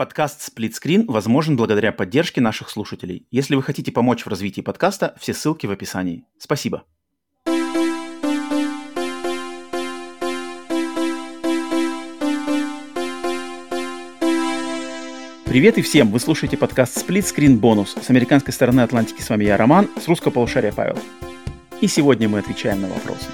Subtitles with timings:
[0.00, 3.26] Подкаст «Сплитскрин» возможен благодаря поддержке наших слушателей.
[3.30, 6.24] Если вы хотите помочь в развитии подкаста, все ссылки в описании.
[6.38, 6.84] Спасибо.
[15.44, 16.10] Привет и всем!
[16.10, 18.02] Вы слушаете подкаст Screen Bonus.
[18.02, 20.98] С американской стороны Атлантики с вами я, Роман, с русского полушария Павел.
[21.82, 23.26] И сегодня мы отвечаем на вопросы.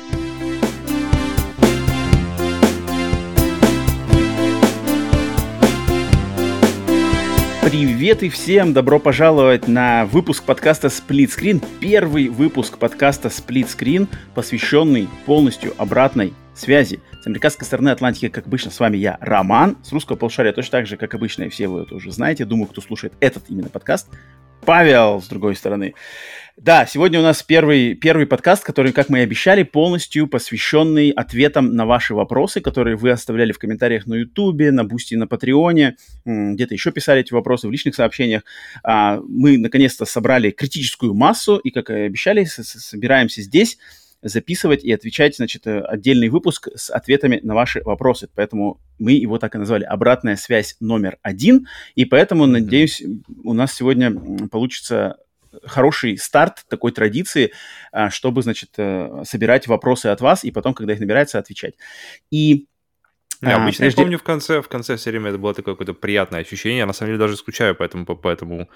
[7.79, 8.73] Привет и всем!
[8.73, 11.63] Добро пожаловать на выпуск подкаста Split Screen.
[11.79, 17.01] Первый выпуск подкаста Split Screen, посвященный полностью обратной связи.
[17.23, 19.77] С американской стороны Атлантики, как обычно, с вами я, Роман.
[19.83, 22.47] С русского полушария точно так же, как обычно, и все вы это уже знаете.
[22.47, 24.09] Думаю, кто слушает этот именно подкаст.
[24.65, 25.95] Павел, с другой стороны.
[26.57, 31.75] Да, сегодня у нас первый, первый подкаст, который, как мы и обещали, полностью посвященный ответам
[31.75, 36.73] на ваши вопросы, которые вы оставляли в комментариях на Ютубе, на Бусти, на Патреоне, где-то
[36.73, 38.43] еще писали эти вопросы в личных сообщениях.
[38.83, 43.77] А, мы, наконец-то, собрали критическую массу, и, как и обещали, собираемся здесь
[44.23, 48.29] записывать и отвечать, значит, э, отдельный выпуск с ответами на ваши вопросы.
[48.35, 51.67] Поэтому мы его так и назвали «Обратная связь номер один».
[51.95, 53.03] И поэтому, надеюсь,
[53.45, 54.13] у нас сегодня
[54.49, 55.17] получится
[55.65, 57.53] хороший старт такой традиции,
[57.93, 61.75] а, чтобы, значит, э, собирать вопросы от вас и потом, когда их набирается, отвечать.
[62.31, 62.67] И
[63.43, 64.01] не, а, обычно прежде...
[64.01, 66.79] я помню в конце, в конце все время это было такое какое-то приятное ощущение.
[66.79, 68.69] Я на самом деле даже скучаю по этому, по, по этому,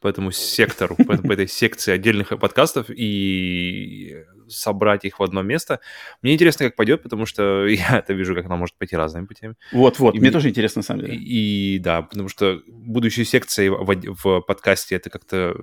[0.00, 5.80] по этому сектору, по, по этой секции отдельных подкастов и собрать их в одно место.
[6.22, 9.54] Мне интересно, как пойдет, потому что я это вижу, как она может пойти разными путями.
[9.72, 11.16] Вот-вот, мне тоже интересно, на самом деле.
[11.16, 15.56] И, и да, потому что будущей секцией в, в подкасте это как-то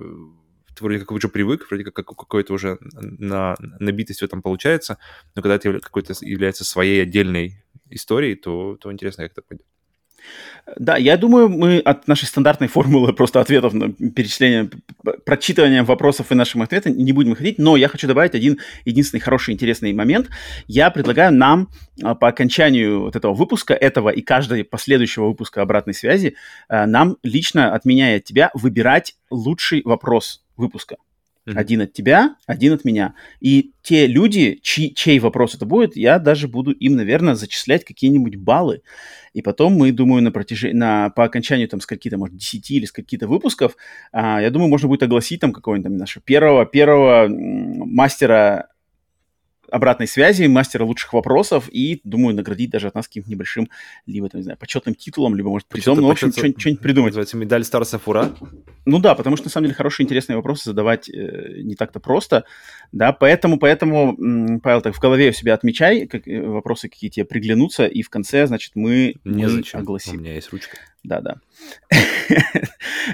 [0.74, 4.98] ты вроде как уже привык, вроде как какой-то уже на, набитость в этом получается,
[5.34, 9.66] но когда это какой-то является своей отдельной историей, то, то интересно, как это пойдет.
[10.78, 14.70] Да, я думаю, мы от нашей стандартной формулы просто ответов на перечисление,
[15.26, 19.52] прочитывания вопросов и нашим ответам не будем ходить, но я хочу добавить один единственный хороший,
[19.52, 20.30] интересный момент.
[20.66, 21.68] Я предлагаю нам
[22.02, 26.34] а, по окончанию вот этого выпуска, этого и каждого последующего выпуска обратной связи,
[26.68, 30.96] а, нам лично от меня и от тебя выбирать лучший вопрос выпуска.
[31.46, 31.52] Mm-hmm.
[31.56, 33.14] Один от тебя, один от меня.
[33.40, 38.36] И те люди, чьи, чей вопрос это будет, я даже буду им, наверное, зачислять какие-нибудь
[38.36, 38.80] баллы.
[39.34, 42.86] И потом мы, думаю, на протяжении, на, по окончанию там с каких-то, может, 10 или
[42.86, 43.76] с каких-то выпусков,
[44.10, 48.68] а, я думаю, можно будет огласить там какого-нибудь там нашего первого, первого мастера
[49.74, 53.68] обратной связи, мастера лучших вопросов и, думаю, наградить даже от нас каким-то небольшим,
[54.06, 57.10] либо, там, не знаю, почетным титулом, либо, может, призом, ну, в общем, что-нибудь придумать.
[57.10, 58.30] Называется медаль Старса Фура?
[58.86, 62.44] Ну да, потому что, на самом деле, хорошие, интересные вопросы задавать э, не так-то просто,
[62.92, 67.24] да, поэтому, поэтому, Павел, так в голове у себя отмечай, как, э, вопросы какие тебе
[67.24, 69.80] приглянутся, и в конце, значит, мы, Незачем.
[69.80, 70.18] мы огласим.
[70.18, 70.76] У меня есть ручка.
[71.04, 71.36] Да-да.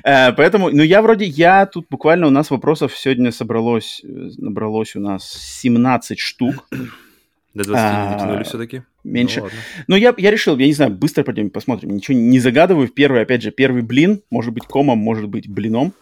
[0.05, 4.95] Э, поэтому, ну, я вроде, я тут буквально у нас вопросов сегодня собралось, э, набралось
[4.95, 5.25] у нас
[5.61, 6.69] 17 штук.
[7.55, 8.83] До 20 не дотянули все-таки?
[9.03, 9.41] Меньше.
[9.41, 9.49] Ну,
[9.89, 11.91] Но я, я решил, я не знаю, быстро пойдем посмотрим.
[11.91, 12.87] Ничего не загадываю.
[12.89, 15.93] Первый, опять же, первый блин, может быть комом, может быть блином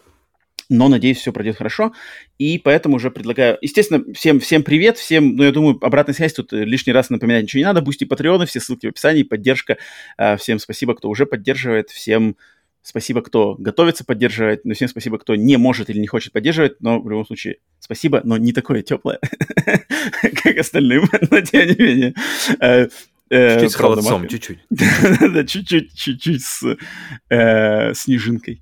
[0.69, 1.93] но надеюсь, все пройдет хорошо.
[2.37, 3.57] И поэтому уже предлагаю...
[3.61, 7.43] Естественно, всем, всем привет, всем, ну, я думаю, обратная связь тут э, лишний раз напоминать
[7.43, 7.81] ничего не надо.
[7.81, 9.77] Бусти Патреоны, все ссылки в описании, поддержка.
[10.17, 12.37] А, всем спасибо, кто уже поддерживает, всем
[12.83, 17.01] спасибо, кто готовится поддерживать, но всем спасибо, кто не может или не хочет поддерживать, но
[17.01, 19.19] в любом случае спасибо, но не такое теплое,
[20.43, 22.13] как остальным, но тем не менее.
[22.59, 22.87] Э,
[23.31, 24.59] э, чуть-чуть с холодцом, чуть-чуть.
[24.69, 26.77] Да, чуть-чуть, чуть-чуть с
[27.95, 28.61] снежинкой.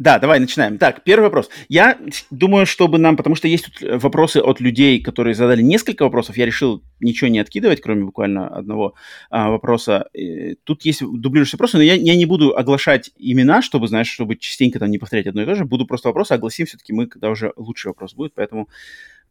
[0.00, 0.78] Да, давай начинаем.
[0.78, 1.50] Так, первый вопрос.
[1.68, 1.98] Я
[2.30, 6.46] думаю, чтобы нам, потому что есть тут вопросы от людей, которые задали несколько вопросов, я
[6.46, 8.94] решил ничего не откидывать, кроме буквально одного
[9.28, 10.08] а, вопроса.
[10.14, 14.36] И тут есть дублирующие вопросы, но я, я не буду оглашать имена, чтобы, знаешь, чтобы
[14.36, 15.66] частенько там не повторять одно и то же.
[15.66, 18.70] Буду просто вопросы огласим все-таки мы, когда уже лучший вопрос будет, поэтому,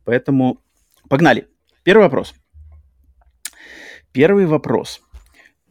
[0.06, 0.62] поэтому
[1.10, 1.48] погнали.
[1.82, 2.36] Первый вопрос.
[4.12, 5.02] Первый вопрос.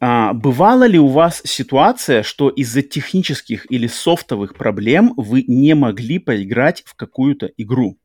[0.01, 6.19] А, бывала ли у вас ситуация, что из-за технических или софтовых проблем вы не могли
[6.19, 7.99] поиграть в какую-то игру?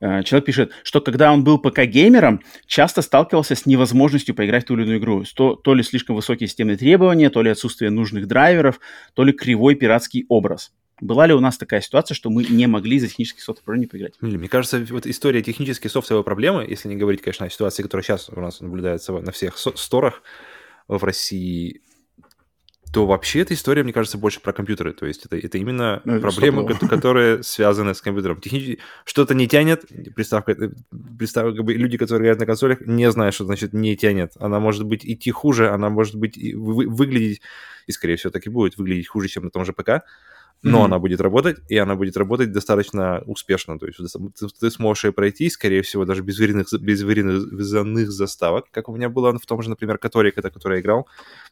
[0.00, 4.74] А, человек пишет, что когда он был ПК-геймером, часто сталкивался с невозможностью поиграть в ту
[4.74, 5.24] или иную игру.
[5.34, 8.78] То, то ли слишком высокие системные требования, то ли отсутствие нужных драйверов,
[9.14, 10.72] то ли кривой пиратский образ.
[11.00, 14.14] Была ли у нас такая ситуация, что мы не могли из-за технических софтовых проблем поиграть?
[14.20, 18.28] Мне кажется, вот история технической софтовой проблемы, если не говорить, конечно, о ситуации, которая сейчас
[18.28, 20.22] у нас наблюдается на всех сторах
[20.88, 21.82] в России,
[22.92, 24.92] то вообще эта история, мне кажется, больше про компьютеры.
[24.92, 28.40] То есть это, это именно ну, проблемы, которые связаны с компьютером.
[28.40, 29.84] Технически что-то не тянет,
[30.14, 30.70] приставка, э,
[31.18, 34.32] приставка, как бы люди, которые играют на консолях, не знают, что значит не тянет.
[34.38, 37.42] Она может быть идти хуже, она может быть вы, выглядеть,
[37.86, 40.04] и скорее всего так и будет, выглядеть хуже, чем на том же ПК
[40.62, 40.84] но mm-hmm.
[40.84, 43.78] она будет работать, и она будет работать достаточно успешно.
[43.78, 43.98] То есть
[44.38, 48.96] ты, ты сможешь ее пройти, скорее всего, даже без вареных, без вареных заставок, как у
[48.96, 51.06] меня было в том же, например, который, когда который я играл.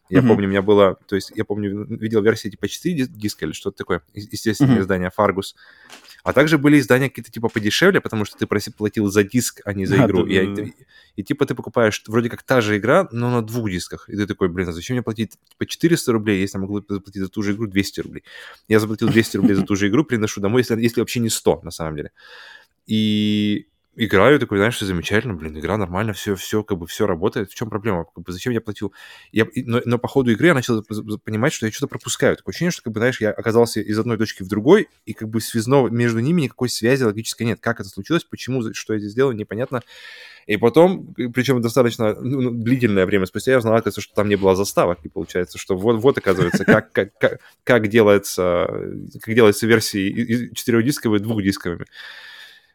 [0.08, 0.28] Я mm-hmm.
[0.28, 3.78] помню, у меня было, то есть я помню, видел версии типа 4 диска или что-то
[3.78, 4.80] такое, естественное mm-hmm.
[4.80, 5.54] издание Fargus.
[6.26, 9.86] А также были издания какие-то типа подешевле, потому что ты платил за диск, а не
[9.86, 10.26] за игру.
[10.26, 10.72] Да, и, да, И,
[11.14, 14.08] и типа ты покупаешь вроде как та же игра, но на двух дисках.
[14.08, 17.22] И ты такой, блин, а зачем мне платить типа 400 рублей, если я могу заплатить
[17.22, 18.24] за ту же игру 200 рублей?
[18.66, 21.60] Я заплатил 200 рублей за ту же игру, приношу домой, если, если вообще не 100
[21.62, 22.10] на самом деле.
[22.88, 27.50] И играю, такой, знаешь, все замечательно, блин, игра нормально, все, все, как бы все работает.
[27.50, 28.04] В чем проблема?
[28.04, 28.92] Как бы, зачем я платил?
[29.32, 30.82] Я, но, но по ходу игры я начал
[31.24, 32.36] понимать, что я что-то пропускаю.
[32.36, 35.28] Такое ощущение, что, как бы, знаешь, я оказался из одной точки в другой, и как
[35.28, 37.58] бы связного между ними никакой связи логической нет.
[37.60, 39.82] Как это случилось, почему, что я здесь делаю, непонятно.
[40.46, 44.36] И потом, причем достаточно ну, ну, длительное время спустя, я узнал, оказывается, что там не
[44.36, 44.98] было заставок.
[45.02, 48.68] И получается, что вот, вот оказывается, как, как, как, как, делается,
[49.20, 51.86] как делается версии четырехдисковые двухдисковыми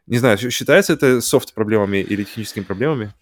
[0.07, 3.13] не знаю, считается это софт-проблемами или техническими проблемами?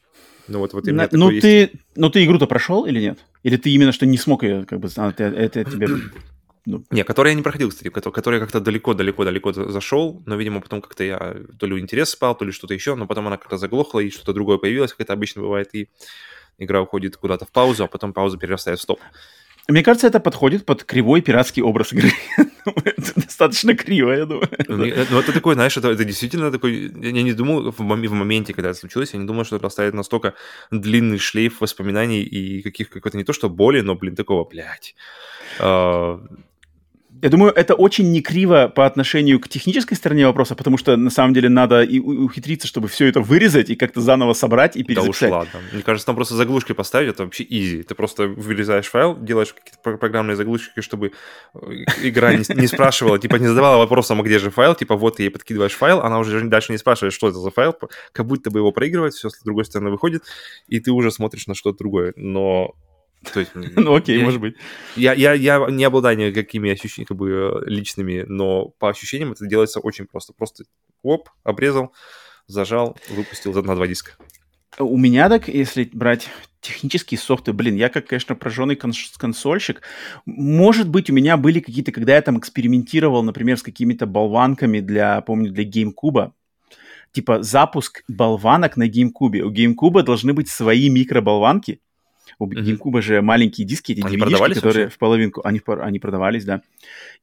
[0.48, 1.74] Ну, вот, вот именно На, ну, ты, есть.
[1.96, 3.20] ну, ты игру-то прошел или нет?
[3.44, 5.88] Или ты именно что не смог ее, как бы, это, это тебе...
[6.66, 6.84] Ну.
[6.92, 11.04] Не, который я не проходил, кстати, который я как-то далеко-далеко-далеко зашел, но, видимо, потом как-то
[11.04, 14.12] я то ли интерес спал, то ли что-то еще, но потом она как-то заглохла, и
[14.12, 15.90] что-то другое появилось, как это обычно бывает, и
[16.60, 19.00] игра уходит куда-то в паузу, а потом пауза перерастает в стоп.
[19.70, 22.12] Мне кажется, это подходит под кривой пиратский образ игры.
[22.86, 24.50] это достаточно криво, я думаю.
[24.68, 24.78] Ну,
[25.12, 26.92] ну, это такой, знаешь, это, это действительно такой...
[27.02, 29.94] Я не думал в, в моменте, когда это случилось, я не думал, что это оставит
[29.94, 30.34] настолько
[30.72, 34.96] длинный шлейф воспоминаний и каких какой-то не то что боли, но, блин, такого, блядь.
[35.60, 36.20] Uh,
[37.22, 41.10] я думаю, это очень не криво по отношению к технической стороне вопроса, потому что на
[41.10, 45.30] самом деле надо и ухитриться, чтобы все это вырезать и как-то заново собрать и перезаписать.
[45.30, 45.70] Да уж ладно.
[45.74, 47.84] Мне кажется, там просто заглушки поставить, это вообще изи.
[47.84, 51.12] Ты просто вырезаешь файл, делаешь какие-то программные заглушки, чтобы
[51.54, 51.60] э,
[52.04, 55.24] игра не, не спрашивала, типа не задавала вопросом, а где же файл, типа вот ты
[55.24, 57.76] ей подкидываешь файл, она уже дальше не спрашивает, что это за файл,
[58.12, 60.24] как будто бы его проигрывает, все с другой стороны выходит,
[60.68, 62.14] и ты уже смотришь на что-то другое.
[62.16, 62.76] Но
[63.34, 64.56] то есть, ну окей, я, может быть.
[64.96, 69.80] Я, я, я не обладаю никакими ощущениями как бы, личными, но по ощущениям это делается
[69.80, 70.34] очень просто.
[70.34, 70.64] Просто
[71.04, 71.94] оп, обрезал,
[72.48, 74.14] зажал, выпустил на два диска.
[74.78, 76.30] У меня так, если брать
[76.62, 79.82] технические софты, блин, я как, конечно, прожженный конс- консольщик,
[80.26, 85.22] может быть, у меня были какие-то, когда я там экспериментировал, например, с какими-то болванками для,
[85.22, 86.32] помню, для GameCube,
[87.12, 89.42] типа запуск болванок на GameCube.
[89.42, 91.82] У GameCube должны быть свои микроболванки,
[92.40, 92.48] у.
[92.48, 94.88] GameCube же маленькие диски, эти DVD, которые вообще?
[94.88, 96.62] в половинку, они, они продавались, да.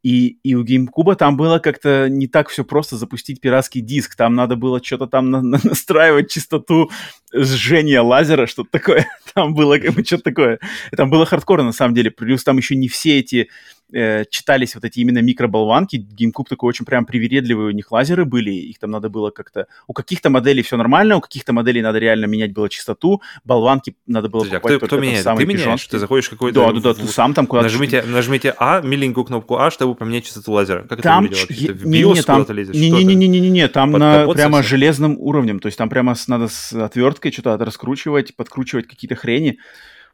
[0.03, 4.15] И, и у GameCube там было как-то не так все просто запустить пиратский диск.
[4.15, 6.91] Там надо было что-то там на, на, настраивать частоту
[7.35, 9.07] жжения лазера, что-то такое.
[9.35, 10.59] Там было как бы что-то такое.
[10.97, 12.11] Там было хардкорно на самом деле.
[12.11, 13.49] Плюс там еще не все эти
[13.93, 15.97] э, читались вот эти именно микроболванки.
[15.97, 19.67] GameCube такой очень прям привередливый, у них лазеры были, их там надо было как-то...
[19.87, 24.29] У каких-то моделей все нормально, у каких-то моделей надо реально менять было частоту, болванки надо
[24.29, 25.25] было Подожди, покупать а кто, кто меняет?
[25.25, 25.87] Ты меняешь?
[25.87, 26.67] Ты заходишь какой-то...
[26.67, 27.69] Да, да, да, ты сам там куда-то...
[27.69, 30.83] Нажмите, нажмите А, миленькую кнопку А, чтобы поменять частоту лазера.
[30.83, 31.57] Как там это выглядело?
[31.59, 31.73] Ч...
[31.73, 32.47] В BIOS не, там...
[32.49, 32.75] лезешь?
[32.75, 38.35] Не-не-не, там на прямо железным уровнем, то есть там прямо надо с отверткой что-то раскручивать,
[38.35, 39.59] подкручивать какие-то хрени.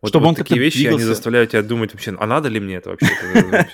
[0.03, 0.97] Вот, Чтобы вот он такие вещи, двигался.
[0.97, 3.09] они заставляют тебя думать вообще, а надо ли мне это вообще?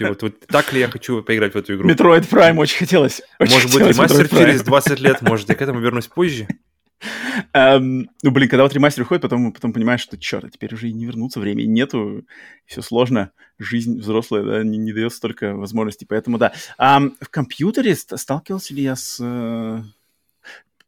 [0.09, 1.89] вот, вот так ли я хочу поиграть в эту игру?
[1.89, 3.23] Metroid Prime очень хотелось.
[3.39, 6.47] Очень может быть, ремастер через 20 лет, может, я к этому вернусь позже?
[7.55, 10.89] Um, ну, блин, когда вот ремастер выходит, потом, потом понимаешь, что, черт, а теперь уже
[10.89, 12.27] и не вернуться, времени нету,
[12.67, 16.53] все сложно, жизнь взрослая, да, не, не дает столько возможностей, поэтому да.
[16.79, 19.19] Um, в компьютере сталкивался ли я с...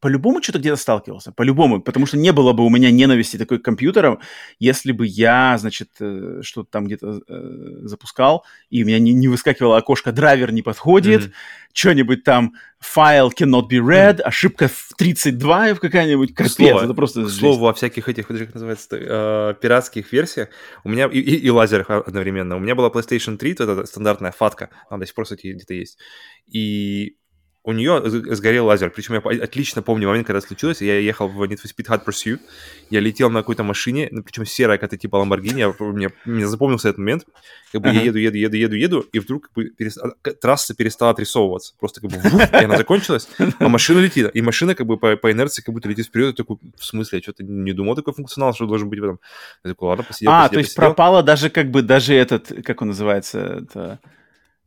[0.01, 3.65] По-любому что-то где-то сталкивался, по-любому, потому что не было бы у меня ненависти такой к
[3.65, 4.19] компьютерам,
[4.59, 9.29] если бы я, значит, э, что-то там где-то э, запускал, и у меня не, не
[9.29, 11.33] выскакивало окошко «драйвер не подходит», mm-hmm.
[11.75, 14.23] что-нибудь там «файл cannot be read», mm-hmm.
[14.23, 17.25] ошибка в 32 в какая-нибудь, капец, слово, это просто...
[17.25, 20.49] К слову, во всяких этих, как называется, э, пиратских версиях,
[20.83, 24.71] у меня, и, и, и лазерах одновременно, у меня была PlayStation 3, это стандартная фатка,
[24.89, 25.99] она до сих пор, кстати, где-то есть,
[26.47, 27.17] и
[27.63, 28.91] у нее сгорел лазер.
[28.91, 30.81] Причем я отлично помню момент, когда случилось.
[30.81, 32.41] Я ехал в Need for Speed Hot Pursuit.
[32.89, 35.59] Я летел на какой-то машине, ну, причем серая, какая-то типа Lamborghini.
[35.59, 37.27] Я, мне, мне запомнился этот момент.
[37.71, 37.95] Как бы uh-huh.
[37.95, 39.99] я еду, еду, еду, еду, еду, и вдруг как бы перест...
[40.41, 41.75] трасса перестала отрисовываться.
[41.79, 44.31] Просто как бы вуф, и она закончилась, а машина летит.
[44.33, 46.31] И машина как бы по, по инерции как будто летит вперед.
[46.31, 49.21] Я такой, в смысле, я что-то не думал такой функционал, что должен быть в этом.
[49.65, 50.89] Я такой, ладно, посидел, А, посидел, то есть посидел.
[50.89, 54.01] пропала даже как бы, даже этот, как он называется, это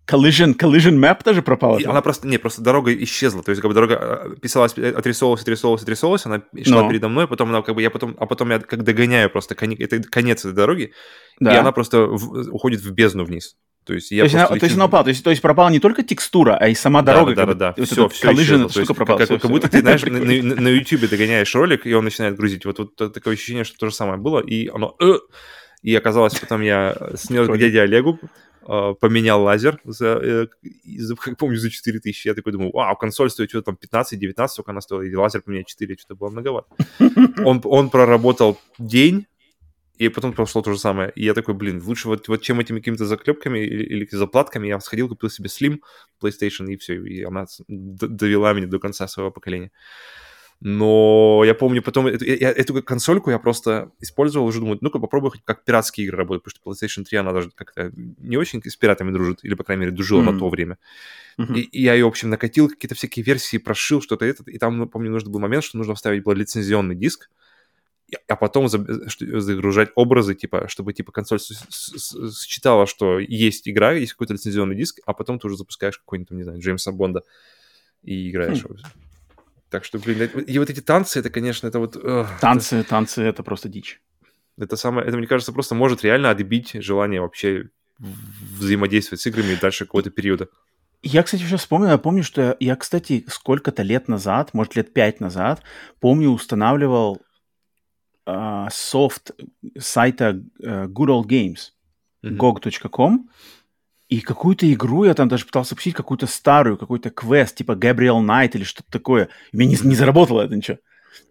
[0.06, 1.80] Collision, collision map тоже пропала?
[1.86, 3.96] она просто, не, просто дорога исчезла, то есть как бы дорога
[4.26, 6.90] э, писалась, э, отрисовывалась, отрисовывалась, отрисовывалась, она шла Но.
[6.90, 9.80] передо мной, потом она как бы, я потом, а потом я как догоняю просто конец,
[9.80, 10.92] это конец этой дороги,
[11.40, 11.54] да.
[11.54, 13.56] и она просто в, уходит в бездну вниз.
[13.86, 14.60] То есть, я то, есть она, лечу...
[14.60, 17.02] то есть она упала, то есть, то есть пропала не только текстура, а и сама
[17.02, 17.36] дорога.
[17.36, 17.86] Да, да, да, да.
[17.86, 18.70] Все, все исчезло.
[18.70, 19.18] Штука есть, пропала.
[19.18, 19.50] Как, все, как все.
[19.50, 22.66] будто ты, знаешь, на, на, на YouTube догоняешь ролик, и он начинает грузить.
[22.66, 24.98] Вот, вот такое ощущение, что то же самое было, и оно...
[25.82, 28.18] И оказалось, потом я снес к дяде Олегу,
[28.66, 30.48] поменял лазер за, э,
[30.98, 32.28] за, как помню, за 4 тысячи.
[32.28, 35.68] Я такой думаю, вау, консоль стоит что-то там 15-19, сколько она стоила, и лазер поменять
[35.68, 36.68] 4, что-то было многовато.
[37.46, 39.28] он, он проработал день,
[39.98, 41.12] и потом прошло то же самое.
[41.16, 44.80] И я такой, блин, лучше вот, вот чем этими какими-то заклепками или, или заплатками я
[44.80, 45.80] сходил, купил себе Slim
[46.22, 49.72] PlayStation, и все, и она довела меня до конца своего поколения.
[50.66, 55.32] Но я помню потом, эту, я, эту консольку я просто использовал, уже думаю, ну-ка попробую
[55.32, 58.78] хоть как пиратские игры работают, потому что PlayStation 3, она даже как-то не очень с
[58.78, 60.32] пиратами дружит, или, по крайней мере, дружила mm-hmm.
[60.32, 60.78] на то время.
[61.38, 61.56] Mm-hmm.
[61.56, 64.88] И, и я ее, в общем, накатил, какие-то всякие версии прошил, что-то это, и там,
[64.88, 67.30] помню, нужно был момент, что нужно вставить был лицензионный диск,
[68.30, 74.78] а потом загружать образы, типа, чтобы, типа, консоль считала, что есть игра, есть какой-то лицензионный
[74.78, 77.24] диск, а потом ты уже запускаешь какой-нибудь, не знаю, Джеймса Бонда
[78.02, 78.64] и играешь.
[78.64, 78.78] Хм.
[79.74, 82.00] Так что, блин, и вот эти танцы, это, конечно, это вот...
[82.40, 82.90] танцы, это...
[82.90, 84.04] танцы, это просто дичь.
[84.56, 89.86] Это самое, это, мне кажется, просто может реально отбить желание вообще взаимодействовать с играми дальше
[89.86, 90.48] какого-то периода.
[91.02, 95.20] Я, кстати, сейчас вспомнил, я помню, что я, кстати, сколько-то лет назад, может, лет пять
[95.20, 95.64] назад,
[96.00, 97.20] помню, устанавливал
[98.28, 99.32] э, софт
[99.76, 101.72] сайта э, Good Old Games,
[102.24, 102.38] mm-hmm.
[102.38, 103.28] gog.com,
[104.14, 108.52] и какую-то игру я там даже пытался запустить, какую-то старую, какой-то квест, типа Gabriel Knight
[108.54, 109.30] или что-то такое.
[109.52, 110.78] И мне не, не заработало это ничего.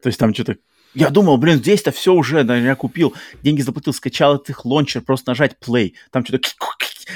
[0.02, 0.56] То есть там что-то...
[0.92, 5.54] Я думал, блин, здесь-то все уже, я купил, деньги заплатил, скачал этот лончер, просто нажать
[5.64, 5.92] play.
[6.10, 6.42] Там что-то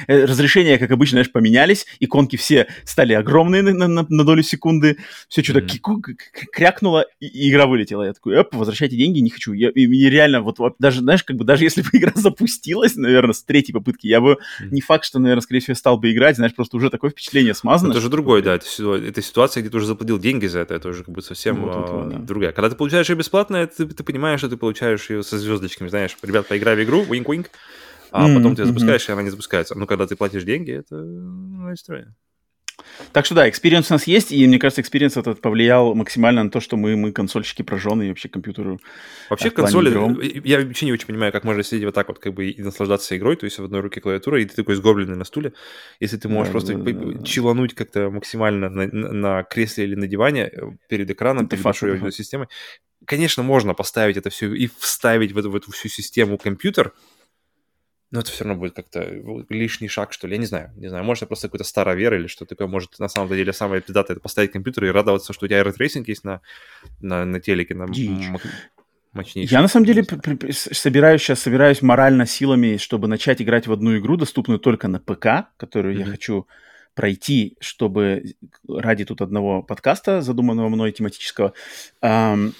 [0.06, 5.42] разрешения, как обычно, знаешь, поменялись, иконки все стали огромные на, на, на долю секунды, все
[5.42, 6.16] что-то mm-hmm.
[6.52, 8.04] крякнуло, и, игра вылетела.
[8.04, 9.52] Я такой, оп, возвращайте деньги, не хочу.
[9.52, 13.34] Я, и, и реально, вот, даже, знаешь, как бы даже если бы игра запустилась, наверное,
[13.34, 14.68] с третьей попытки, я бы mm-hmm.
[14.70, 17.92] не факт, что, наверное, скорее всего, стал бы играть, знаешь, просто уже такое впечатление смазано.
[17.92, 18.66] Это же другое, да, это,
[18.96, 21.74] это ситуация, где ты уже заплатил деньги за это, это уже как бы совсем вот,
[21.74, 22.18] вот, вот, да.
[22.18, 22.52] другая.
[22.52, 26.16] Когда ты получаешь ее бесплатно, ты, ты понимаешь, что ты получаешь ее со звездочками, знаешь,
[26.22, 27.46] ребят, поиграй в игру, wink-wink,
[28.10, 28.36] а mm-hmm.
[28.36, 29.78] потом ты запускаешь, и она не запускается.
[29.78, 32.14] Но когда ты платишь деньги, это ну, история.
[33.12, 36.50] Так что да, experience у нас есть, и мне кажется, experience этот повлиял максимально на
[36.50, 38.80] то, что мы, мы консольщики прожженные, и вообще компьютеру.
[39.30, 42.34] Вообще консоли, э, я вообще не очень понимаю, как можно сидеть вот так вот как
[42.34, 45.25] бы и наслаждаться игрой, то есть в одной руке клавиатура, и ты такой сгорбленный на
[45.25, 45.52] стуле,
[46.00, 50.06] если ты можешь да, просто да, да, чилануть как-то максимально на, на кресле или на
[50.06, 52.48] диване э, перед экраном, перед большой системой.
[53.06, 56.92] Конечно, можно поставить это все и вставить в эту, в эту всю систему компьютер,
[58.16, 59.06] но это все равно будет как-то
[59.50, 60.35] лишний шаг, что ли.
[60.35, 60.73] Я не знаю.
[60.76, 62.66] Не знаю, может, это просто какой-то старовер или что такое.
[62.66, 65.76] Может, на самом деле самое пиздатое это поставить компьютер и радоваться, что у тебя ray
[65.76, 66.40] tracing есть на,
[67.00, 67.87] на, на телеке, на
[69.12, 69.52] мощнейший.
[69.52, 70.02] Я на самом деле
[70.52, 75.49] собираюсь сейчас собираюсь морально силами, чтобы начать играть в одну игру, доступную только на ПК,
[75.58, 75.99] которую mm-hmm.
[75.99, 76.46] я хочу
[76.94, 78.35] пройти, чтобы
[78.66, 81.52] ради тут одного подкаста, задуманного мной тематического,
[82.00, 82.54] эм,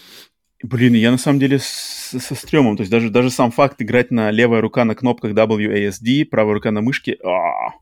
[0.63, 2.77] Блин, я на самом деле с, со стрёмом.
[2.77, 6.71] То есть даже, даже сам факт играть на левая рука на кнопках WASD, правая рука
[6.71, 7.19] на мышке.
[7.23, 7.73] А,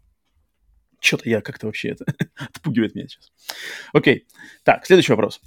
[1.01, 2.05] Что-то я как-то вообще это
[2.37, 3.33] отпугивает меня сейчас.
[3.93, 4.27] Окей.
[4.65, 5.41] Так, следующий вопрос.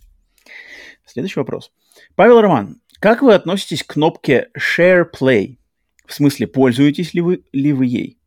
[1.06, 1.72] Следующий вопрос.
[2.16, 5.58] Павел Роман, как вы относитесь к кнопке Share Play?
[6.06, 8.18] В смысле, пользуетесь ли вы, ли вы ей?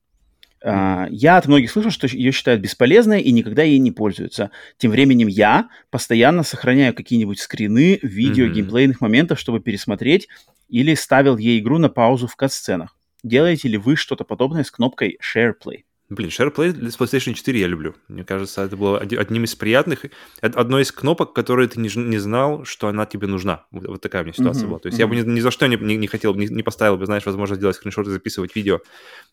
[0.62, 4.50] Uh, я от многих слышал, что ее считают бесполезной и никогда ей не пользуются.
[4.76, 8.52] Тем временем я постоянно сохраняю какие-нибудь скрины, видео, mm-hmm.
[8.52, 10.28] геймплейных моментов, чтобы пересмотреть,
[10.68, 12.94] или ставил ей игру на паузу в кат-сценах.
[13.22, 15.84] Делаете ли вы что-то подобное с кнопкой Share Play?
[16.10, 17.94] Блин, SharePlay с PlayStation 4 я люблю.
[18.08, 20.06] Мне кажется, это было одним из приятных,
[20.40, 23.66] одной из кнопок, которые ты не, знал, что она тебе нужна.
[23.70, 24.68] Вот, вот такая у меня ситуация mm-hmm.
[24.68, 24.78] была.
[24.80, 25.02] То есть mm-hmm.
[25.02, 27.24] я бы ни, ни за что не, не, не хотел, не, не поставил бы, знаешь,
[27.24, 28.80] возможность делать скриншоты, записывать видео,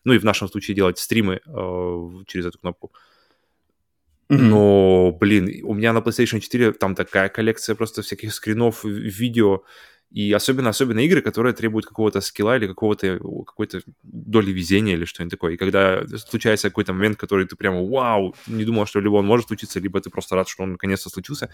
[0.04, 2.92] ну и в нашем случае делать стримы э, через эту кнопку.
[4.30, 4.36] Mm-hmm.
[4.36, 9.64] Но, блин, у меня на PlayStation 4 там такая коллекция просто всяких скринов, видео,
[10.10, 15.32] И особенно, особенно игры, которые требуют какого-то скилла или какого-то, какой-то доли везения или что-нибудь
[15.32, 15.52] такое.
[15.52, 19.48] И когда случается какой-то момент, который ты прямо, вау, не думал, что либо он может
[19.48, 21.50] случиться, либо ты просто рад, что он наконец-то случился,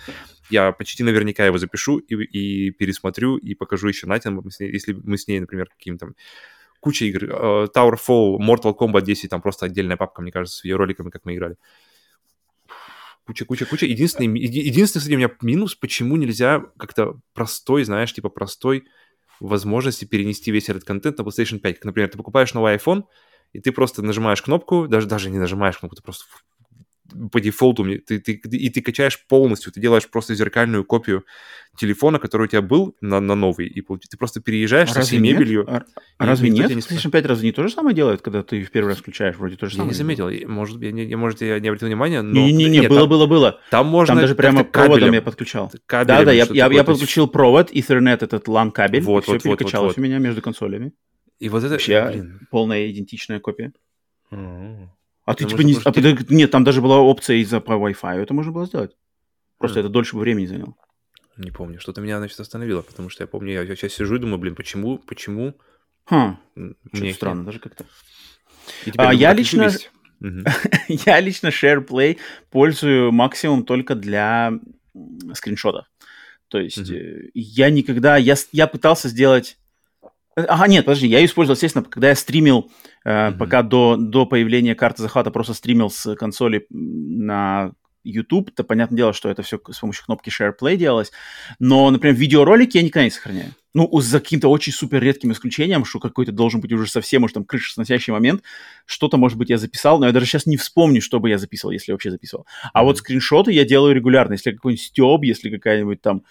[0.51, 5.27] я почти наверняка его запишу и, и пересмотрю, и покажу еще Натин, если мы с
[5.27, 6.13] ней, например, каким-то
[6.79, 7.25] куча игр.
[7.25, 11.25] Uh, Towerfall, Mortal Kombat 10, там просто отдельная папка, мне кажется, с ее роликами, как
[11.25, 11.57] мы играли.
[13.27, 13.87] Куча, куча, куча.
[13.87, 18.85] Единственный, единственный, кстати, у меня минус, почему нельзя как-то простой, знаешь, типа простой
[19.41, 21.77] возможности перенести весь этот контент на PlayStation 5.
[21.77, 23.05] Как, например, ты покупаешь новый iPhone,
[23.53, 26.25] и ты просто нажимаешь кнопку, даже, даже не нажимаешь кнопку, ты просто
[27.33, 31.25] по дефолту, ты, ты, и ты качаешь полностью, ты делаешь просто зеркальную копию
[31.77, 35.19] телефона, который у тебя был, на, на новый, и ты просто переезжаешь а со всей
[35.19, 35.39] нет?
[35.39, 35.65] мебелью.
[35.69, 35.85] А,
[36.19, 36.71] разве нет?
[36.71, 39.37] Не PlayStation 5 разве не то же самое делает, когда ты в первый раз включаешь?
[39.37, 39.89] Вроде то же самое.
[39.89, 42.33] Я не заметил, может, я, не, может, я не обратил внимания, но...
[42.33, 43.61] Не-не-не, было-было-было.
[43.71, 44.15] Там можно...
[44.15, 45.73] Там даже прямо проводом я подключал.
[45.89, 49.99] Да-да, я, я, я подключил провод, Ethernet, этот LAN-кабель, вот, все вот, перекачалось вот, вот.
[49.99, 50.93] у меня между консолями.
[51.41, 51.73] И вот это...
[51.73, 52.49] Вообще, блин.
[52.51, 53.73] полная идентичная копия.
[54.31, 54.89] Mm-hmm.
[55.25, 55.77] А ты типа не...
[55.85, 56.17] А, ты...
[56.29, 58.93] Нет, там даже была опция из-за по Wi-Fi, это можно было сделать.
[59.59, 59.81] Просто mm.
[59.81, 60.75] это дольше бы времени заняло.
[61.37, 61.81] Не помню.
[61.81, 64.99] Что-то меня, значит, остановило, потому что я помню, я сейчас сижу и думаю, блин, почему,
[64.99, 65.55] почему...
[66.07, 66.39] Хм,
[66.93, 67.47] мне странно их...
[67.47, 67.85] даже как-то.
[68.97, 69.71] А, я лично...
[70.89, 72.19] я лично SharePlay
[72.51, 74.53] пользую максимум только для
[75.33, 75.87] скриншотов.
[76.49, 77.31] То есть mm-hmm.
[77.35, 78.17] я никогда...
[78.17, 79.59] Я, я пытался сделать
[80.37, 82.71] Ага, нет, подожди, я ее использовал, естественно, когда я стримил,
[83.05, 83.39] э, mm-hmm.
[83.39, 87.73] пока до, до появления карты захвата просто стримил с консоли на
[88.05, 91.11] YouTube, то понятное дело, что это все с помощью кнопки Share Play делалось.
[91.59, 93.53] Но, например, видеоролики я никогда не сохраняю.
[93.73, 97.45] Ну, за каким-то очень супер редким исключением, что какой-то должен быть уже совсем уж там
[97.45, 98.43] крышесносящий момент,
[98.87, 101.73] что-то, может быть, я записал, но я даже сейчас не вспомню, что бы я записывал,
[101.73, 102.47] если вообще записывал.
[102.73, 102.85] А mm-hmm.
[102.85, 104.35] вот скриншоты я делаю регулярно.
[104.35, 106.23] Если какой-нибудь стёб, если какая-нибудь там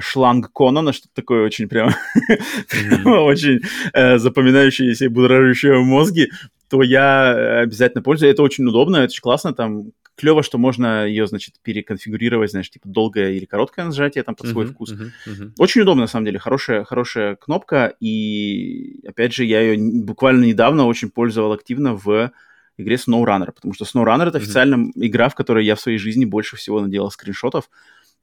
[0.00, 1.90] шланг Конана, что-то такое очень прям,
[3.04, 3.60] очень
[3.92, 6.30] э, запоминающееся и будоражащее мозги,
[6.68, 8.32] то я обязательно пользуюсь.
[8.32, 12.86] Это очень удобно, это очень классно, там клево, что можно ее, значит, переконфигурировать, знаешь, типа
[12.88, 14.92] долгое или короткое нажатие там под свой uh-huh, вкус.
[14.92, 15.52] Uh-huh, uh-huh.
[15.58, 20.86] Очень удобно, на самом деле, хорошая, хорошая кнопка, и, опять же, я ее буквально недавно
[20.86, 22.32] очень пользовал активно в
[22.76, 26.56] игре SnowRunner, потому что SnowRunner— это официально игра, в которой я в своей жизни больше
[26.56, 27.70] всего наделал скриншотов,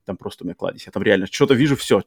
[0.07, 0.85] там просто у меня кладезь.
[0.85, 2.01] Я там реально что-то вижу, все.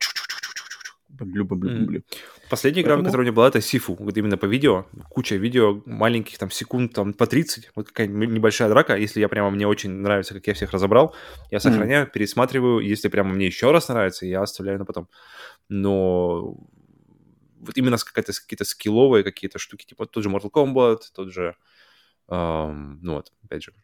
[1.08, 2.02] Бомблю, бомблю, бомблю.
[2.48, 3.94] Последняя игра, которая у меня была, это Сифу.
[4.00, 4.86] Вот именно по видео.
[5.10, 7.72] Куча видео, маленьких там секунд, там по 30.
[7.74, 8.96] Вот какая-нибудь небольшая драка.
[8.96, 11.14] Если я прямо, мне очень нравится, как я всех разобрал,
[11.50, 12.10] я сохраняю, mm.
[12.10, 12.80] пересматриваю.
[12.80, 15.08] Если прямо мне еще раз нравится, я оставляю на потом.
[15.68, 16.56] Но
[17.60, 21.54] вот именно какие-то, какие-то скилловые какие-то штуки, типа тот же Mortal Kombat, тот же,
[22.28, 23.74] эм, ну вот, опять же,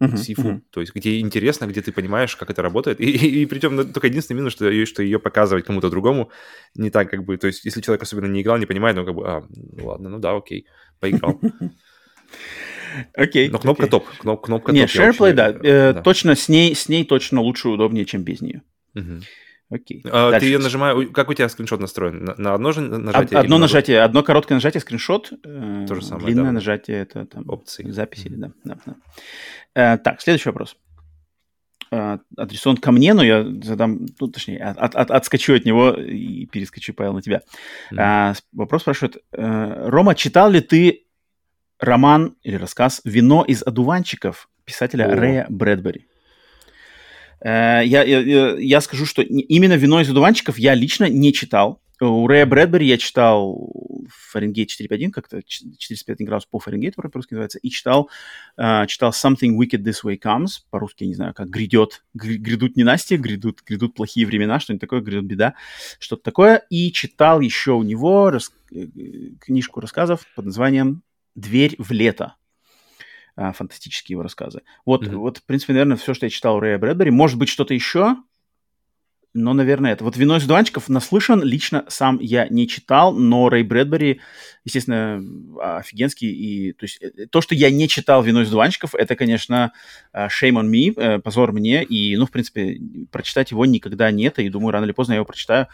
[0.00, 0.60] uh-huh, сифу, uh-huh.
[0.70, 3.00] то есть где интересно, где ты понимаешь, как это работает.
[3.00, 6.30] И, и, и причем ну, только единственный минус, что, что ее показывать кому-то другому
[6.74, 9.14] не так как бы, то есть если человек особенно не играл, не понимает, ну как
[9.14, 10.66] бы, а, ну ладно, ну да, окей,
[11.00, 11.40] поиграл.
[13.14, 13.50] Окей.
[13.50, 13.90] Но кнопка okay.
[13.90, 14.08] топ.
[14.20, 14.90] Кноп, кнопка Не, топ.
[14.90, 15.50] SharePlay, да.
[15.50, 16.02] Э, да.
[16.02, 18.62] Точно с ней, с ней точно лучше и удобнее, чем без нее.
[18.94, 19.20] Угу.
[19.68, 20.02] Окей.
[20.04, 21.08] А, ты ее нажимаешь...
[21.12, 22.24] Как у тебя скриншот настроен?
[22.24, 23.40] На, на одно же нажатие?
[23.40, 25.32] Одно нажатие, одно короткое нажатие, скриншот.
[25.44, 26.52] Э, То же самое, Длинное да.
[26.52, 27.48] нажатие— это там...
[27.48, 27.90] Опции.
[27.90, 28.36] Записи, mm-hmm.
[28.36, 28.50] да.
[28.64, 29.94] да, да.
[29.94, 30.76] Э, так, следующий вопрос.
[31.90, 36.46] Э, адресован ко мне, но я задам, ну, точнее, от, от, отскочу от него и
[36.46, 37.42] перескочу, Павел, на тебя.
[37.90, 38.32] Mm-hmm.
[38.32, 39.16] Э, вопрос спрашивает.
[39.32, 41.06] Рома, читал ли ты
[41.80, 45.14] роман или рассказ «Вино из одуванчиков» писателя oh.
[45.14, 46.06] Рэя Брэдбери?
[47.40, 51.80] Э, я, я, я скажу, что именно «Вино из одуванчиков» я лично не читал.
[52.00, 53.70] У Рэя Брэдбери я читал
[54.08, 58.10] Фаренгейт 451, как-то 405 градусов по Фаренгейту по-русски называется, и читал,
[58.58, 63.16] uh, читал Something Wicked This Way Comes, по-русски, я не знаю, как грядет, грядут ненастья,
[63.16, 65.54] грядут, грядут плохие времена, что-нибудь такое, грядет беда,
[65.98, 68.52] что-то такое, и читал еще у него рас...
[68.72, 68.86] Э,
[69.40, 71.02] книжку рассказов под названием
[71.34, 72.34] «Дверь в лето»,
[73.36, 74.62] фантастические его рассказы.
[74.84, 75.16] Вот, mm-hmm.
[75.16, 77.10] вот, в принципе, наверное, все, что я читал у Рэя Брэдбери.
[77.10, 78.16] Может быть, что-то еще,
[79.36, 80.02] но, наверное, это.
[80.02, 84.20] Вот «Вино из дуванчиков» наслышан, лично сам я не читал, но Рэй Брэдбери,
[84.64, 85.22] естественно,
[85.60, 86.30] офигенский.
[86.30, 89.72] И, то есть э, то, что я не читал «Вино из дуванчиков», это, конечно,
[90.12, 91.84] э, shame on me, э, позор мне.
[91.84, 92.80] И, ну, в принципе,
[93.12, 95.68] прочитать его никогда нет, и думаю, рано или поздно я его прочитаю.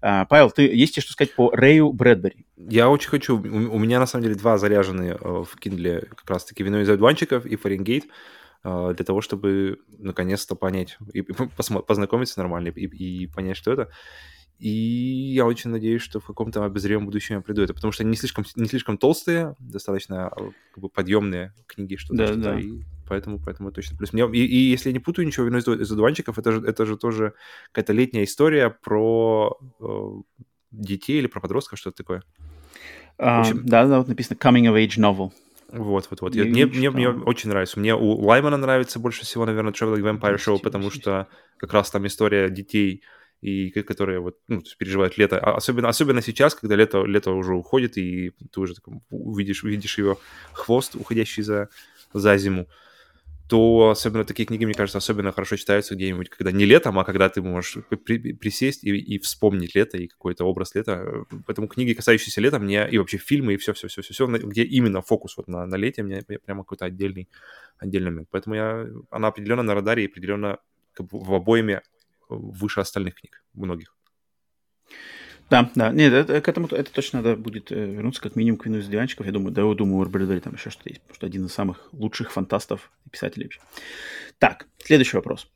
[0.00, 2.46] Павел, ты есть что сказать по Рэю Брэдбери?
[2.56, 3.36] Я очень хочу.
[3.36, 7.56] У меня, на самом деле, два заряженные в Kindle как раз-таки «Вино из одуванчиков» и
[7.56, 8.04] «Фаренгейт».
[8.64, 11.22] А, для того, чтобы наконец-то понять и
[11.86, 13.90] познакомиться нормально и, и понять, что это.
[14.58, 18.10] И я очень надеюсь, что в каком-то обозримом будущем я приду это, потому что они
[18.10, 22.18] не слишком, не слишком толстые, достаточно а, как бы, подъемные книги, что-то.
[22.18, 22.58] Да, что да.
[22.58, 24.12] И поэтому, поэтому точно плюс.
[24.12, 26.86] Мне, и, и если я не путаю ничего, «Вино из, из одуванчиков» это же, это
[26.86, 27.34] же тоже
[27.70, 30.10] какая-то летняя история про э,
[30.72, 32.24] детей или про подростков, что-то такое.
[33.16, 35.32] А, общем, да, да, вот написано Coming of Age Novel.
[35.70, 36.34] Вот, вот, вот.
[36.34, 37.78] Я, мне, мне, мне очень нравится.
[37.78, 41.28] Мне у Лаймана нравится больше всего, наверное, Traveling Vampire Show, потому что
[41.58, 43.02] как раз там история детей,
[43.40, 45.38] и которые вот ну, переживают лето.
[45.38, 49.98] А особенно, особенно сейчас, когда лето, лето уже уходит, и ты уже так, увидишь, увидишь
[49.98, 50.16] ее
[50.52, 51.68] хвост, уходящий за,
[52.12, 52.66] за зиму
[53.48, 57.30] то особенно такие книги, мне кажется, особенно хорошо читаются где-нибудь, когда не летом, а когда
[57.30, 61.24] ты можешь при, присесть и, и вспомнить лето и какой-то образ лета.
[61.46, 65.64] Поэтому книги, касающиеся лета, мне и вообще фильмы, и все-все-все-все, где именно фокус вот на,
[65.66, 67.28] на лете, мне прямо какой-то отдельный,
[67.78, 68.28] отдельный момент.
[68.30, 70.58] Поэтому я, она определенно на радаре и определенно
[70.98, 71.80] в обоими
[72.28, 73.96] выше остальных книг, многих.
[75.50, 78.66] Да, да, нет, это, к этому это точно надо будет э, вернуться как минимум к
[78.66, 79.24] вину из диванчиков.
[79.26, 81.52] Я думаю, да, я думаю, у Арбалидори там еще что-то есть, потому что один из
[81.52, 83.60] самых лучших фантастов и писателей вообще.
[84.38, 85.48] Так, следующий вопрос.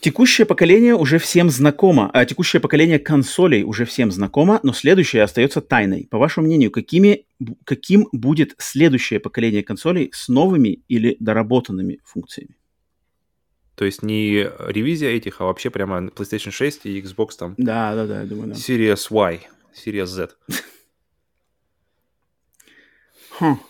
[0.00, 5.60] Текущее поколение уже всем знакомо, а текущее поколение консолей уже всем знакомо, но следующее остается
[5.60, 6.06] тайной.
[6.10, 7.26] По вашему мнению, какими,
[7.64, 12.56] каким будет следующее поколение консолей с новыми или доработанными функциями?
[13.76, 17.54] То есть не ревизия этих, а вообще прямо PlayStation 6 и Xbox там.
[17.58, 18.54] Да, да, да, я думаю, да.
[18.54, 19.40] Series Y,
[19.74, 20.30] Series Z.
[23.38, 23.60] Хм.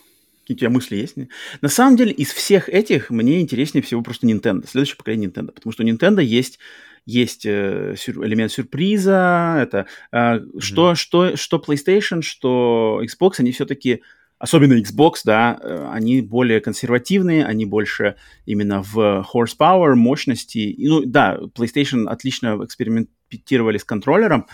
[0.43, 1.17] Какие у тебя мысли есть?
[1.61, 5.73] На самом деле, из всех этих мне интереснее всего просто Nintendo, следующее поколение Nintendo, потому
[5.73, 6.61] что у Nintendo есть
[7.05, 10.61] есть э, сюр, элемент сюрприза, это э, mm-hmm.
[10.61, 14.03] что, что, что PlayStation, что Xbox, они все-таки
[14.39, 20.75] особенно Xbox, да, э, они более консервативные, они больше именно в horsepower, мощности.
[20.79, 24.47] Ну, да, PlayStation отлично экспериментировали с контроллером,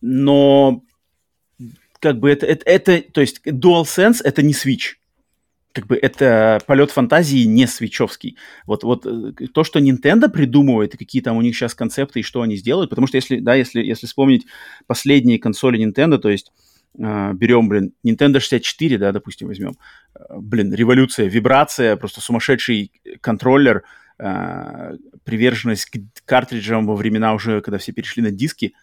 [0.00, 0.82] но
[2.00, 4.96] как бы это, это, это то есть DualSense это не Switch.
[5.72, 8.36] Как бы это полет фантазии не свечевский.
[8.66, 12.42] Вот, вот э, то, что Nintendo придумывает, какие там у них сейчас концепты, и что
[12.42, 14.46] они сделают, потому что если, да, если, если вспомнить
[14.86, 16.52] последние консоли Nintendo, то есть
[16.94, 19.76] берем, блин, Nintendo 64, да, допустим, возьмем.
[20.14, 23.82] Uh, блин, революция, вибрация, просто сумасшедший контроллер,
[24.18, 28.74] uh, приверженность к картриджам во времена уже, когда все перешли на диски,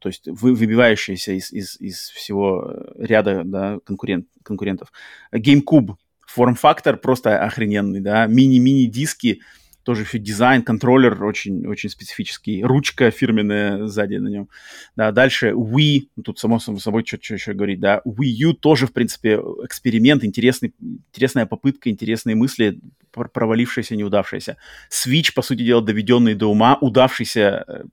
[0.00, 4.92] то есть вы, выбивающиеся из, из, из всего ряда да, конкурент, конкурентов.
[5.32, 5.94] GameCube,
[6.26, 9.40] форм-фактор просто охрененный, да, мини-мини диски,
[9.88, 14.50] тоже еще дизайн, контроллер очень, очень специфический, ручка фирменная сзади на нем.
[14.96, 18.86] Да, дальше Wii, ну, тут само собой что, что еще говорить, да, Wii U тоже,
[18.86, 22.80] в принципе, эксперимент, интересный, интересная попытка, интересные мысли,
[23.12, 24.58] провалившаяся, неудавшаяся.
[24.90, 27.84] Switch, по сути дела, доведенный до ума, удавшийся э,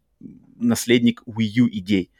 [0.58, 2.12] наследник Wii U идей.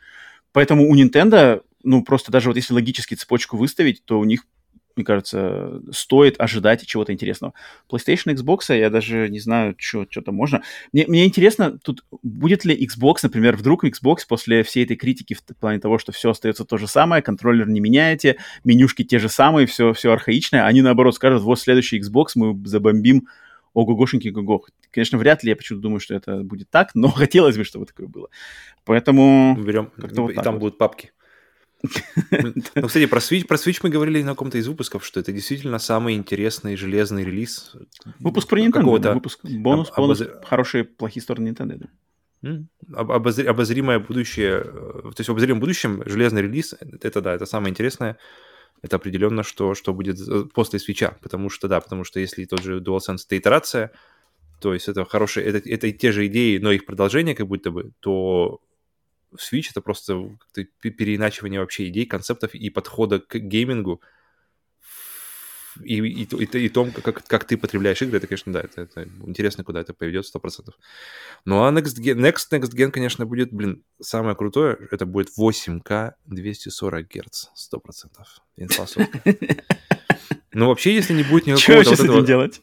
[0.54, 4.46] Поэтому у Nintendo, ну, просто даже вот если логически цепочку выставить, то у них
[4.96, 7.54] мне кажется, стоит ожидать чего-то интересного.
[7.90, 10.62] PlayStation, Xbox, я даже не знаю, что там можно.
[10.94, 15.44] Мне, мне интересно, тут будет ли Xbox, например, вдруг Xbox после всей этой критики в
[15.60, 19.68] плане того, что все остается то же самое, контроллер не меняете, менюшки те же самые,
[19.68, 23.28] все, все архаичное, они наоборот скажут, вот следующий Xbox мы забомбим
[23.76, 27.64] ого-гошеньки го Конечно, вряд ли я почему-то думаю, что это будет так, но хотелось бы,
[27.66, 28.30] чтобы такое было.
[28.86, 29.58] Поэтому...
[29.60, 30.60] Берем, и вот там вот.
[30.60, 31.12] будут папки.
[31.84, 35.80] Ну, кстати, про Switch, про Switch мы говорили на каком-то из выпусков, что это действительно
[35.80, 37.76] самый интересный железный релиз.
[38.20, 40.42] Выпуск про Nintendo, выпуск бонус, об, бонус, обозр...
[40.46, 41.88] хорошие, плохие стороны Nintendo, да.
[42.94, 43.48] Обозр...
[43.48, 48.18] Обозримое будущее, э, то есть в обозримом будущем железный релиз, это да, это самое интересное.
[48.82, 50.20] Это определенно, что, что будет
[50.54, 53.92] после свеча, потому что, да, потому что если тот же DualSense это итерация,
[54.60, 57.92] то есть это хорошие, это, это те же идеи, но их продолжение как будто бы,
[58.00, 58.60] то
[59.36, 60.38] Switch это просто
[60.82, 64.02] переиначивание вообще идей, концептов и подхода к геймингу.
[65.84, 69.04] И, и, и, и том, как, как ты потребляешь игры, это, конечно, да, это, это
[69.26, 70.70] интересно, куда это поведет, 100%.
[71.44, 76.14] Ну а Next Gen, Next, Next Gen, конечно, будет, блин, самое крутое, это будет 8К
[76.26, 77.80] 240 Гц, 100%.
[78.56, 78.86] Инфа
[80.54, 81.84] Ну вообще, если не будет никакого...
[81.84, 82.62] Что вот этого, делать?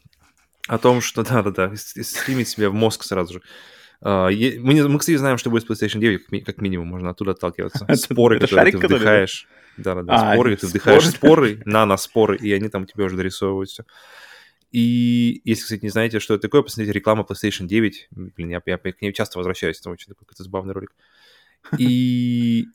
[0.67, 3.41] О том, что, да-да-да, стримить себе в мозг сразу же.
[4.03, 7.87] Uh, мы, мы, кстати, знаем, что будет с PlayStation 9, как минимум, можно оттуда отталкиваться.
[7.95, 9.47] Споры, которые ты вдыхаешь.
[9.77, 10.31] Да, да, да.
[10.31, 13.85] А, споры, ты вдыхаешь споры, нано-споры, и они там тебе уже дорисовываются.
[14.71, 18.07] И если, кстати, не знаете, что это такое, посмотрите реклама PlayStation 9.
[18.11, 20.93] Блин, я, я, я к ней часто возвращаюсь, это очень такой какой-то забавный ролик.
[21.77, 22.65] И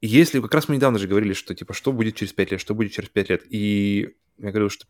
[0.00, 2.74] если, как раз мы недавно же говорили, что, типа, что будет через 5 лет, что
[2.74, 3.42] будет через 5 лет.
[3.50, 4.86] И я говорил, что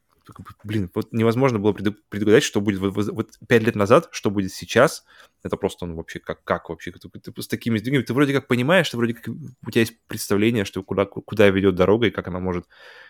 [0.65, 5.05] блин, вот невозможно было предугадать, что будет вот, 5 лет назад, что будет сейчас.
[5.43, 6.93] Это просто, ну, вообще, как, как вообще?
[6.93, 9.97] Ты, ты с такими сдвигами, ты вроде как понимаешь, ты вроде как, у тебя есть
[10.07, 12.67] представление, что куда, куда ведет дорога и как она может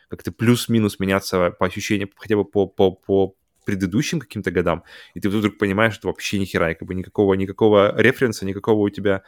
[0.08, 5.28] как-то плюс-минус меняться по ощущениям, хотя бы по, по, по предыдущим каким-то годам, и ты
[5.28, 9.22] вдруг понимаешь, что вообще ни хера, как бы никакого, никакого референса, никакого у тебя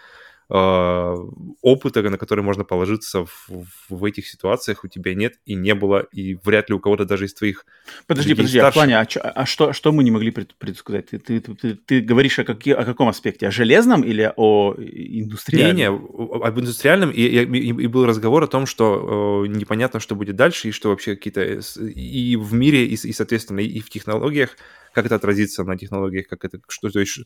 [0.48, 6.07] опыта, на который можно положиться в, в этих ситуациях, у тебя нет и не было,
[6.12, 7.64] и вряд ли у кого-то даже из твоих...
[8.07, 8.68] Подожди, подожди, старших...
[8.68, 11.11] а в плане, а, а что, что мы не могли предсказать?
[11.11, 13.48] Ты, ты, ты, ты говоришь о, какие, о каком аспекте?
[13.48, 15.76] О железном или о индустриальном?
[15.76, 20.14] Не, не, об индустриальном, и, и, и был разговор о том, что э, непонятно, что
[20.14, 24.57] будет дальше, и что вообще какие-то и в мире, и, и соответственно, и в технологиях,
[24.92, 27.20] как это отразится на технологиях, как это, что, то есть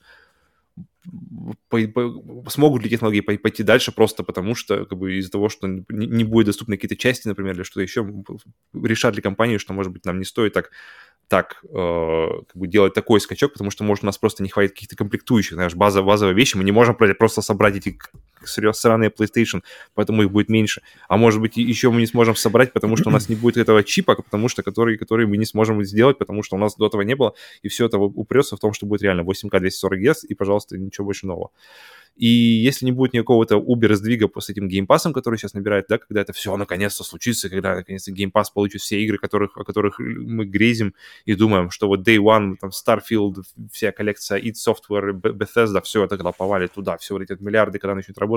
[1.68, 5.66] по, по, смогут ли технологии пойти дальше просто потому, что как бы из-за того, что
[5.66, 8.06] не, будет доступны какие-то части, например, или что-то еще,
[8.74, 10.70] решат ли компании, что, может быть, нам не стоит так
[11.28, 14.74] так э, как бы делать такой скачок, потому что, может, у нас просто не хватит
[14.74, 17.98] каких-то комплектующих, знаешь, база, базовые вещи, мы не можем просто собрать эти
[18.46, 19.62] сраные PlayStation,
[19.94, 20.82] поэтому их будет меньше.
[21.08, 23.82] А может быть, еще мы не сможем собрать, потому что у нас не будет этого
[23.82, 27.02] чипа, потому что который, который мы не сможем сделать, потому что у нас до этого
[27.02, 30.34] не было, и все это упрется в том, что будет реально 8К 240 Гц, и,
[30.34, 31.50] пожалуйста, ничего больше нового.
[32.16, 36.32] И если не будет никакого-то Uber-сдвига с этим геймпасом, который сейчас набирает, да, когда это
[36.32, 40.94] все наконец-то случится, когда наконец-то геймпас получит все игры, которых, о которых мы грезим
[41.26, 46.16] и думаем, что вот Day One, там, Starfield, вся коллекция id Software, Bethesda, все это
[46.16, 48.35] когда повалит туда, все вот эти миллиарды, когда начнут работать,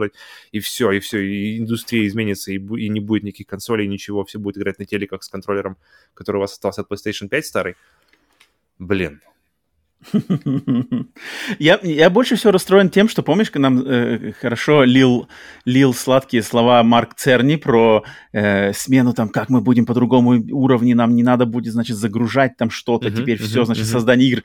[0.52, 4.40] и все, и все, и индустрия изменится, и, и не будет никаких консолей, ничего, все
[4.40, 5.78] будет играть на телеках с контроллером,
[6.14, 7.76] который у вас остался от PlayStation 5 старый.
[8.78, 9.22] Блин,
[11.60, 15.28] я, я больше всего расстроен тем, что, помнишь, нам э, хорошо лил,
[15.66, 20.96] лил сладкие слова Марк Церни про э, смену, там, как мы будем по другому уровню,
[20.96, 23.92] нам не надо будет, значит, загружать там что-то, uh-huh, теперь uh-huh, все, значит, uh-huh.
[23.92, 24.44] создание игр.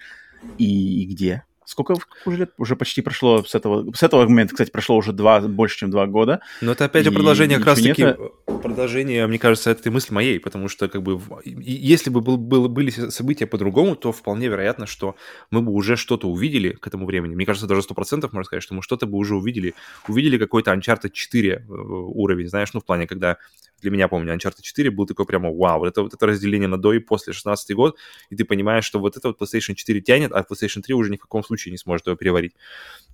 [0.59, 1.45] И, и где?
[1.65, 1.97] Сколько
[2.27, 2.51] уже лет?
[2.59, 3.91] Уже почти прошло с этого...
[3.95, 6.41] С этого момента, кстати, прошло уже два, больше, чем два года.
[6.61, 8.03] Но это опять же продолжение как раз-таки...
[8.03, 8.19] Нет...
[8.63, 12.91] Продолжение, мне кажется, этой мысли моей, потому что как бы если бы был, был, были
[12.91, 15.17] события по-другому, то вполне вероятно, что
[15.51, 17.35] мы бы уже что-то увидели к этому времени.
[17.35, 19.75] Мне кажется, даже 100% можно сказать, что мы что-то бы уже увидели.
[20.09, 23.37] Увидели какой-то Uncharted 4 э, уровень, знаешь, ну в плане, когда
[23.85, 26.79] для меня, помню, Uncharted 4 был такой прямо вау, вот это, вот это разделение на
[26.79, 27.99] до и после 16 год,
[28.31, 31.17] и ты понимаешь, что вот это вот PlayStation 4 тянет, а PlayStation 3 уже ни
[31.17, 32.55] в каком случае не сможет его переварить.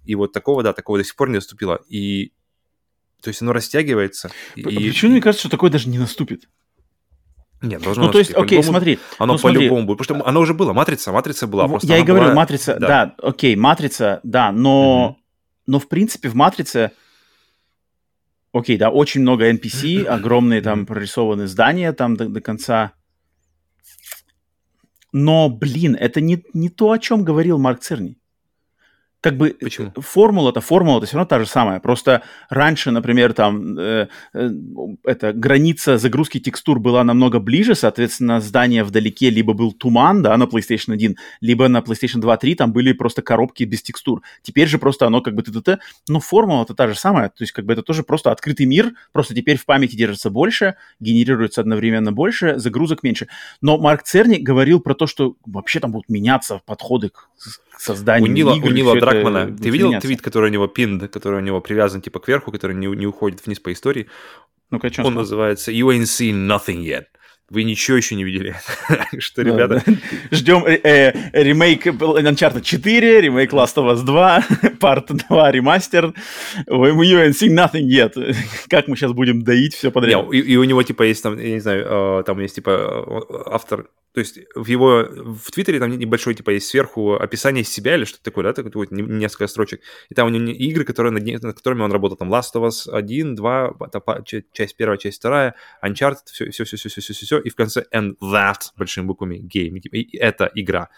[0.05, 1.81] И вот такого, да, такого до сих пор не наступило.
[1.89, 2.33] И
[3.21, 4.31] то есть оно растягивается.
[4.55, 4.63] И...
[4.63, 6.49] Почему мне кажется, что такое даже не наступит?
[7.61, 8.99] Нет, должно Ну, то есть, окей, смотри.
[9.19, 9.99] Оно ну, по-любому будет.
[9.99, 10.73] Потому что оно уже было.
[10.73, 11.69] Матрица, матрица была.
[11.69, 12.35] Просто я и говорю, была...
[12.35, 12.87] матрица, да.
[12.87, 15.19] да, окей, матрица, да, но, угу.
[15.67, 16.93] но в принципе в матрице
[18.53, 22.93] Окей, да, очень много NPC, огромные там прорисованные здания там до, до конца.
[25.13, 28.20] Но, блин, это не, не то, о чем говорил Марк Церни
[29.21, 29.93] как бы Почему?
[29.97, 31.79] формула-то формула-то все равно та же самая.
[31.81, 34.51] Просто раньше, например, там э, э,
[35.05, 40.45] эта граница загрузки текстур была намного ближе, соответственно, здание вдалеке либо был туман, да, на
[40.45, 44.23] PlayStation 1, либо на PlayStation 2, 3 там были просто коробки без текстур.
[44.43, 45.79] Теперь же просто оно как бы т, -т, -т
[46.09, 47.29] но формула-то та же самая.
[47.29, 50.77] То есть как бы это тоже просто открытый мир, просто теперь в памяти держится больше,
[50.99, 53.29] генерируется одновременно больше, загрузок меньше.
[53.61, 57.29] Но Марк Церни говорил про то, что вообще там будут меняться подходы к
[57.81, 58.69] созданию у Нила, игр.
[58.69, 60.09] У Нила Дракмана, ты видел меняться.
[60.09, 63.45] твит, который у него пинд, который у него привязан типа кверху, который не, не уходит
[63.45, 64.07] вниз по истории?
[64.71, 65.11] Ну-ка, Он сказал?
[65.11, 67.07] называется You ain't seen nothing yet.
[67.51, 68.55] Вы ничего еще не видели.
[69.19, 69.83] что, ребята...
[70.31, 74.47] Ждем э, э, ремейк Uncharted 4, ремейк Last of Us 2,
[74.81, 76.15] Part 2, ремастер.
[76.69, 78.15] You ain't seen nothing yet.
[78.69, 80.33] как мы сейчас будем доить все подряд?
[80.33, 84.21] и, у него, типа, есть там, я не знаю, э, там есть, типа, автор то
[84.21, 88.45] есть в его в Твиттере там небольшой типа есть сверху описание себя или что-то такое,
[88.45, 89.81] да, такое несколько строчек.
[90.09, 92.91] И там у него игры, которые над, над которыми он работал, там Last of Us
[92.91, 93.77] 1, 2,
[94.53, 97.85] часть первая, часть вторая, Uncharted, все, все, все, все, все, все, все, и в конце
[97.95, 99.79] and that большими буквами game.
[99.79, 100.89] И это игра.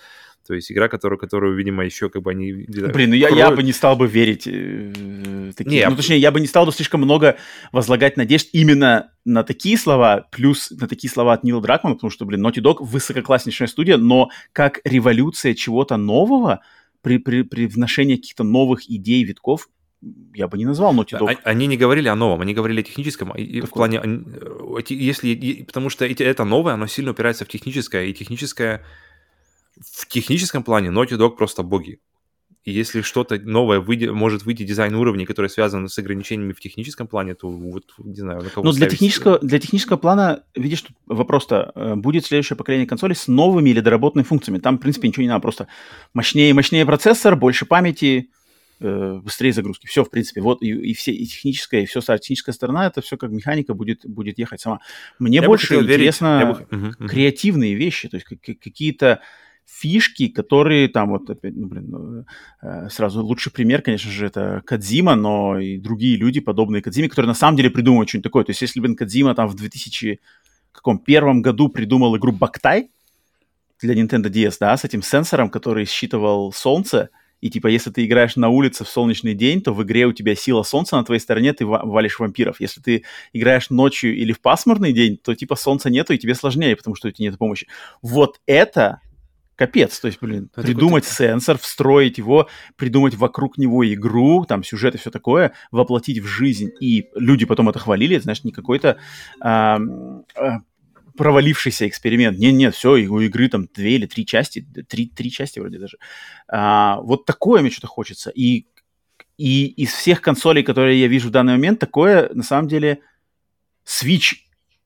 [0.46, 2.52] То есть игра, которую, которую видимо, еще как бы они...
[2.52, 5.80] Блин, ну я, я бы не стал бы верить э, такие...
[5.80, 7.36] Не, ну, точнее, я бы не стал бы слишком много
[7.70, 12.24] возлагать надежд именно на такие слова, плюс на такие слова от Нила Дракмана, потому что,
[12.24, 16.60] блин, Naughty Dog высококласснейшая студия, но как революция чего-то нового
[17.02, 19.68] при, при, при вношении каких-то новых идей, витков,
[20.34, 21.38] я бы не назвал Naughty Dog.
[21.44, 23.30] Они не говорили о новом, они говорили о техническом.
[23.32, 28.12] И в плане, э, если, потому что это новое, оно сильно упирается в техническое, и
[28.12, 28.82] техническое
[29.84, 32.00] в техническом плане Naughty Dog просто боги.
[32.64, 37.08] И если что-то новое выйдет, может выйти дизайн уровней, которые связаны с ограничениями в техническом
[37.08, 40.96] плане, то вот, не знаю, на кого Ну, для технического, для технического плана, видишь, тут
[41.06, 44.58] вопрос-то, э, будет следующее поколение консолей с новыми или доработанными функциями.
[44.58, 45.66] Там, в принципе, ничего не надо, просто
[46.14, 48.30] мощнее и мощнее процессор, больше памяти,
[48.78, 49.88] э, быстрее загрузки.
[49.88, 53.16] Все, в принципе, вот и, и все, и техническая, и все техническая сторона, это все
[53.16, 54.78] как механика будет, будет ехать сама.
[55.18, 56.98] Мне я больше интересно верить.
[56.98, 57.08] бы...
[57.08, 59.20] креативные вещи, то есть какие-то
[59.72, 62.24] фишки, которые там вот, опять, ну, блин, ну,
[62.62, 67.28] э, сразу лучший пример, конечно же, это Кадзима, но и другие люди, подобные Кадзиме, которые
[67.28, 68.44] на самом деле придумывают что-нибудь такое.
[68.44, 70.20] То есть если бы Кадзима там в 2000
[70.72, 72.90] каком первом году придумал игру Бактай
[73.80, 78.36] для Nintendo DS, да, с этим сенсором, который считывал солнце, и типа, если ты играешь
[78.36, 81.52] на улице в солнечный день, то в игре у тебя сила солнца на твоей стороне,
[81.52, 82.60] ты валишь вампиров.
[82.60, 86.76] Если ты играешь ночью или в пасмурный день, то типа солнца нету, и тебе сложнее,
[86.76, 87.66] потому что у тебя нет помощи.
[88.00, 89.00] Вот это
[89.56, 89.98] капец.
[90.00, 94.94] То есть, блин, это придумать какой сенсор, встроить его, придумать вокруг него игру, там сюжет
[94.94, 96.70] и все такое, воплотить в жизнь.
[96.80, 98.98] И люди потом это хвалили, это, знаешь, не какой-то
[99.40, 99.78] а,
[100.36, 100.60] а,
[101.16, 102.38] провалившийся эксперимент.
[102.38, 105.98] Нет, нет, все, у игры там две или три части, три, три части вроде даже.
[106.48, 108.30] А, вот такое мне что-то хочется.
[108.30, 108.66] И,
[109.36, 113.00] и из всех консолей, которые я вижу в данный момент, такое, на самом деле,
[113.86, 114.34] Switch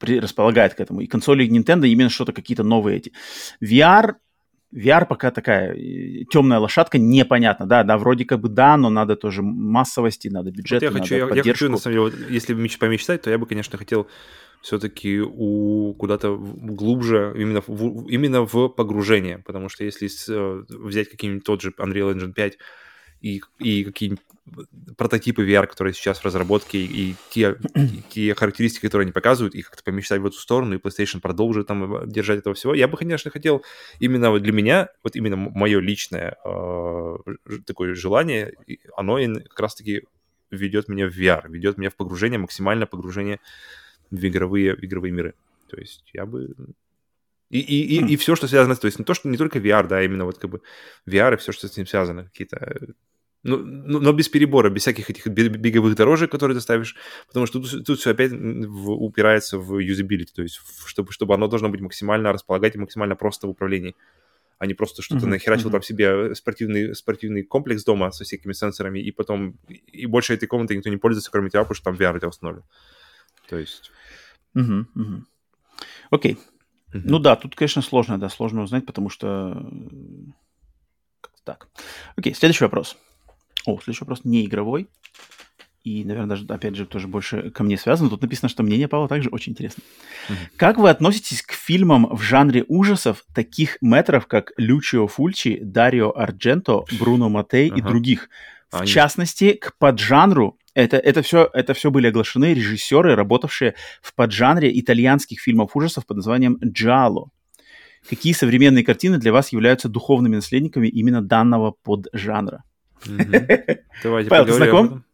[0.01, 1.01] располагает к этому.
[1.01, 3.13] И консоли Nintendo именно что-то какие-то новые эти.
[3.63, 4.17] VR
[4.77, 9.17] VR пока такая э, темная лошадка, непонятно, да, да, вроде как бы да, но надо
[9.17, 12.55] тоже массовости, надо бюджет, вот я хочу, я, я хочу, на самом деле, вот, если
[12.79, 14.07] помечтать, то я бы, конечно, хотел
[14.61, 21.45] все-таки у куда-то глубже именно в, именно в погружение, потому что если э, взять какие-нибудь
[21.45, 22.59] тот же Unreal Engine 5
[23.27, 24.23] и, и какие-нибудь
[24.97, 29.55] прототипы VR, которые сейчас в разработке, и, и те, и те характеристики, которые они показывают,
[29.55, 32.75] и как-то помечтать в эту сторону, и PlayStation продолжит там э, держать этого всего.
[32.75, 33.65] Я бы, конечно, хотел
[33.99, 37.17] именно вот для меня, вот именно мое личное э,
[37.67, 38.55] такое желание,
[38.97, 40.03] оно как раз-таки
[40.51, 43.41] ведет меня в VR, ведет меня в погружение, максимальное погружение
[44.13, 45.35] в игровые, в игровые миры.
[45.69, 46.55] То есть я бы
[47.49, 49.87] и, и, и, и все, что связано, то есть не то, что не только VR,
[49.87, 50.63] да, а именно вот как бы
[51.07, 52.95] VR и все, что с ним связано, какие-то
[53.47, 56.97] ну, ну, но без перебора, без всяких этих беговых дорожек, которые ты ставишь,
[57.29, 61.47] потому что тут, тут все опять в, упирается в юзабилити, то есть чтобы, чтобы оно
[61.47, 63.95] должно быть максимально располагать и максимально просто в управлении,
[64.59, 65.31] а не просто что-то mm-hmm.
[65.31, 65.73] нахерачил mm-hmm.
[65.73, 70.77] там себе спортивный, спортивный комплекс дома со всякими сенсорами, и потом и больше этой комнаты
[70.77, 72.65] никто не пользуется, кроме тебя, потому что там VR у тебя установлен.
[73.49, 73.93] То есть...
[74.57, 74.87] Mm-hmm.
[74.97, 75.21] Mm-hmm.
[76.11, 76.39] Окей.
[76.93, 77.03] Mm-hmm.
[77.05, 79.71] Ну да, тут, конечно, сложно, да, сложно узнать, потому что...
[81.45, 81.69] Так.
[82.17, 82.97] Окей, следующий вопрос.
[83.67, 84.89] О, следующий вопрос не игровой.
[85.83, 88.11] И, наверное, даже, опять же, тоже больше ко мне связано.
[88.11, 89.83] Тут написано, что мнение Павла также очень интересно.
[90.29, 90.35] Mm-hmm.
[90.57, 96.85] Как вы относитесь к фильмам в жанре ужасов таких метров, как Лючио Фульчи, Дарио Ардженто,
[96.99, 97.79] Бруно Матей uh-huh.
[97.79, 98.29] и других?
[98.71, 98.89] В Они...
[98.89, 105.41] частности, к поджанру это, это, все, это все были оглашены режиссеры, работавшие в поджанре итальянских
[105.41, 107.31] фильмов ужасов под названием «Джало».
[108.09, 112.63] Какие современные картины для вас являются духовными наследниками именно данного поджанра?
[114.03, 115.05] Давайте Павел, ты знаком?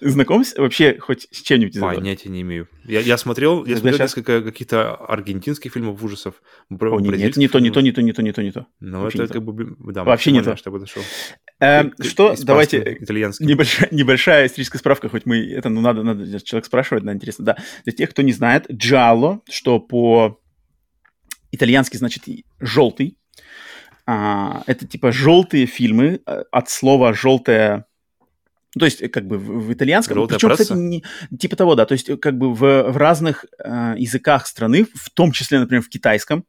[0.00, 2.68] Знаком вообще хоть с чем-нибудь из Понятия не имею.
[2.84, 6.36] Я, я смотрел, я смотрел несколько каких-то аргентинских фильмов ужасов.
[6.70, 8.66] О, нет, не то, не то, не то, не то, не то, не то.
[8.78, 10.56] Ну, это как бы, да, Вообще не то.
[10.56, 11.02] Что подошел.
[11.58, 17.04] Эм, что, давайте, небольшая, небольшая историческая справка, хоть мы, это, ну, надо, надо, человек спрашивает,
[17.04, 17.56] да, интересно, да.
[17.82, 20.40] Для тех, кто не знает, джало, что по
[21.50, 22.22] итальянски значит
[22.60, 23.18] желтый,
[24.10, 27.84] а, это типа желтые фильмы э, от слова желтая
[28.78, 30.62] то есть, как бы в, в итальянском, Желтая причем, пресса?
[30.62, 31.04] кстати, не,
[31.36, 35.32] типа того, да, то есть, как бы в, в разных э, языках страны, в том
[35.32, 36.44] числе, например, в китайском,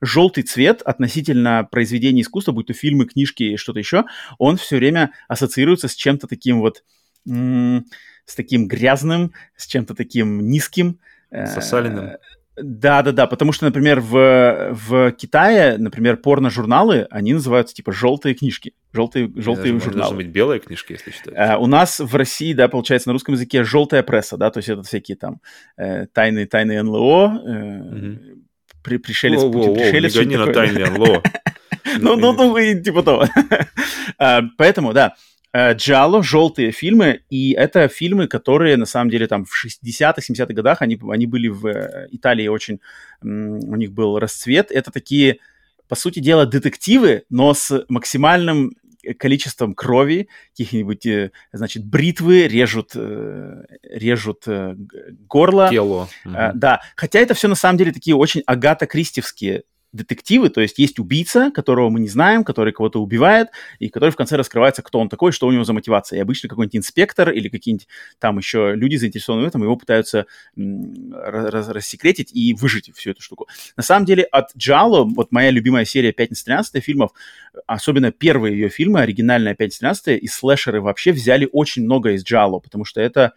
[0.00, 4.04] желтый цвет относительно произведений искусства, будь то фильмы, книжки, что-то еще,
[4.38, 6.84] он все время ассоциируется с чем-то таким вот,
[7.26, 7.86] м-
[8.24, 11.00] с таким грязным, с чем-то таким низким.
[11.30, 12.10] Э, Сосаленным.
[12.56, 18.34] Да, да, да, потому что, например, в, в Китае, например, порно-журналы, они называются типа желтые
[18.34, 20.00] книжки, желтые, желтые Даже, журналы.
[20.00, 21.34] Должны быть белые книжки, если считать.
[21.36, 24.68] А, у нас в России, да, получается, на русском языке желтая пресса, да, то есть
[24.68, 25.40] это всякие там
[25.76, 28.18] э, тайны, тайны НЛО, э, угу.
[28.82, 30.14] при, пришелец, воу, воу, пришелец.
[30.14, 31.22] Не гони на тайны НЛО.
[31.98, 33.26] Ну, ну, ну, типа того.
[34.16, 39.44] А, поэтому, да, Э, Джало, желтые фильмы, и это фильмы, которые, на самом деле, там
[39.44, 42.80] в 60-х, 70-х годах, они, они были в э, Италии очень,
[43.20, 44.70] у них был расцвет.
[44.70, 45.38] Это такие,
[45.88, 48.76] по сути дела, детективы, но с максимальным
[49.18, 54.44] количеством крови, каких-нибудь, э, значит, бритвы режут, режут
[55.26, 55.68] горло.
[55.68, 56.08] Тело.
[56.24, 56.34] Угу.
[56.54, 61.50] Да, хотя это все на самом деле такие очень агата-кристевские детективы, то есть есть убийца,
[61.50, 63.48] которого мы не знаем, который кого-то убивает,
[63.78, 66.18] и который в конце раскрывается, кто он такой, что у него за мотивация.
[66.18, 70.26] И обычно какой-нибудь инспектор или какие-нибудь там еще люди заинтересованные в этом, его пытаются
[70.56, 73.48] рассекретить и выжить всю эту штуку.
[73.76, 77.10] На самом деле от Джало, вот моя любимая серия «Пятница 13 фильмов,
[77.66, 82.60] особенно первые ее фильмы, оригинальная «Пятница 13 и слэшеры вообще взяли очень много из Джало,
[82.60, 83.32] потому что это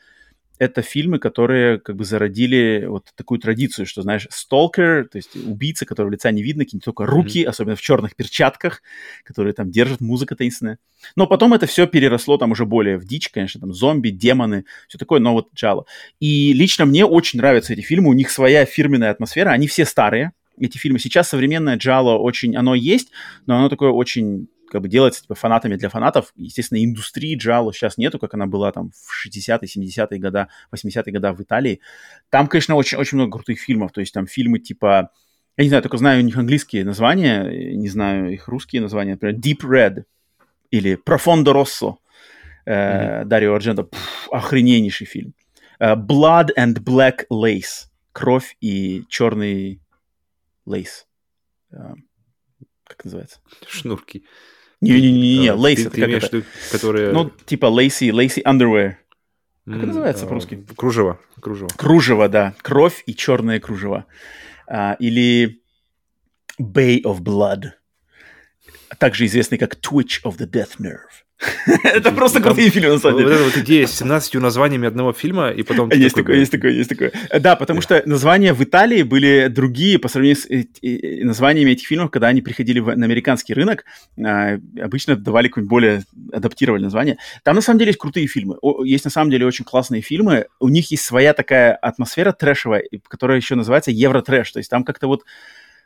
[0.60, 5.86] это фильмы, которые как бы зародили вот такую традицию, что, знаешь, сталкер, то есть убийца,
[5.86, 7.48] которого лица не видно, какие-нибудь только руки, mm-hmm.
[7.48, 8.82] особенно в черных перчатках,
[9.24, 10.78] которые там держат, музыка таинственная.
[11.16, 14.98] Но потом это все переросло там уже более в дичь, конечно, там зомби, демоны, все
[14.98, 15.86] такое, но вот Джало.
[16.20, 20.32] И лично мне очень нравятся эти фильмы, у них своя фирменная атмосфера, они все старые,
[20.60, 21.00] эти фильмы.
[21.00, 23.12] Сейчас современное Джало очень, оно есть,
[23.46, 26.34] но оно такое очень как бы делается типа фанатами для фанатов.
[26.36, 31.32] Естественно, индустрии джалу сейчас нету, как она была там в 60-е, 70-е года, 80-е года
[31.32, 31.80] в Италии.
[32.32, 33.92] Там, конечно, очень, очень много крутых фильмов.
[33.92, 35.12] То есть там фильмы типа...
[35.58, 39.12] Я не знаю, только знаю у них английские названия, не знаю их русские названия.
[39.12, 40.04] Например, Deep Red
[40.72, 41.98] или Profondo Rosso.
[42.66, 43.26] Mm-hmm.
[43.26, 43.88] Дарио Ардженто.
[44.32, 45.36] охрененнейший фильм.
[45.80, 47.90] Э, Blood and Black Lace.
[48.12, 49.82] Кровь и черный
[50.66, 51.06] лейс.
[51.72, 51.94] Э,
[52.86, 53.40] как называется?
[53.68, 54.26] Шнурки.
[54.84, 56.44] Не-не-не, а, лейс это как это?
[56.72, 57.12] которые...
[57.12, 58.96] Ну, типа lacy, lacy underwear.
[59.66, 60.66] Как это называется по-русски?
[60.76, 61.20] Кружево.
[61.40, 61.70] Кружево.
[61.78, 62.54] Кружево, да.
[62.62, 64.06] Кровь и черное кружево.
[64.68, 65.62] А, или
[66.60, 67.72] Bay of Blood.
[69.00, 71.24] Также известный как Twitch of the Death Nerve.
[71.84, 73.30] Это просто крутые фильмы, на самом деле.
[73.30, 75.90] Вот эта вот идея с 17 названиями одного фильма, и потом...
[75.92, 77.12] Есть такое, есть такое, есть такое.
[77.40, 81.88] Да, потому что названия в Италии были другие по сравнению с э, э, названиями этих
[81.88, 83.86] фильмов, когда они приходили на американский рынок,
[84.18, 87.18] а, обычно давали какое-нибудь более адаптированное название.
[87.44, 88.58] Там, на самом деле, есть крутые фильмы.
[88.84, 90.48] Есть, на самом деле, очень классные фильмы.
[90.60, 94.52] У них есть своя такая атмосфера трэшевая, которая еще называется евротрэш.
[94.52, 95.24] То есть там как-то вот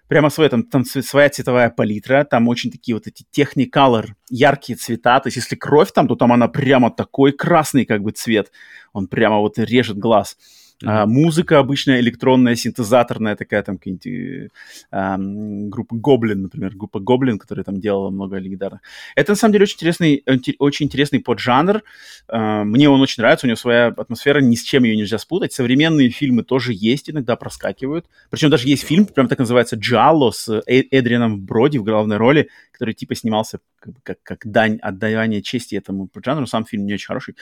[0.08, 5.20] прямо свой, там, там своя цветовая палитра, там очень такие вот эти техникалор, яркие цвета,
[5.20, 8.52] то есть если кровь там, то там она прямо такой красный как бы цвет,
[8.94, 10.38] он прямо вот режет глаз.
[10.86, 14.52] А, музыка обычная электронная, синтезаторная такая, там какие-нибудь
[14.92, 18.82] а, группа Гоблин, например, группа Гоблин, которая там делала много легендарных.
[19.16, 20.24] Это на самом деле очень интересный,
[20.60, 21.84] очень интересный поджанр.
[22.28, 25.52] А, мне он очень нравится, у него своя атмосфера, ни с чем ее нельзя спутать.
[25.52, 28.06] Современные фильмы тоже есть, иногда проскакивают.
[28.30, 32.50] Причем даже есть фильм, прям так называется, Джалло с э, Эдрианом Броди в главной роли,
[32.72, 33.60] который типа снимался
[33.94, 36.46] как, как, как дань отдавания чести этому жанру.
[36.46, 37.36] Сам фильм не очень хороший.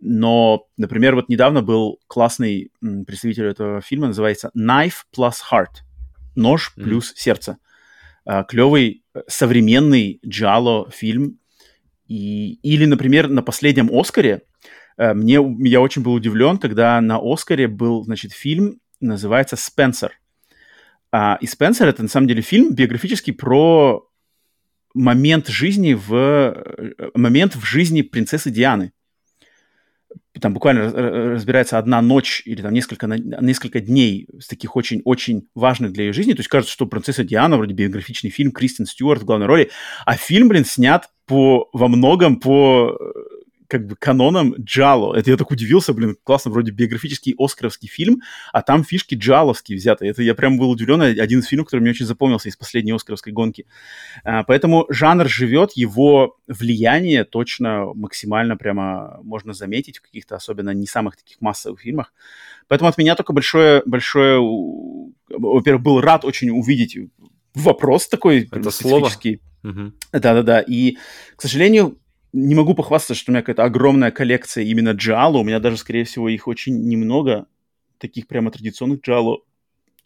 [0.00, 5.82] Но, например, вот недавно был классный представитель этого фильма, называется Knife Plus Heart.
[6.36, 7.16] Нож плюс mm-hmm.
[7.16, 7.58] сердце.
[8.24, 11.38] А, клевый э, современный джало фильм.
[12.06, 14.42] И, или, например, на последнем Оскаре
[14.96, 15.34] э, мне,
[15.68, 20.12] я очень был удивлен, когда на Оскаре был, значит, фильм, называется «Спенсер».
[21.12, 24.08] А, и «Спенсер»— это, на самом деле, фильм биографический про
[24.94, 28.92] момент жизни в э, момент в жизни принцессы Дианы.
[30.40, 36.04] Там буквально разбирается одна ночь или там несколько, несколько дней с таких очень-очень важных для
[36.04, 36.32] ее жизни.
[36.32, 39.70] То есть кажется, что принцесса Диана, вроде биографичный фильм, Кристен Стюарт в главной роли,
[40.04, 42.98] а фильм, блин, снят по, во многом по
[43.74, 45.16] как бы каноном Джало.
[45.16, 48.22] Это я так удивился, блин, классно, вроде биографический оскаровский фильм,
[48.52, 50.06] а там фишки джаловские взяты.
[50.06, 53.32] Это я прям был удивлен, один из фильмов, который мне очень запомнился из последней оскаровской
[53.32, 53.66] гонки.
[54.22, 60.86] А, поэтому жанр живет, его влияние точно максимально прямо можно заметить в каких-то особенно не
[60.86, 62.12] самых таких массовых фильмах.
[62.68, 64.38] Поэтому от меня только большое, большое,
[65.28, 66.96] во-первых, был рад очень увидеть
[67.54, 69.10] вопрос такой Это слово.
[70.12, 70.60] Да-да-да.
[70.60, 70.96] И,
[71.34, 71.98] к сожалению,
[72.34, 75.38] не могу похвастаться, что у меня какая-то огромная коллекция именно джало.
[75.38, 77.46] У меня даже, скорее всего, их очень немного.
[77.98, 79.38] Таких прямо традиционных джало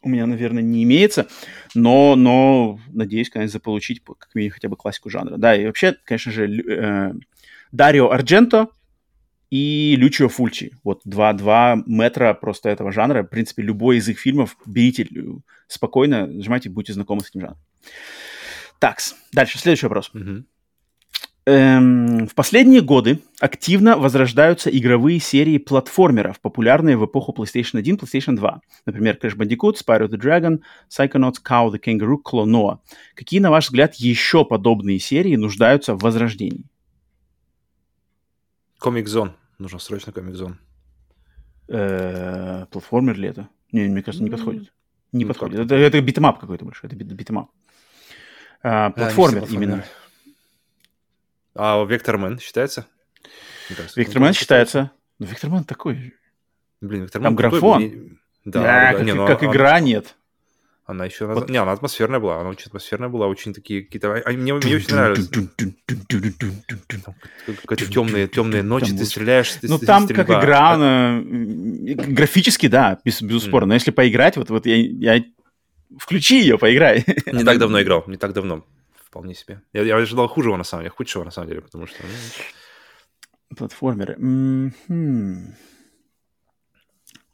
[0.03, 1.27] у меня, наверное, не имеется.
[1.75, 5.39] Но, но надеюсь, конечно, заполучить как минимум хотя бы классику жанра.
[5.39, 7.15] Да, и вообще, конечно же, э,
[7.73, 8.69] Дарио Ардженто
[9.51, 10.73] и Лючио Фульчи.
[10.85, 13.23] Вот два, два метра просто этого жанра.
[13.23, 15.09] В принципе, любой из их фильмов берите
[15.67, 17.59] спокойно, нажимайте, будьте знакомы с этим жанром.
[18.79, 18.99] Так,
[19.33, 20.11] дальше, следующий вопрос.
[20.15, 20.45] Mm-hmm.
[21.49, 28.37] Эм, в последние годы активно возрождаются игровые серии платформеров, популярные в эпоху PlayStation 1, PlayStation
[28.37, 28.61] 2.
[28.85, 32.81] Например, Crash Bandicoot, Spyro the Dragon, Psychonauts, Kao the Kangaroo, Klonoa.
[33.15, 36.67] Какие, на ваш взгляд, еще подобные серии нуждаются в возрождении?
[38.85, 39.31] Zone.
[39.59, 40.57] Нужно срочно Zone.
[41.69, 43.49] Э, платформер ли это?
[43.73, 44.71] Не, мне кажется, не подходит.
[45.13, 45.61] Не ну, подходит.
[45.61, 46.87] Это, это beat 'em up какой-то больше.
[46.87, 47.49] Это beat 'em up.
[48.63, 49.83] А, платформер именно.
[51.59, 52.87] А Vectorman считается?
[53.97, 54.93] Vectorman считается.
[55.19, 56.15] Но ну, Vectorman такой.
[56.81, 58.19] Блин, Вектормен Там графон.
[58.45, 60.15] Да, да, как, не, ну, как игра нет.
[60.87, 61.27] Она еще...
[61.27, 61.51] Вот.
[61.51, 62.41] Не, она атмосферная была.
[62.41, 63.27] Она очень атмосферная была.
[63.27, 64.15] Очень такие какие-то...
[64.25, 65.29] Они, мне, мне очень нравились.
[67.67, 68.97] Какие-то темные, темные ночи.
[68.97, 69.59] Ты стреляешь...
[69.63, 71.21] Ну, там как игра, она...
[71.25, 73.67] Графически, да, безусловно.
[73.67, 75.25] Но если поиграть, вот, вот я, я...
[75.99, 77.05] Включи ее, поиграй.
[77.33, 78.05] Не так давно играл.
[78.07, 78.65] Не так давно
[79.09, 79.63] вполне себе.
[79.73, 82.03] Я, я ожидал хужего, на самом деле, худшего, на самом деле, потому что...
[82.03, 83.57] Ну...
[83.57, 84.15] Платформеры.
[84.15, 85.55] Mm-hmm.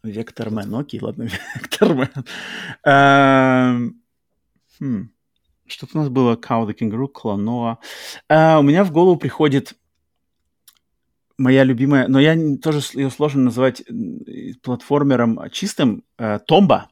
[0.05, 2.09] Вектормен, окей, ладно, Вектормен.
[2.85, 4.03] Эм,
[4.79, 5.11] хм.
[5.67, 7.79] Что-то у нас было Cow the Kangaroo, Клоноа.
[8.31, 9.75] Uh, у меня в голову приходит
[11.39, 13.83] моя любимая, но я тоже ее сложно называть
[14.63, 16.05] платформером чистым,
[16.47, 16.91] Томба.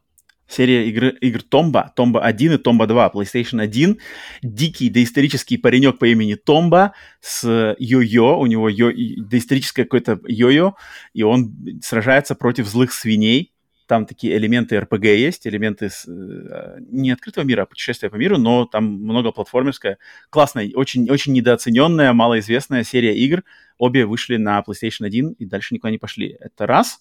[0.49, 3.99] Серия игры, игр Томба, Томба 1 и Томба 2, PlayStation 1.
[4.43, 10.74] Дикий доисторический паренек по имени Томба с йо-йо, у него йо, доисторическое какое-то йо-йо,
[11.14, 13.53] и он сражается против злых свиней,
[13.93, 18.38] там такие элементы РПГ есть, элементы с, э, не открытого мира, а путешествия по миру,
[18.38, 19.99] но там много платформерская.
[20.30, 23.43] Классная, очень, очень недооцененная, малоизвестная серия игр.
[23.76, 26.36] Обе вышли на PlayStation 1 и дальше никуда не пошли.
[26.40, 27.01] Это раз.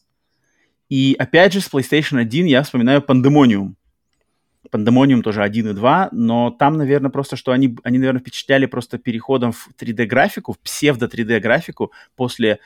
[0.91, 3.75] И опять же с PlayStation 1 я вспоминаю Pandemonium.
[4.69, 8.97] Pandemonium тоже 1 и 2, но там, наверное, просто, что они, они наверное, впечатляли просто
[8.97, 12.59] переходом в 3D-графику, в псевдо-3D-графику после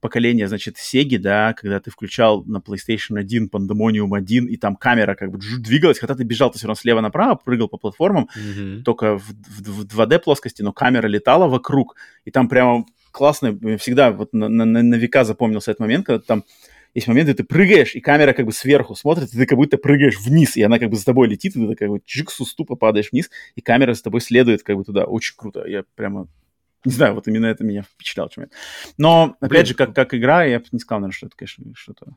[0.00, 5.16] поколения, значит, Sega, да, когда ты включал на PlayStation 1 Pandemonium 1, и там камера
[5.16, 8.82] как бы двигалась, когда ты бежал, ты все равно слева направо, прыгал по платформам, mm-hmm.
[8.82, 14.12] только в, в, в 2D плоскости, но камера летала вокруг, и там прямо классно, всегда
[14.12, 16.44] вот на, на, на века запомнился этот момент, когда там
[16.94, 20.18] есть моменты, ты прыгаешь, и камера как бы сверху смотрит, и ты как будто прыгаешь
[20.18, 22.76] вниз, и она как бы за тобой летит, и ты такой вот чик с уступа
[22.76, 25.04] падаешь вниз, и камера за тобой следует как бы туда.
[25.04, 25.64] Очень круто.
[25.66, 26.28] Я прямо
[26.84, 28.28] не знаю, вот именно это меня впечатлял.
[28.28, 28.48] Чем
[28.98, 31.64] Но, опять Блин, же, как, как игра, я бы не сказал, наверное, что это, конечно,
[31.74, 32.16] что-то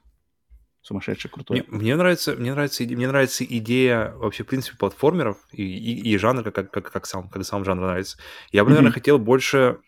[0.81, 1.63] сумасшедшее, крутое.
[1.67, 6.17] Мне, мне нравится, мне нравится, мне нравится идея вообще, в принципе, платформеров и, и, и
[6.17, 8.17] жанра, как, как, как, сам, как сам жанр нравится.
[8.51, 8.93] Я бы, наверное, mm-hmm.
[8.93, 9.79] хотел больше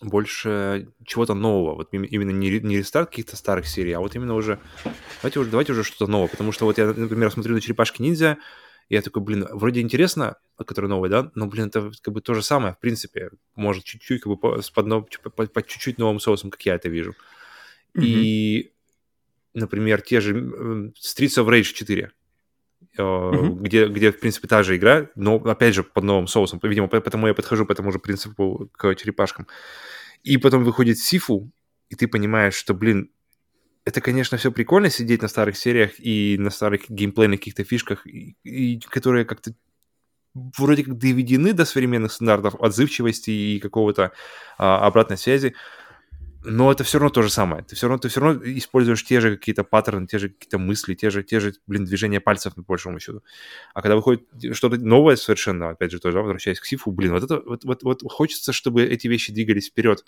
[0.00, 1.74] больше чего-то нового.
[1.74, 4.58] Вот именно не, не рестарт каких-то старых серий, а вот именно уже...
[5.22, 6.28] Давайте уже, давайте уже что-то новое.
[6.28, 8.38] Потому что вот я, например, смотрю на «Черепашки-ниндзя»,
[8.88, 12.42] я такой, блин, вроде интересно, который новый, да, но, блин, это как бы то же
[12.42, 16.62] самое, в принципе, может чуть-чуть, как бы под, по, по, по чуть-чуть новым соусом, как
[16.62, 17.16] я это вижу.
[17.94, 18.04] Mm-hmm.
[18.04, 18.72] И,
[19.54, 22.12] например, те же Streets of Rage 4,
[23.02, 23.60] mm-hmm.
[23.60, 26.60] где, где, в принципе, та же игра, но, опять же, под новым соусом.
[26.62, 29.46] Видимо, потому я подхожу по тому же принципу к черепашкам.
[30.22, 31.50] И потом выходит Сифу,
[31.88, 33.10] и ты понимаешь, что, блин,
[33.84, 38.36] это, конечно, все прикольно сидеть на старых сериях и на старых геймплейных каких-то фишках, и,
[38.42, 39.54] и которые как-то
[40.34, 44.12] вроде как доведены до современных стандартов отзывчивости и какого-то
[44.58, 45.54] а, обратной связи,
[46.46, 47.62] но это все равно то же самое.
[47.64, 50.94] Ты все равно, ты все равно используешь те же какие-то паттерны, те же какие-то мысли,
[50.94, 53.22] те же, те же, блин, движения пальцев, на большому счету.
[53.74, 54.22] А когда выходит
[54.52, 58.02] что-то новое совершенно, опять же, тоже, возвращаясь к Сифу, блин, вот это, вот, вот, вот
[58.10, 60.04] хочется, чтобы эти вещи двигались вперед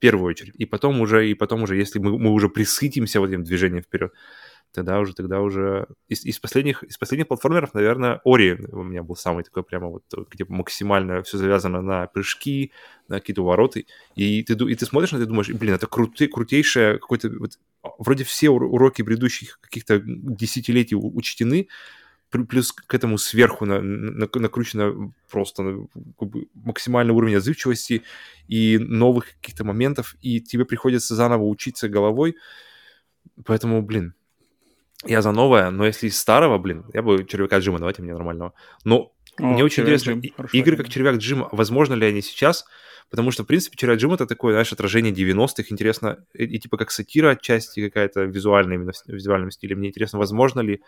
[0.00, 0.54] первую очередь.
[0.56, 4.12] И потом уже, и потом уже, если мы, мы уже присытимся вот этим движением вперед,
[4.72, 5.86] тогда уже, тогда уже...
[6.08, 10.04] Из, из, последних, из последних платформеров, наверное, Ори у меня был самый такой прямо вот,
[10.30, 12.72] где максимально все завязано на прыжки,
[13.08, 13.86] на какие-то вороты.
[14.14, 17.30] И ты, и ты смотришь на это и думаешь, блин, это крути, крутейшее какой-то...
[17.38, 17.58] Вот,
[17.98, 21.68] вроде все уроки предыдущих каких-то десятилетий учтены,
[22.30, 25.86] плюс к этому сверху на, на, накручено просто
[26.54, 28.02] максимальный уровень отзывчивости
[28.46, 32.36] и новых каких-то моментов, и тебе приходится заново учиться головой.
[33.44, 34.14] Поэтому, блин,
[35.06, 38.52] я за новое, но если из старого, блин, я бы червяка Джима, давайте мне нормального.
[38.84, 40.22] Но О, мне очень интересно, Джим,
[40.52, 42.64] игры как червяк Джим, возможно ли они сейчас?
[43.08, 46.76] Потому что, в принципе, червяк Джим это такое, знаешь, отражение 90-х, интересно, и, и типа
[46.76, 49.74] как сатира отчасти какая-то визуальная, именно в визуальном стиле.
[49.74, 50.80] Мне интересно, возможно ли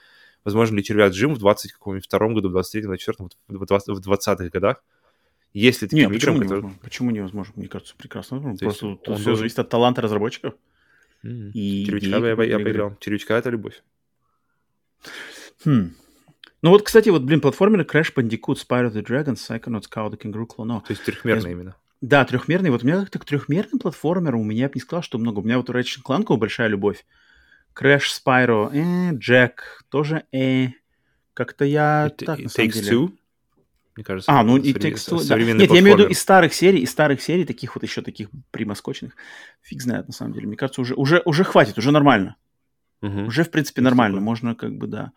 [0.44, 4.82] возможно ли червяк Джим в 20 каком-нибудь втором году, в 23-м, 24-м, в 20-х годах.
[5.54, 6.48] Если таким Нет, почему, которые...
[6.48, 6.78] невозможно?
[6.82, 7.52] почему невозможно?
[7.56, 8.40] Мне кажется, прекрасно.
[8.40, 9.36] Ну, просто он все должен...
[9.36, 10.54] зависит от таланта разработчиков.
[11.24, 11.50] Mm-hmm.
[11.52, 12.96] И Червячка я, я поиграл.
[13.00, 13.82] Червячка— это любовь.
[15.64, 15.94] Хм.
[16.62, 20.46] Ну вот, кстати, вот, блин, платформеры Crash Bandicoot, Spyro the Dragon, Psychonauts, Cow the Kangaroo,
[20.46, 20.80] Clono.
[20.80, 21.50] То есть трехмерные я...
[21.52, 21.76] именно.
[22.00, 22.70] Да, трехмерный.
[22.70, 25.40] Вот у меня как-то к трехмерным платформерам у меня бы не сказал, что много.
[25.40, 27.04] У меня вот у Ratchet Clank большая любовь.
[27.74, 30.68] Crash Spyro, э, Джек, тоже э.
[31.34, 32.90] Как-то я и, так, и, на самом Takes деле.
[32.90, 33.12] Two?
[33.94, 35.36] Мне кажется, а, ну и Two, да.
[35.38, 38.28] Нет, я имею в виду из старых серий, из старых серий, таких вот еще таких
[38.50, 39.14] примоскочных.
[39.62, 40.46] Фиг знает, на самом деле.
[40.46, 42.36] Мне кажется, уже, уже, уже хватит, уже нормально.
[43.02, 43.26] Угу.
[43.26, 44.20] Уже, в принципе, нормально.
[44.20, 45.12] Можно как бы, да.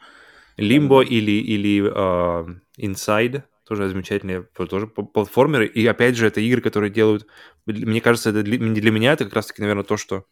[0.57, 5.65] Лимбо uh, или, или uh, Inside тоже замечательные тоже платформеры.
[5.65, 7.27] И опять же, это игры, которые делают...
[7.65, 10.25] Мне кажется, это для, для меня это как раз-таки, наверное, то, что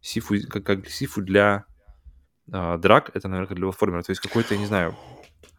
[0.00, 1.66] Сифу, как, как Сифу для
[2.52, 4.02] а, драк, это, наверное, для платформера.
[4.02, 4.96] То есть какой-то, я не знаю...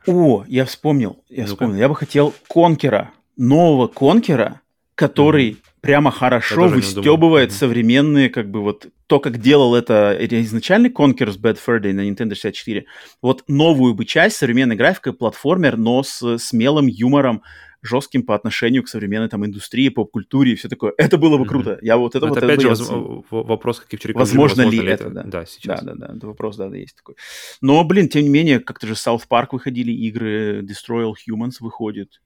[0.07, 1.77] О, я вспомнил, я ну вспомнил.
[1.77, 4.61] Я бы хотел Конкера, нового Конкера,
[4.95, 11.39] который mm прямо хорошо выстебывает современные, как бы вот то, как делал это изначальный Conker's
[11.39, 12.85] Bad Fur Day на Nintendo 64.
[13.21, 17.43] Вот новую бы часть современной графикой, платформер, но с смелым юмором,
[17.83, 20.91] жестким по отношению к современной там индустрии, поп-культуре и все такое.
[20.97, 21.77] Это было бы круто.
[21.83, 22.37] Я вот это Но вот...
[22.39, 23.25] это, опять же, воз...
[23.29, 25.23] вопрос, как и вчера возможно, возможно ли это, это, да.
[25.23, 25.83] Да, сейчас.
[25.83, 27.13] Да, да, да, это вопрос, да, да, есть такой.
[27.61, 32.23] Но, блин, тем не менее, как-то же South Park выходили игры, Destroy All Humans выходит,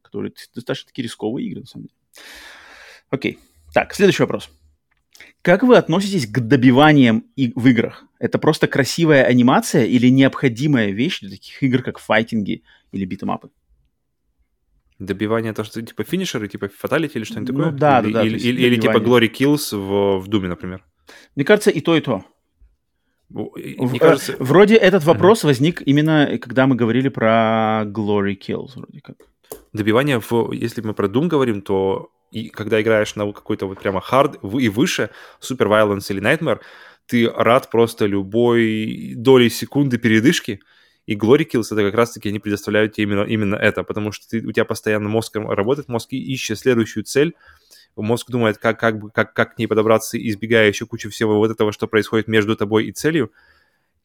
[0.00, 1.99] которые достаточно такие рисковые игры, на самом деле.
[3.10, 3.38] Окей.
[3.72, 4.50] Так, следующий вопрос.
[5.42, 8.04] Как вы относитесь к добиваниям и в играх?
[8.18, 12.62] Это просто красивая анимация или необходимая вещь для таких игр, как файтинги
[12.92, 13.50] или битэмапы?
[14.98, 17.78] Добивание, то, что типа финишеры, типа фаталити или что-нибудь Ну такое?
[17.78, 18.98] да, или, да, да, Или, или, или типа.
[18.98, 20.84] Glory Kills в, в Думе, например.
[21.34, 22.22] Мне кажется, и то, и то.
[23.30, 29.00] Мне э, кажется, Вроде этот вопрос возник именно, когда мы говорили про Glory Kills, вроде
[29.00, 29.16] как.
[29.72, 34.02] Добивание, в, если мы про Doom говорим, то и когда играешь на какой-то вот прямо
[34.42, 36.60] в- и выше, Super Violence или Nightmare,
[37.06, 40.60] ты рад просто любой долей секунды передышки,
[41.06, 44.46] и Glory Kills это как раз-таки они предоставляют тебе именно, именно это, потому что ты,
[44.46, 47.34] у тебя постоянно мозг работает, мозг ищет следующую цель,
[47.96, 51.72] мозг думает, как, как, как, как к ней подобраться, избегая еще кучу всего вот этого,
[51.72, 53.32] что происходит между тобой и целью.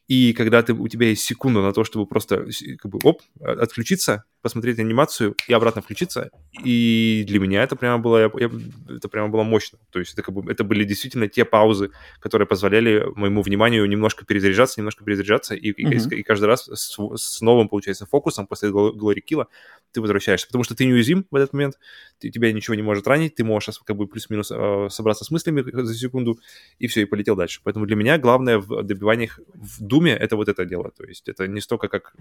[0.07, 3.59] И когда ты, у тебя есть секунда на то, чтобы просто как бы, оп, от-
[3.59, 6.29] отключиться, посмотреть анимацию и обратно включиться,
[6.63, 8.51] и для меня это прямо было, я- я-
[8.95, 9.79] это прямо было мощно.
[9.89, 11.89] То есть это, как бы, это были действительно те паузы,
[12.19, 16.09] которые позволяли моему вниманию немножко перезаряжаться, немножко перезаряжаться, и, и- Мгм.
[16.09, 19.47] и каждый раз с, с новым, получается, фокусом после Глори Килла
[19.91, 20.45] ты возвращаешься.
[20.47, 21.79] Потому что ты неуязвим в этот момент,
[22.19, 25.63] ты, тебя ничего не может ранить, ты можешь как бы плюс-минус э, собраться с мыслями
[25.63, 26.37] за секунду,
[26.77, 27.61] и все, и полетел дальше.
[27.63, 30.91] Поэтому для меня главное в добиваниях в Думе это вот это дело.
[30.91, 32.13] То есть это не столько как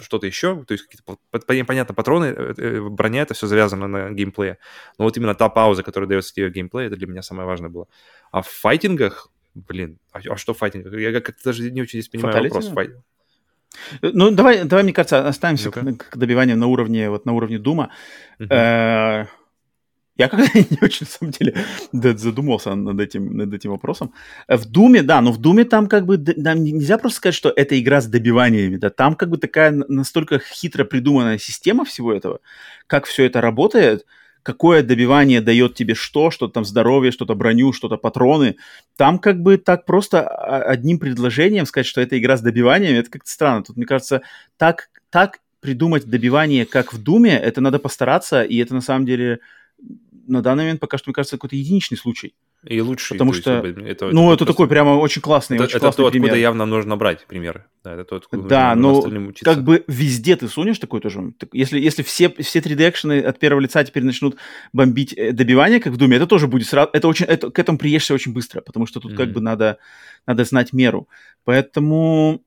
[0.00, 3.86] что-то еще, то есть какие-то, по- по- понятно, патроны, э, э, броня, это все завязано
[3.88, 4.58] на геймплее.
[4.98, 7.70] Но вот именно та пауза, которая дается тебе в геймплее, это для меня самое важное
[7.70, 7.86] было.
[8.30, 10.92] А в файтингах, блин, а, а что в файтингах?
[10.94, 12.68] Я как-то даже не очень здесь понимаю вопрос.
[12.68, 12.74] да?
[12.82, 12.94] Фай-
[14.02, 15.94] Ну, давай, давай, мне кажется, оставимся Ну-ка.
[15.94, 17.90] к, к добиванию на уровне, вот на уровне Дума.
[18.38, 18.48] Мгм.
[20.18, 21.54] Я когда не очень, на самом деле,
[22.18, 24.12] задумался над этим, над этим вопросом.
[24.48, 27.52] В Думе, да, но в Думе там как бы, там не- нельзя просто сказать, что
[27.54, 32.40] это игра с добиваниями, да, там как бы такая настолько хитро придуманная система всего этого,
[32.88, 34.04] как все это работает,
[34.42, 38.56] какое добивание дает тебе что, что там здоровье, что-то броню, что-то патроны.
[38.96, 43.10] Там как бы так просто а, одним предложением сказать, что это игра с добиваниями, это
[43.10, 43.62] как-то странно.
[43.64, 44.22] Тут, мне кажется,
[44.56, 49.40] так, так придумать добивание, как в Думе, это надо постараться, и это на самом деле
[50.28, 52.34] на данный момент пока что, мне кажется, какой-то единичный случай.
[52.64, 53.14] И лучше.
[53.14, 55.64] Потому то есть, что, как бы, это, ну, это просто- такой прямо очень классный, Это,
[55.64, 56.26] очень это классный то, пример.
[56.26, 57.64] откуда явно нужно брать примеры.
[57.84, 59.44] Да, это то, откуда Да, нужно но учиться.
[59.44, 61.32] как бы везде ты сунешь такой тоже.
[61.52, 64.36] Если, если все, все 3D-экшены от первого лица теперь начнут
[64.72, 66.90] бомбить э, добивание, как в Думе, это тоже будет сразу...
[66.92, 69.34] Это очень, это, к этому приедешься очень быстро, потому что тут как Мгм.
[69.34, 69.78] бы надо,
[70.26, 71.08] надо знать меру.
[71.44, 72.42] Поэтому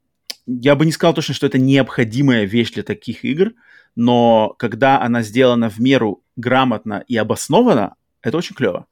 [0.46, 3.54] я бы не сказал точно, что это необходимая вещь для таких игр,
[3.96, 8.86] но когда она сделана в меру грамотно и обоснованно, это очень клево.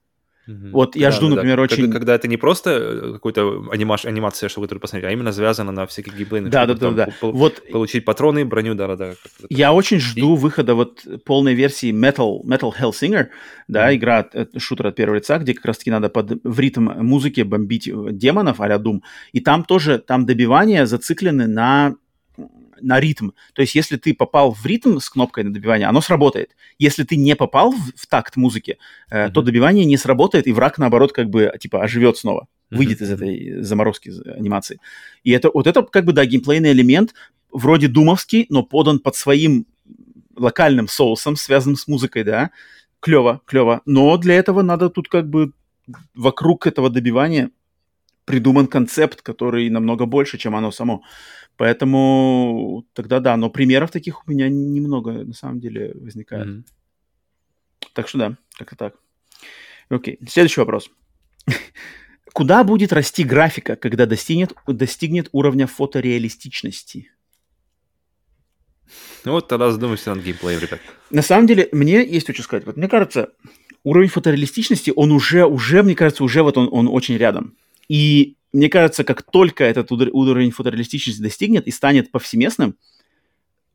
[0.48, 0.72] Мгм.
[0.72, 4.66] Вот я жду, например, Когда- очень- Когда, это не просто э, какой-то анимаш, анимация, чтобы
[4.66, 7.08] который посмотреть, а именно завязано на всяких геймплейных Да, да, да, да.
[7.22, 9.10] пол- Вот Получить патроны, броню, да-да-да.
[9.12, 13.28] как это Я очень жду выхода вот полной версии Metal, Metal Hellsinger,
[13.68, 13.96] да, Мгм.
[13.98, 17.42] игра, от- от- шутер от первого лица, где как раз-таки надо под, в ритм музыки
[17.42, 19.02] бомбить э, демонов а-ля Doom.
[19.34, 21.94] И там тоже, там добивания зациклены на,
[22.82, 23.32] на ритм.
[23.54, 26.56] То есть если ты попал в ритм с кнопкой на добивание, оно сработает.
[26.78, 28.78] Если ты не попал в, в такт музыки,
[29.10, 29.46] э, то Мгм.
[29.46, 33.62] добивание не сработает, и враг, наоборот, как бы, типа, оживет снова выйдет Мгм, из этой
[33.64, 34.80] заморозки анимации.
[35.24, 37.14] И это вот это как бы, да, геймплейный элемент,
[37.52, 39.66] вроде думовский, но подан под своим
[40.36, 42.52] локальным соусом, связанным с музыкой, да.
[43.00, 43.82] Клево, клево.
[43.86, 45.52] Но для этого надо тут как бы
[46.14, 47.50] вокруг этого добивания
[48.30, 51.02] придуман концепт, который намного больше, чем оно само.
[51.58, 56.48] Поэтому тогда да, но примеров таких у меня немного на самом деле возникает.
[56.48, 56.66] Мгм.
[57.94, 58.96] Так что да, как-то так.
[59.90, 60.92] Окей, следующий вопрос.
[62.34, 67.12] Куда будет расти графика, когда достигнет, достигнет уровня фотореалистичности?
[69.26, 70.82] Ну вот тогда задумайся над геймплеем, ребят.
[71.10, 72.68] На самом деле, мне есть что сказать.
[72.68, 73.30] Вот мне кажется,
[73.84, 77.56] уровень фотореалистичности, он уже, уже, мне кажется, уже вот он, он очень рядом.
[77.90, 82.78] И мне кажется, как только этот уровень фотореалистичности достигнет и станет повсеместным,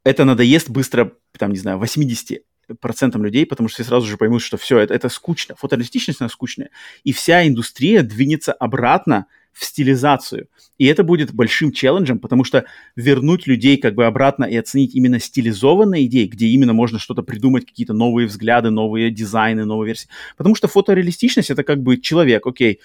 [0.04, 2.42] это надоест быстро, там, не знаю, 80
[2.80, 5.54] процентам людей, потому что все сразу же поймут, что все, это, это скучно.
[5.56, 6.70] Фотореалистичность, она скучная.
[7.02, 10.48] И вся индустрия двинется обратно в стилизацию.
[10.78, 12.64] И это будет большим челленджем, потому что
[12.96, 17.64] вернуть людей как бы обратно и оценить именно стилизованные идеи, где именно можно что-то придумать,
[17.64, 20.08] какие-то новые взгляды, новые дизайны, новые версии.
[20.36, 22.80] Потому что фотореалистичность это как бы человек, окей,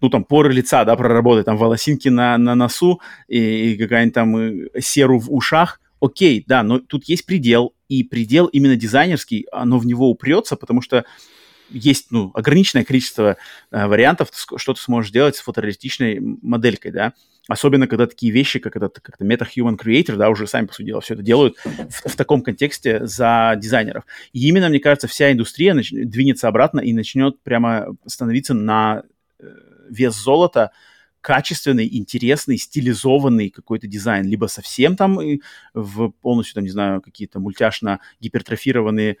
[0.00, 4.36] ну там поры лица, да, проработать, там волосинки на, на носу и, и какая-нибудь там
[4.36, 9.78] э, серу в ушах, окей, да, но тут есть предел, и предел именно дизайнерский, оно
[9.78, 11.04] в него упрется, потому что
[11.72, 13.36] есть ну, ограниченное количество
[13.70, 17.12] э, вариантов, что ты сможешь делать с фотореалистичной моделькой, да.
[17.48, 21.00] Особенно, когда такие вещи, как этот как-то Meta-Human Creator, да, уже сами, по сути дела,
[21.00, 24.04] все это делают в, в таком контексте за дизайнеров.
[24.32, 25.90] И именно, мне кажется, вся индустрия нач...
[25.90, 29.02] двинется обратно и начнет прямо становиться на
[29.88, 30.72] вес золота
[31.22, 35.18] качественный, интересный, стилизованный какой-то дизайн, либо совсем там
[35.72, 39.18] в полностью, там, не знаю, какие-то мультяшно гипертрофированные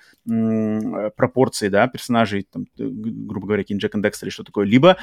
[1.16, 4.96] пропорции, да, персонажей, там, грубо говоря, Кинг Джек и Декстер или что такое, либо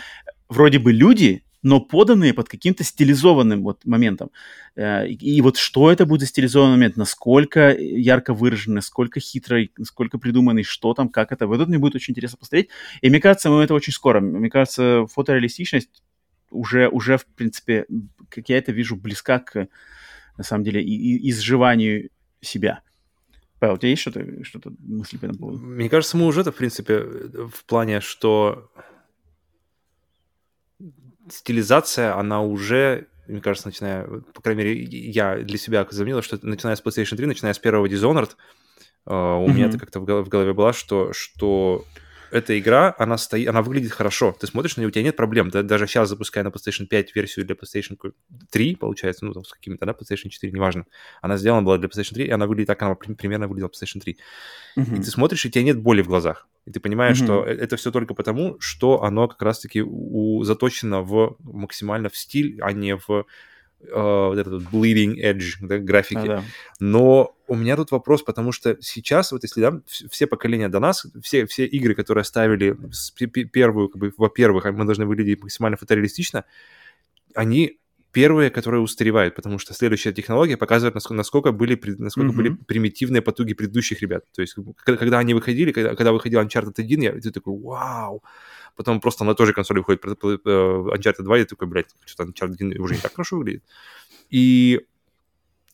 [0.50, 4.32] вроде бы люди, но поданные под каким-то стилизованным вот моментом.
[4.76, 10.18] Э, и, вот что это будет за стилизованный момент, насколько ярко выраженный, насколько хитрый, насколько
[10.18, 11.48] придуманный, что там, как это.
[11.48, 12.70] Вот это мне будет очень интересно посмотреть.
[13.02, 14.20] И мне кажется, мы это очень скоро.
[14.22, 16.04] Мне кажется, фотореалистичность
[16.50, 17.86] уже, уже в принципе,
[18.30, 19.68] как я это вижу, близка к,
[20.38, 22.10] на самом деле, и изживанию
[22.42, 22.82] себя.
[23.60, 25.60] Павел, у тебя есть что-то, что-то мысли по этому поводу?
[25.60, 28.72] Мне кажется, мы уже это, в принципе, в плане, что
[31.32, 36.76] стилизация, она уже, мне кажется, начиная, по крайней мере, я для себя заметил, что начиная
[36.76, 38.32] с PlayStation 3, начиная с первого Dishonored,
[39.06, 39.54] uh, у mm-hmm.
[39.54, 41.86] меня это как-то в голове было, что, что
[42.32, 44.36] эта игра, она, стоит, она выглядит хорошо.
[44.40, 45.52] Ты смотришь на нее, у тебя нет проблем.
[45.52, 47.98] Ты даже сейчас, запуская на PlayStation 5 версию для PlayStation
[48.52, 50.86] 3, получается, ну, там, с какими-то, да, PlayStation 4, неважно.
[51.22, 54.18] Она сделана была для PlayStation 3, и она выглядит так, она примерно выглядела PlayStation 3.
[54.78, 55.00] Uh-huh.
[55.00, 56.48] И ты смотришь, и у тебя нет боли в глазах.
[56.66, 57.26] И ты понимаешь, uh-huh.
[57.26, 62.60] что это все только потому, что оно как раз-таки у, заточено в максимально в стиль,
[62.62, 63.26] а не в
[63.82, 66.18] вот этот bleeding edge да, графики.
[66.18, 66.44] А, да.
[66.80, 71.06] Но у меня тут вопрос, потому что сейчас, вот если да, все поколения до нас,
[71.22, 72.78] все, все игры, которые ставили
[73.46, 76.46] первую, как бы, во-первых, мы должны выглядеть максимально фотореалистично,
[77.36, 77.80] они
[78.12, 82.36] первые, которые устаревают, потому что следующая технология показывает, насколько, насколько были, насколько mm-hmm.
[82.36, 84.26] были примитивные потуги предыдущих ребят.
[84.34, 88.24] То есть, когда они выходили, когда, когда выходил Uncharted 1, я ты такой, вау!
[88.76, 92.56] Потом просто на той же консоли выходит э, Uncharted 2, и такой, блядь, что-то Uncharted
[92.56, 93.64] 1 уже не так хорошо выглядит.
[94.30, 94.82] И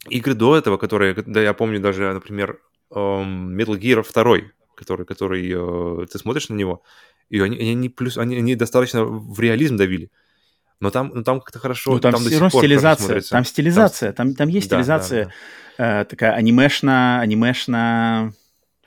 [0.10, 2.60] игры до этого, которые, да, я помню даже, например,
[2.92, 6.84] эм, Metal Gear 2, который, который э, ты смотришь на него,
[7.30, 10.12] и они, они, плюс, они, они достаточно в реализм давили.
[10.80, 11.94] Но там, ну, там как-то хорошо.
[11.94, 13.22] Ну, там, там все равно стилизация.
[13.22, 14.14] Там стилизация.
[14.14, 15.26] Там, там, там есть да, стилизация.
[15.26, 15.32] Да,
[15.78, 16.02] да.
[16.02, 18.34] Э, такая анимешна, анимешна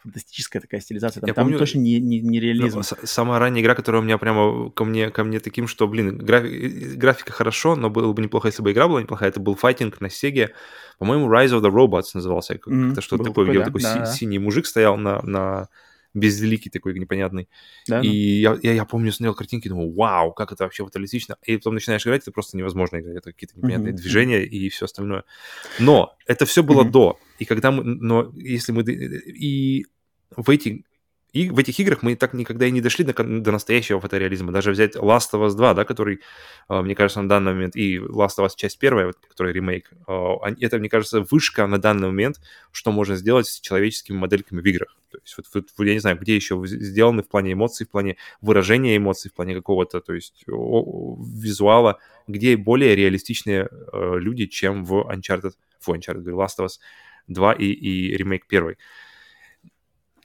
[0.08, 1.20] фантастическая такая стилизация.
[1.20, 2.78] Там, я там помню, точно не, не, не реализм.
[2.78, 6.18] Ну, самая ранняя игра, которая у меня прямо ко мне, ко мне таким, что, блин,
[6.18, 9.28] графи- графика хорошо, но было бы неплохо, если бы игра была неплохая.
[9.28, 10.54] Это был файтинг на Сеге.
[10.98, 12.58] По-моему, Rise of the Robots назывался.
[12.58, 15.68] Как-то что-то такое, где да, такой да, си- синий мужик стоял на, на
[16.14, 17.48] безликий такой непонятный.
[17.86, 18.52] Да, и да.
[18.52, 21.36] Я, я, я помню, смотрел картинки, думал, вау, как это вообще фотоалистично.
[21.44, 23.16] И потом начинаешь играть, это просто невозможно играть.
[23.16, 23.96] Это какие-то непонятные mm-hmm.
[23.96, 25.24] движения и все остальное.
[25.78, 26.90] Но это все было mm-hmm.
[26.90, 27.18] до.
[27.38, 29.86] И когда мы, но если мы, и
[30.36, 30.84] в эти
[31.32, 34.50] и в этих играх мы так никогда и не дошли до, до настоящего фотореализма.
[34.50, 36.20] Даже взять Last of Us 2, да, который,
[36.68, 40.38] а, мне кажется, на данный момент, и Last of Us часть первая, который ремейк, а,
[40.58, 42.40] это, мне кажется, вышка на данный момент,
[42.72, 44.96] что можно сделать с человеческими модельками в играх.
[45.10, 48.16] То есть, вот, вот, я не знаю, где еще сделаны в плане эмоций, в плане
[48.40, 55.10] выражения эмоций, в плане какого-то, то есть, визуала, где более реалистичные э, люди, чем в
[55.10, 56.78] Uncharted, в Uncharted, Last of Us
[57.28, 58.76] 2 и, и ремейк первый.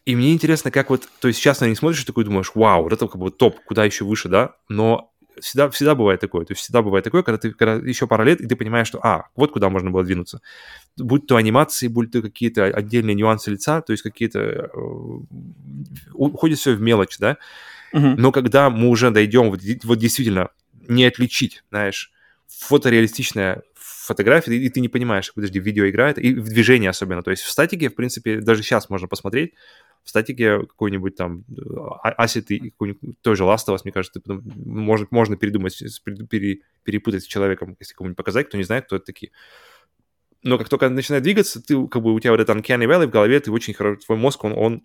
[0.06, 2.84] И мне интересно, как вот, то есть сейчас на них смотришь и такой думаешь, вау,
[2.84, 6.52] вот это как бы топ, куда еще выше, да, но всегда, всегда бывает такое, то
[6.52, 9.30] есть всегда бывает такое, когда ты когда еще пара лет, и ты понимаешь, что, а,
[9.36, 10.42] вот куда можно было двинуться.
[10.98, 14.70] Будь то анимации, будь то какие-то отдельные нюансы лица, то есть какие-то, э,
[16.14, 17.38] уходит все в мелочь, да,
[17.94, 18.16] uh-huh.
[18.18, 20.50] но когда мы уже дойдем, вот, вот действительно,
[20.88, 22.12] не отличить, знаешь,
[22.48, 27.24] фотореалистичное фотографии, и ты не понимаешь, подожди, видео играет, и в движении особенно.
[27.24, 29.54] То есть в статике, в принципе, даже сейчас можно посмотреть,
[30.04, 31.46] в статике какой-нибудь там
[32.04, 35.82] а, ассет и какой-нибудь той же Last of Us, мне кажется, потом, может, можно передумать,
[36.30, 39.32] пере, перепутать с человеком, если кому-нибудь показать, кто не знает, кто это такие.
[40.44, 43.12] Но как только начинает двигаться, ты, как бы у тебя вот этот uncanny valley в
[43.12, 44.84] голове, ты очень хорошо, твой мозг, он, он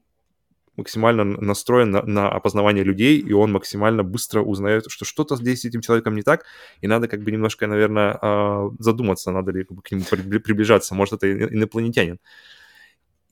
[0.77, 5.64] максимально настроен на, на опознавание людей, и он максимально быстро узнает, что что-то здесь с
[5.64, 6.45] этим человеком не так,
[6.81, 11.33] и надо как бы немножко, наверное, а, задуматься, надо ли к нему приближаться, может, это
[11.33, 12.21] инопланетянин.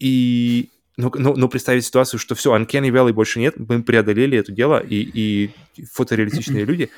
[0.01, 4.53] И но, но, но представить ситуацию, что все, Uncanny Valley больше нет, мы преодолели это
[4.53, 5.55] дело, и, и
[5.92, 6.90] фотореалистичные люди,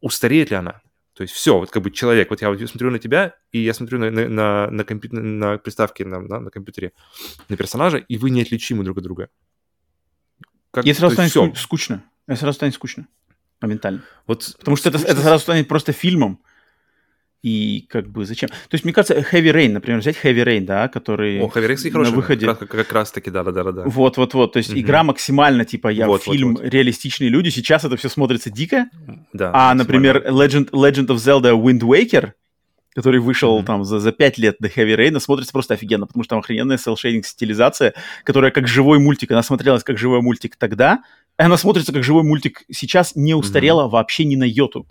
[0.00, 0.80] устареет ли она?
[1.14, 3.74] То есть все, вот как бы человек, вот я вот смотрю на тебя, и я
[3.74, 5.10] смотрю на, на, на, на, компью...
[5.12, 6.92] на приставке на, на, на компьютере
[7.50, 9.28] на персонажа, и вы неотличимы друг от друга.
[10.70, 11.52] Как, и сразу станет все.
[11.54, 12.02] скучно.
[12.28, 13.06] И сразу станет скучно.
[13.60, 14.02] Моментально.
[14.26, 16.42] Вот, Потому что это, это сразу станет просто фильмом.
[17.42, 18.48] И как бы зачем?
[18.50, 21.98] То есть, мне кажется, Heavy Rain, например, взять Heavy Rain, да, который О, Heavy Rain,
[21.98, 22.46] на выходе...
[22.46, 23.82] Как, как раз таки, да-да-да.
[23.84, 24.80] Вот-вот-вот, то есть mm-hmm.
[24.80, 26.72] игра максимально, типа, я вот, фильм вот, вот.
[26.72, 28.88] реалистичные люди, сейчас это все смотрится дико,
[29.32, 32.30] да, а, например, Legend, Legend of Zelda Wind Waker,
[32.94, 33.64] который вышел mm-hmm.
[33.64, 36.78] там за, за 5 лет до Heavy Rain, смотрится просто офигенно, потому что там охрененная
[36.78, 41.02] селшейдинг стилизация, которая как живой мультик, она смотрелась как живой мультик тогда,
[41.40, 43.90] и она смотрится как живой мультик сейчас, не устарела mm-hmm.
[43.90, 44.86] вообще ни на йоту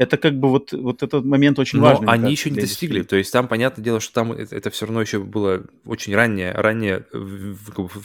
[0.00, 2.06] это как бы вот, вот этот момент очень Но важный.
[2.06, 3.02] Но они еще не достигли.
[3.02, 6.52] То есть там, понятное дело, что там это, это все равно еще было очень раннее,
[6.52, 7.04] раннее,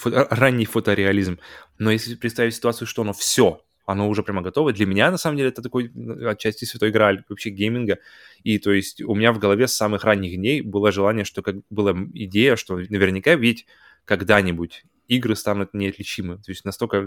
[0.03, 1.39] ранний фотореализм.
[1.79, 4.73] Но если представить ситуацию, что оно все, оно уже прямо готово.
[4.73, 5.89] Для меня, на самом деле, это такой
[6.25, 7.99] отчасти святой грааль вообще гейминга.
[8.43, 11.55] И то есть у меня в голове с самых ранних дней было желание, что как
[11.69, 13.67] была идея, что наверняка ведь
[14.03, 16.37] когда-нибудь игры станут неотличимы.
[16.37, 16.97] То есть настолько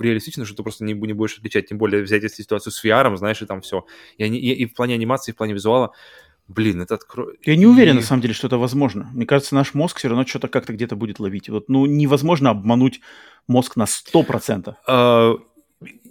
[0.00, 1.68] реалистично, что ты просто не, не будешь отличать.
[1.68, 3.84] Тем более взять если ситуацию с VR, знаешь, и там все.
[4.16, 5.92] И, они, и, и в плане анимации, и в плане визуала,
[6.48, 7.38] блин, это откроет...
[7.46, 8.00] Я не уверен, и...
[8.00, 9.10] на самом деле, что это возможно.
[9.12, 11.48] Мне кажется, наш мозг все равно что-то как-то где-то будет ловить.
[11.48, 13.00] Вот, ну, невозможно обмануть
[13.46, 14.74] мозг на 100%.
[14.88, 15.38] Uh,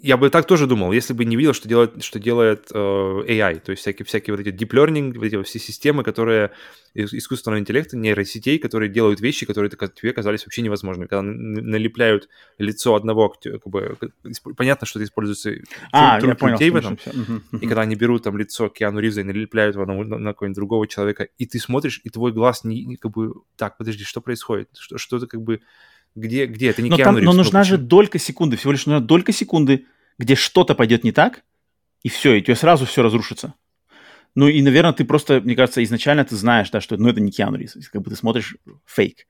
[0.02, 3.60] я бы так тоже думал, если бы не видел, что делает, что делает э, AI,
[3.60, 6.52] то есть всякие, всякие вот эти deep learning, вот эти все системы, которые
[6.94, 11.08] искусственного интеллекта, нейросетей, которые делают вещи, которые тебе казались вообще невозможными.
[11.08, 13.98] Когда налепляют лицо одного, как бы,
[14.58, 15.54] понятно, что это используется
[15.92, 16.98] а, труд, труд людей в этом,
[17.54, 20.88] и когда они берут там лицо Киану Ривза и налепляют его на, на какого-нибудь другого
[20.88, 24.70] человека, и ты смотришь, и твой глаз не, как бы, так, подожди, что происходит?
[24.78, 25.62] Что, что это как бы
[26.16, 26.70] где, где?
[26.70, 29.86] Это не но, там, но нужна же долька секунды, всего лишь нужна долька секунды,
[30.18, 31.44] где что-то пойдет не так,
[32.04, 33.54] и все, и тебе сразу все разрушится.
[34.36, 37.32] Ну и, наверное, ты просто, мне кажется, изначально ты знаешь, да, что ну, это не
[37.32, 37.76] Киану Ривз.
[37.92, 38.56] Как бы ты смотришь
[38.86, 39.28] фейк.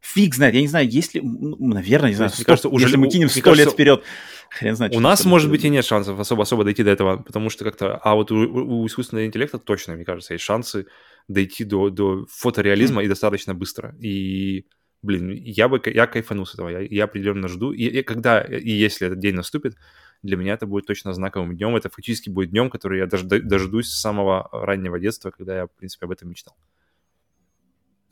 [0.00, 2.86] Фиг знает, я не знаю, есть ли, ну, наверное, не знаю, 100, мне кажется, уже,
[2.86, 4.02] если мы кинем сто лет вперед,
[4.48, 4.96] хрен знает.
[4.96, 8.14] У нас, может быть, и нет шансов особо-особо дойти до этого, потому что как-то, а
[8.14, 10.86] вот у, у искусственного интеллекта точно, мне кажется, есть шансы
[11.28, 13.04] дойти до, до фотореализма mm.
[13.04, 13.94] и достаточно быстро.
[14.00, 14.64] И
[15.02, 17.72] блин, я бы, я кайфану с этого, я, я определенно жду.
[17.72, 19.76] И, и когда, и если этот день наступит,
[20.22, 21.76] для меня это будет точно знаковым днем.
[21.76, 25.70] Это фактически будет днем, который я дож, дождусь с самого раннего детства, когда я, в
[25.70, 26.56] принципе, об этом мечтал.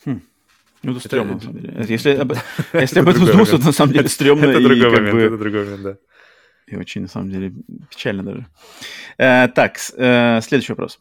[0.05, 0.23] Хм.
[0.83, 1.85] Ну, это, это стрёмно, на самом деле.
[1.89, 2.33] Если, об,
[2.73, 4.45] если об этом задуматься, то на самом деле стрёмно.
[4.47, 5.99] Это другой момент, это другой момент, да.
[6.67, 7.53] И очень, на самом деле,
[7.91, 8.47] печально даже.
[9.17, 11.01] Э, так, э, следующий вопрос.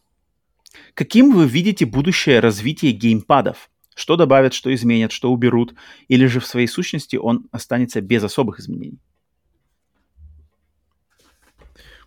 [0.94, 3.70] Каким вы видите будущее развитие геймпадов?
[3.98, 5.74] Что добавят, что изменят, что уберут,
[6.08, 9.00] или же в своей сущности он останется без особых изменений?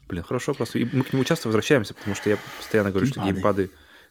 [0.07, 0.77] Блин, хорошо вопрос.
[0.77, 3.25] И мы к нему часто возвращаемся, потому что я постоянно говорю, геймпады.
[3.25, 3.71] что геймпады,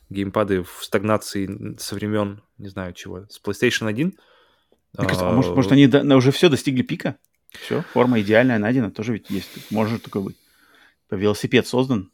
[0.10, 4.08] геймпады в стагнации со времен, не знаю чего, с PlayStation 1.
[4.98, 7.16] Мне кажется, а, может, может, они до, уже все достигли пика?
[7.50, 9.72] Все, форма идеальная найдена, тоже ведь есть.
[9.72, 10.38] Может такой быть.
[11.10, 12.12] Велосипед создан,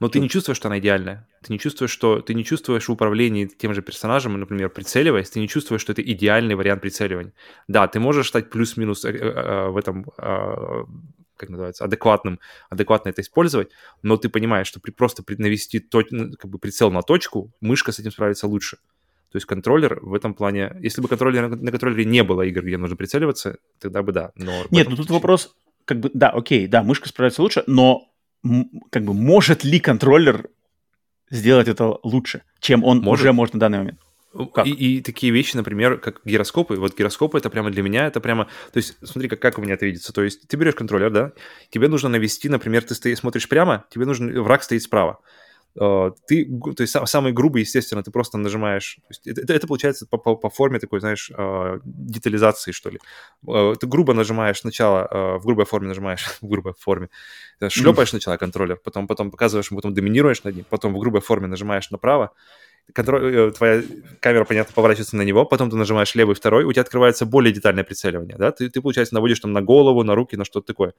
[0.00, 1.28] но ты не чувствуешь, что она идеальная.
[1.42, 5.40] Ты не чувствуешь, что ты не чувствуешь в управлении тем же персонажем, например, прицеливаясь, ты
[5.40, 7.32] не чувствуешь, что это идеальный вариант прицеливания.
[7.68, 10.06] Да, ты можешь стать плюс-минус э, э, э, в этом
[11.36, 12.40] как называется, адекватным,
[12.70, 13.70] адекватно это использовать,
[14.02, 17.98] но ты понимаешь, что при, просто навести то, как бы прицел на точку, мышка с
[17.98, 18.78] этим справится лучше.
[19.32, 22.78] То есть контроллер в этом плане, если бы контроллер, на контроллере не было игр, где
[22.78, 24.32] нужно прицеливаться, тогда бы да.
[24.34, 25.54] Но Нет, ну тут вопрос,
[25.84, 28.08] как бы, да, окей, да, мышка справится лучше, но
[28.90, 30.48] как бы может ли контроллер
[31.30, 33.22] сделать это лучше, чем он может.
[33.22, 34.00] уже может на данный момент?
[34.64, 36.76] И, и такие вещи, например, как гироскопы.
[36.76, 38.44] Вот гироскопы это прямо для меня, это прямо...
[38.72, 40.12] То есть, смотри, как, как у меня это видится.
[40.12, 41.32] То есть, ты берешь контроллер, да,
[41.70, 44.42] тебе нужно навести, например, ты стоишь, смотришь прямо, тебе нужен...
[44.42, 45.20] Враг стоит справа.
[45.78, 46.46] Э, ты,
[46.76, 48.98] то есть самый грубый, естественно, ты просто нажимаешь.
[49.24, 52.98] Это, это получается по, по, по форме такой, знаешь, э, детализации, что ли.
[53.48, 57.08] Э, ты грубо нажимаешь сначала, в грубой форме нажимаешь, в грубой форме,
[57.68, 61.90] шлепаешь сначала контроллер, потом, потом показываешь, потом доминируешь над ним, потом в грубой форме нажимаешь
[61.90, 62.32] направо,
[62.92, 63.82] контроль, твоя
[64.20, 67.84] камера, понятно, поворачивается на него, потом ты нажимаешь левый, второй, у тебя открывается более детальное
[67.84, 70.94] прицеливание, да, ты, ты получается, наводишь там на голову, на руки, на что-то такое.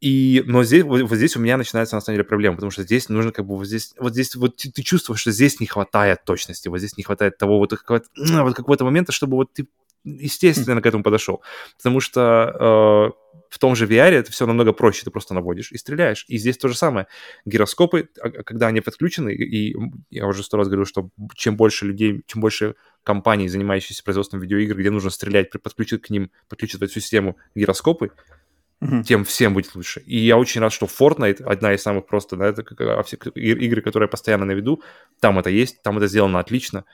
[0.00, 2.82] И, но здесь, вот, вот здесь у меня начинается на самом деле проблема, потому что
[2.82, 5.66] здесь нужно как бы вот здесь, вот здесь вот ты, ты чувствуешь, что здесь не
[5.66, 8.08] хватает точности, вот здесь не хватает того вот, какого-то,
[8.42, 9.66] вот какого-то момента, чтобы вот ты
[10.04, 11.42] естественно к этому подошел,
[11.78, 15.78] потому что э, в том же VR это все намного проще, ты просто наводишь и
[15.78, 16.24] стреляешь.
[16.28, 17.06] И здесь то же самое.
[17.44, 19.74] Гироскопы, а, а, когда они подключены, и
[20.10, 24.76] я уже сто раз говорил, что чем больше людей, чем больше компаний, занимающихся производством видеоигр,
[24.76, 28.10] где нужно стрелять, подключить к ним, подключить в эту систему гироскопы,
[28.82, 29.02] mm-hmm.
[29.02, 30.00] тем всем будет лучше.
[30.00, 33.02] И я очень рад, что Fortnite одна из самых просто, да, это а,
[33.34, 34.82] игры, которые постоянно на виду,
[35.20, 36.84] там это есть, там это сделано отлично.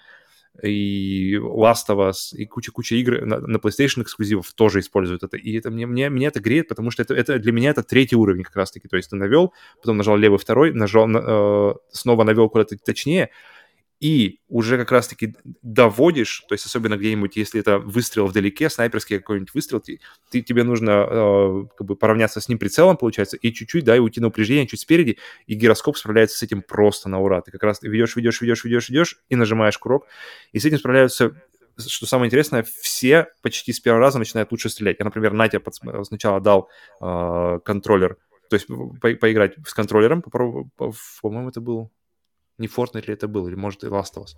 [0.63, 5.37] и Last of Us, и куча-куча игр на, на PlayStation эксклюзивов тоже используют это.
[5.37, 8.17] И это мне, мне, мне это греет, потому что это, это для меня это третий
[8.17, 8.89] уровень как раз-таки.
[8.89, 13.31] То есть ты навел, потом нажал левый второй, нажал, э, снова навел куда-то точнее,
[14.03, 19.55] и уже как раз-таки доводишь, то есть особенно где-нибудь, если это выстрел вдалеке, снайперский какой-нибудь
[19.55, 23.85] выстрел, ты, ты, тебе нужно э, как бы поравняться с ним прицелом, получается, и чуть-чуть,
[23.85, 27.43] да, и уйти на упреждение чуть спереди, и гироскоп справляется с этим просто на ура.
[27.43, 30.09] Ты как раз ведешь, ведешь, ведешь, ведешь, ведешь, и нажимаешь курок,
[30.51, 31.41] и с этим справляются
[31.79, 34.97] что самое интересное, все почти с первого раза начинают лучше стрелять.
[34.99, 35.75] Я, например, Натя под,
[36.07, 36.69] сначала дал
[37.01, 38.19] э, контроллер,
[38.51, 40.71] то есть по поиграть с контроллером, попробовал,
[41.23, 41.93] по-моему, это был
[42.59, 44.37] не Fortnite ли это был, или может и Last of Us.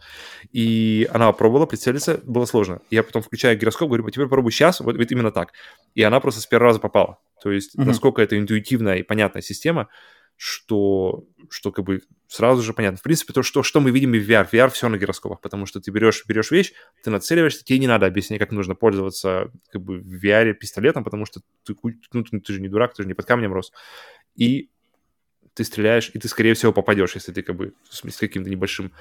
[0.53, 2.81] И она пробовала прицелиться, было сложно.
[2.91, 5.53] Я потом включаю гироскоп, говорю, теперь попробуй сейчас, вот, вот именно так.
[5.95, 7.19] И она просто с первого раза попала.
[7.43, 7.85] То есть mm-hmm.
[7.85, 9.89] насколько это интуитивная и понятная система,
[10.37, 12.99] что, что как бы сразу же понятно.
[12.99, 14.49] В принципе, то, что, что мы видим в VR.
[14.51, 18.07] VR все на гироскопах, потому что ты берешь, берешь вещь, ты нацеливаешься, тебе не надо
[18.07, 21.77] объяснять, как нужно пользоваться как бы в VR пистолетом, потому что ты,
[22.13, 23.73] ну, ты, ты же не дурак, ты же не под камнем рос.
[24.35, 24.71] И
[25.55, 28.93] ты стреляешь, и ты, скорее всего, попадешь, если ты как бы с, каким-то небольшим...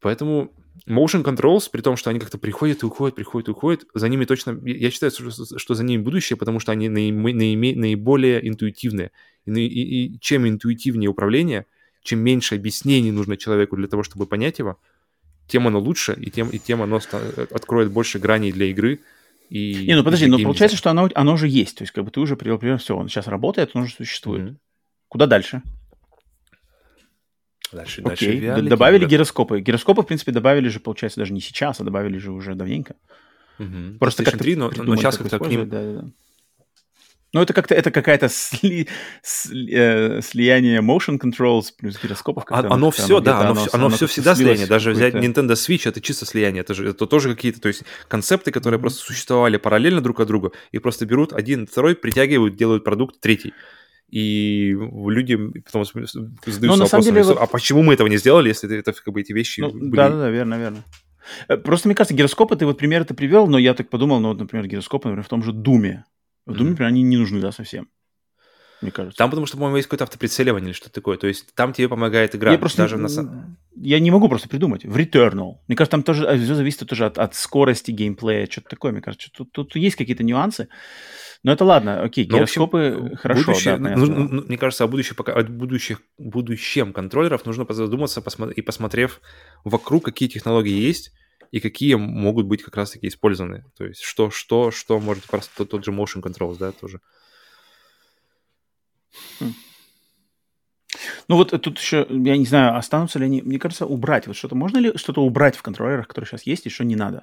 [0.00, 0.52] Поэтому
[0.86, 4.24] motion controls, при том, что они как-то приходят и уходят, приходят и уходят, за ними
[4.24, 4.60] точно...
[4.64, 9.10] Я считаю, что, что за ними будущее, потому что они наиме, наиме, наиболее интуитивные.
[9.46, 11.66] И, и, и чем интуитивнее управление,
[12.02, 14.78] чем меньше объяснений нужно человеку для того, чтобы понять его,
[15.48, 17.00] тем оно лучше, и тем, и тем оно
[17.50, 19.00] откроет больше граней для игры,
[19.48, 21.76] и, не, ну подожди, но получается, что оно, оно уже есть.
[21.76, 24.42] То есть, как бы ты уже привел пример, все, он сейчас работает, он уже существует.
[24.42, 24.56] Mm-hmm.
[25.08, 25.62] Куда дальше?
[27.72, 28.40] Дальше, Окей.
[28.40, 28.68] дальше.
[28.68, 29.12] Добавили ребята.
[29.12, 29.60] гироскопы.
[29.60, 32.94] Гироскопы, в принципе, добавили же, получается, даже не сейчас, а добавили же уже давненько.
[33.58, 33.98] Угу.
[33.98, 35.68] Просто как 3, но, но сейчас как-то к ним...
[35.68, 36.08] Да, да, да.
[37.32, 38.88] Ну, это как-то это какая-то сли,
[39.22, 42.44] сли, э, слияние motion controls плюс гироскопов.
[42.48, 44.66] А, оно все, да, оно, оно, все, оно, оно все всегда слияние.
[44.66, 46.62] Даже взять Nintendo Switch, это чисто слияние.
[46.62, 48.80] Это, же, это тоже какие-то, то есть концепты, которые mm-hmm.
[48.80, 53.52] просто существовали параллельно друг от друга, и просто берут один, второй, притягивают, делают продукт третий.
[54.08, 56.20] И люди потом задаются
[56.84, 57.50] вопросом, деле, а вот...
[57.50, 59.96] почему мы этого не сделали, если это как бы эти вещи ну, были...
[59.96, 60.84] Да, да, верно, верно.
[61.48, 64.28] Э, просто, мне кажется, гироскопы, ты вот пример это привел, но я так подумал, ну,
[64.28, 66.04] вот, например, гироскопы, например, в том же Думе.
[66.46, 66.70] В Думе, mm-hmm.
[66.70, 67.88] например, они не нужны, да, совсем.
[68.82, 69.16] Мне кажется.
[69.16, 71.16] Там потому что, по-моему, есть какое-то автоприцеливание или что-то такое.
[71.16, 72.52] То есть там тебе помогает игра.
[72.52, 73.56] Я просто даже на...
[73.74, 74.84] Я не могу просто придумать.
[74.84, 75.56] В Returnal.
[75.66, 78.92] Мне кажется, там тоже все зависит тоже от, от скорости геймплея, что-то такое.
[78.92, 80.68] Мне кажется, тут, тут есть какие-то нюансы.
[81.46, 84.88] Но это ладно, окей, гироскопы ну, общем, хорошо, будущее, да, ну, ну, мне кажется, о,
[84.88, 89.20] будущем, о будущих, будущем контроллеров нужно задуматься посмотри, и посмотрев
[89.62, 91.12] вокруг, какие технологии есть,
[91.52, 93.64] и какие могут быть как раз-таки использованы.
[93.76, 97.00] То есть что, что, что может просто тот, тот же motion controls, да, тоже.
[99.38, 99.54] Хм.
[101.28, 104.26] Ну вот тут еще, я не знаю, останутся ли они, мне кажется, убрать.
[104.26, 107.22] Вот что-то, можно ли что-то убрать в контроллерах, которые сейчас есть, и что не надо?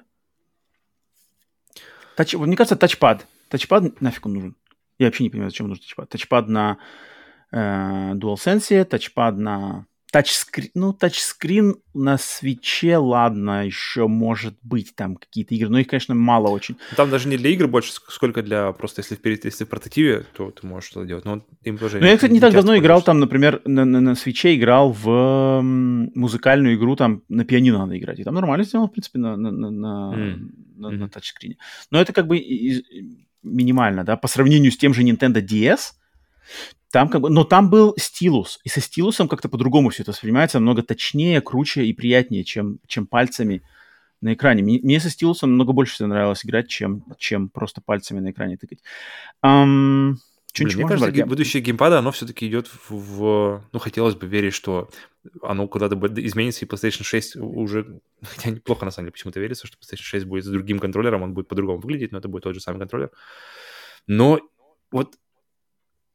[2.16, 3.26] Тач, мне кажется, тачпад.
[3.54, 4.56] Тачпад нафиг он нужен?
[4.98, 6.08] Я вообще не понимаю, зачем нужен тачпад.
[6.08, 6.78] Тачпад на
[7.52, 15.54] э, DualSense, тачпад на тачскрин, ну, тачскрин на свече, ладно, еще может быть там какие-то
[15.54, 16.76] игры, но их, конечно, мало очень.
[16.96, 20.50] Там даже не для игр больше, сколько для просто, если вперед, если в портативе, то
[20.50, 22.00] ты можешь что-то делать, но им тоже...
[22.00, 25.60] Ну, я, кстати, не, так давно играл там, например, на, на, на свече играл в
[25.62, 29.50] музыкальную игру, там на пианино надо играть, и там нормально сделано, в принципе, на, на,
[29.52, 30.36] на, mm.
[30.76, 30.96] на, mm-hmm.
[30.96, 31.56] на тачскрине.
[31.92, 32.36] Но это как бы
[33.44, 35.92] минимально, да, по сравнению с тем же Nintendo DS,
[36.90, 40.58] там как бы, но там был стилус, и со стилусом как-то по-другому все это воспринимается,
[40.58, 43.62] намного точнее, круче и приятнее, чем, чем пальцами
[44.20, 44.62] на экране.
[44.62, 48.78] Мне, со стилусом намного больше всего нравилось играть, чем, чем просто пальцами на экране тыкать.
[49.44, 50.14] Um,
[50.56, 51.26] Блин, мне кажется, брать?
[51.26, 53.64] будущее геймпада, оно все-таки идет в, в...
[53.72, 54.88] Ну, хотелось бы верить, что
[55.42, 58.00] оно куда-то изменится, и PlayStation 6 уже...
[58.22, 61.34] Хотя неплохо, на самом деле, почему-то верится, что PlayStation 6 будет с другим контроллером, он
[61.34, 63.10] будет по-другому выглядеть, но это будет тот же самый контроллер.
[64.06, 64.40] Но
[64.92, 65.16] вот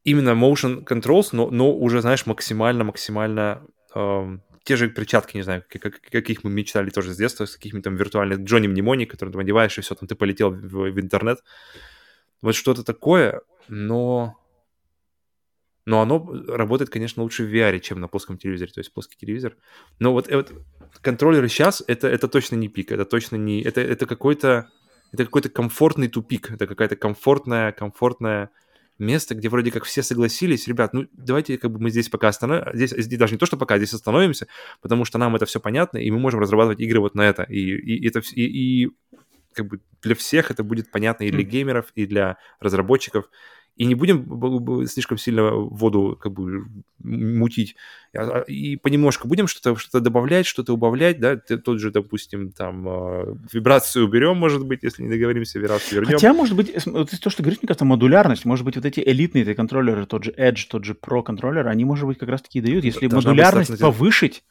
[0.06, 3.68] именно motion controls, но, но уже, знаешь, максимально-максимально...
[3.94, 7.86] Эм, те же перчатки, не знаю, как, каких мы мечтали тоже с детства, с какими-то
[7.86, 11.40] там виртуальных Джонни Мнемони, которые ты одеваешь, и все, там ты полетел в, в интернет.
[12.42, 14.36] Вот что-то такое, но...
[15.86, 19.56] Но оно работает, конечно, лучше в VR, чем на плоском телевизоре, то есть плоский телевизор.
[19.98, 20.54] Но вот, вот
[21.02, 23.62] контроллеры сейчас, это, это точно не пик, это точно не...
[23.64, 24.70] Это, это какой-то...
[25.12, 28.52] Это какой-то комфортный тупик, это какая-то комфортная, комфортная
[29.00, 32.72] место, где вроде как все согласились, ребят, ну давайте как бы мы здесь пока остановимся,
[32.76, 34.48] здесь, здесь даже не то, что пока, здесь остановимся,
[34.82, 37.58] потому что нам это все понятно, и мы можем разрабатывать игры вот на это, и,
[37.58, 38.90] и это и, и
[39.54, 43.30] как бы для всех это будет понятно и для геймеров, и для разработчиков,
[43.80, 46.66] и не будем слишком сильно воду как бы
[47.02, 47.78] мутить,
[48.14, 52.86] а, а, и понемножку будем что-то что добавлять, что-то убавлять, да, тот же, допустим, там,
[52.90, 56.16] а, вибрацию уберем, может быть, если не договоримся, вибрацию вернем.
[56.16, 59.44] Хотя, может быть, вот то, что говоришь, мне кажется, модулярность, может быть, вот эти элитные
[59.46, 62.84] эти контроллеры, тот же Edge, тот же Pro контроллер, они, может быть, как раз-таки дают,
[62.84, 64.44] если Должна модулярность повышить,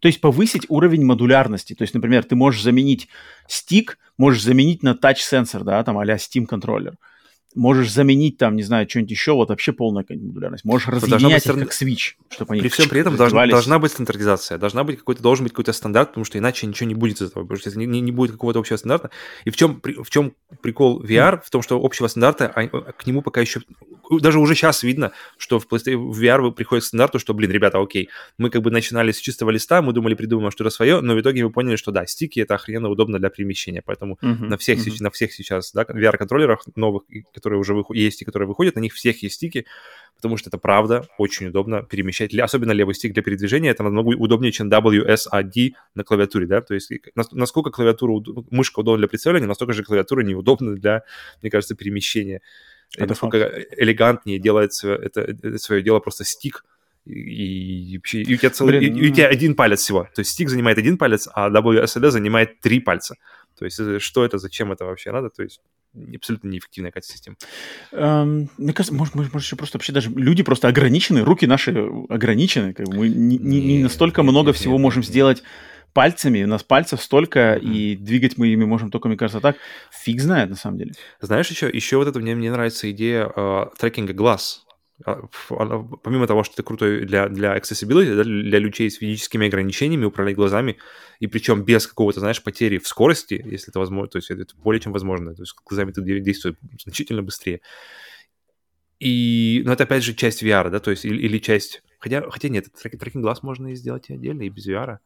[0.00, 1.72] то есть повысить уровень модулярности.
[1.72, 3.08] То есть, например, ты можешь заменить
[3.46, 6.98] стик, можешь заменить на тач-сенсор, да, там а-ля Steam контроллер
[7.54, 10.64] можешь заменить там, не знаю, что-нибудь еще, вот вообще полная модулярность.
[10.64, 14.58] Можешь разъединять их как Switch, чтобы они При всем при этом должна, должна быть стандартизация,
[14.58, 17.44] должна быть какой-то, должен быть какой-то стандарт, потому что иначе ничего не будет из этого,
[17.44, 19.10] потому что не, не будет какого-то общего стандарта.
[19.44, 21.40] И в чем, в чем прикол VR?
[21.44, 23.60] В том, что общего стандарта, а, к нему пока еще...
[24.10, 28.08] Даже уже сейчас видно, что в, в VR приходит к стандарту, что, блин, ребята, окей,
[28.38, 31.44] мы как бы начинали с чистого листа, мы думали, придумаем что-то свое, но в итоге
[31.44, 34.96] мы поняли, что да, стики— это охрененно удобно для перемещения, поэтому uh-huh, на, всех, uh-huh.
[35.00, 37.04] на всех сейчас да, VR-контроллерах новых,
[37.38, 39.64] которые уже есть и которые выходят, на них всех есть стики,
[40.16, 44.52] потому что это правда очень удобно перемещать, особенно левый стик для передвижения, это намного удобнее,
[44.52, 46.90] чем WSAD на клавиатуре, да, то есть
[47.32, 51.02] насколько клавиатура, мышка удобна для прицеливания, настолько же клавиатура неудобна для,
[51.42, 52.40] мне кажется, перемещения.
[52.96, 53.38] Это насколько
[53.76, 56.64] элегантнее делается это, это свое дело просто стик,
[57.08, 60.08] и, и, и, у тебя целый, Блин, и, и у тебя один палец всего.
[60.14, 63.16] То есть стик занимает один палец, а WSD занимает три пальца.
[63.58, 65.30] То есть э, что это, зачем это вообще надо?
[65.30, 65.60] То есть
[66.14, 67.36] абсолютно неэффективная какая-то система.
[67.92, 71.72] Um, мне кажется, может, может, может, еще просто вообще даже люди просто ограничены, руки наши
[72.08, 72.74] ограничены.
[72.74, 75.42] Как бы мы не, не, не настолько нет, много нет, всего нет, можем нет, сделать
[75.92, 76.44] пальцами.
[76.44, 77.72] У нас пальцев столько, mm-hmm.
[77.72, 79.56] и двигать мы ими можем только, мне кажется, так.
[79.90, 80.92] Фиг знает, на самом деле.
[81.20, 84.64] Знаешь, еще, еще вот это мне, мне нравится идея э, трекинга глаз.
[85.04, 85.22] А,
[86.02, 90.76] помимо того, что это круто для, для accessibility, для людей с физическими ограничениями управлять глазами,
[91.20, 94.80] и причем без какого-то, знаешь, потери в скорости, если это возможно, то есть это более
[94.80, 97.60] чем возможно, то есть глазами ты действуешь значительно быстрее.
[98.98, 102.48] И, ну, это опять же часть VR, да, то есть или, или часть, хотя, хотя
[102.48, 104.98] нет, трекинг, трекинг глаз можно и сделать и отдельно, и без VR.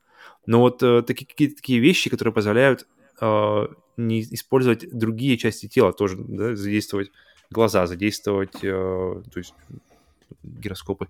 [0.47, 2.87] Но вот э, такие, какие-то такие вещи, которые позволяют
[3.21, 3.67] э,
[3.99, 7.11] не использовать другие части тела тоже, да, задействовать
[7.53, 8.69] глаза, задействовать, э,
[9.33, 9.55] то есть
[10.43, 11.09] гироскопы.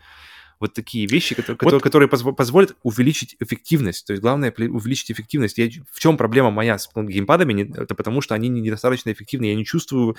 [0.60, 1.82] Вот такие вещи, которые, вот.
[1.82, 4.06] которые, позволят увеличить эффективность.
[4.06, 5.58] То есть главное увеличить эффективность.
[5.58, 7.72] Я, в чем проблема моя с геймпадами?
[7.76, 9.46] Это потому что они недостаточно эффективны.
[9.46, 10.16] Я не чувствую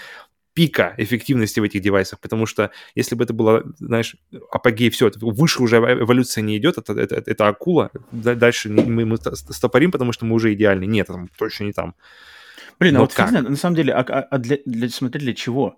[0.53, 4.17] пика эффективности в этих девайсах, потому что если бы это было, знаешь,
[4.51, 9.91] апогей, все, выше уже эволюция не идет, это, это, это акула, дальше мы, мы стопорим,
[9.91, 10.85] потому что мы уже идеальны.
[10.85, 11.95] Нет, там точно не там.
[12.79, 13.31] Блин, а вот как?
[13.31, 15.77] на самом деле, а, а, а для, для, смотри, для чего?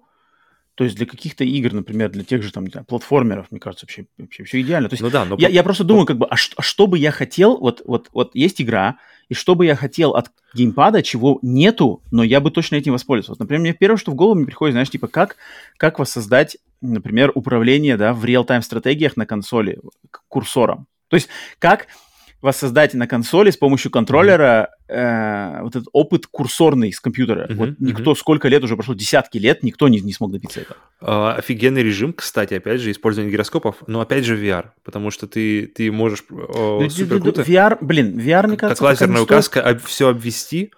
[0.75, 4.05] То есть для каких-то игр, например, для тех же там знаю, платформеров, мне кажется, вообще,
[4.17, 4.89] вообще все идеально.
[4.89, 5.37] То есть ну да, но...
[5.39, 8.09] я, я просто думаю, как бы, а что, а что бы я хотел, вот, вот,
[8.11, 8.97] вот есть игра,
[9.29, 13.41] и что бы я хотел от геймпада, чего нету, но я бы точно этим воспользовался.
[13.41, 15.37] Например, мне первое, что в голову мне приходит, знаешь, типа, как,
[15.77, 19.79] как воссоздать, например, управление, да, в реал-тайм стратегиях на консоли
[20.27, 20.87] курсором.
[21.07, 21.87] То есть как
[22.45, 27.47] воссоздать на консоли с помощью контроллера э, вот этот опыт курсорный с компьютера.
[27.47, 28.15] Uh-huh, вот никто uh-huh.
[28.15, 30.77] сколько лет уже прошло, десятки лет, никто не, не смог добиться этого.
[31.01, 35.65] Uh, офигенный режим, кстати, опять же, использование гироскопов, но опять же VR, потому что ты,
[35.65, 37.41] ты можешь uh, супер круто...
[37.41, 38.83] VR, блин, VR, мне кажется...
[38.83, 40.71] Как лазерная указка, об, все обвести,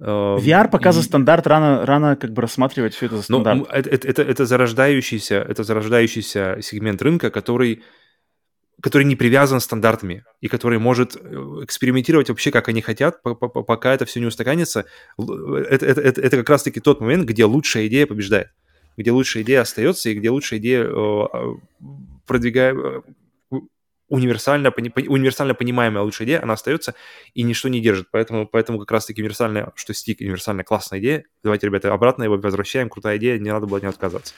[0.00, 0.92] VR пока и...
[0.92, 3.58] за стандарт рано, рано как бы рассматривать все это за стандарт.
[3.58, 7.82] Ну, это, это, это, это, зарождающийся, это зарождающийся сегмент рынка, который
[8.82, 11.20] который не привязан стандартами и который может э,
[11.62, 14.86] экспериментировать вообще, как они хотят, пока это все не устаканится.
[15.16, 18.50] Это, это, это, это как раз-таки тот момент, где лучшая идея побеждает,
[18.96, 21.56] где лучшая идея остается и где лучшая идея э,
[22.42, 23.60] э,
[24.08, 26.96] универсально, универсально понимаемая лучшая идея, она остается
[27.34, 28.08] и ничто не держит.
[28.10, 31.24] Поэтому, поэтому как раз-таки универсальная, что стик, универсальная классная идея.
[31.44, 32.88] Давайте, ребята, обратно его возвращаем.
[32.88, 34.34] Крутая идея, не надо было от нее отказываться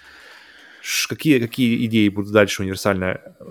[1.08, 3.44] какие, какие идеи будут дальше универсально э,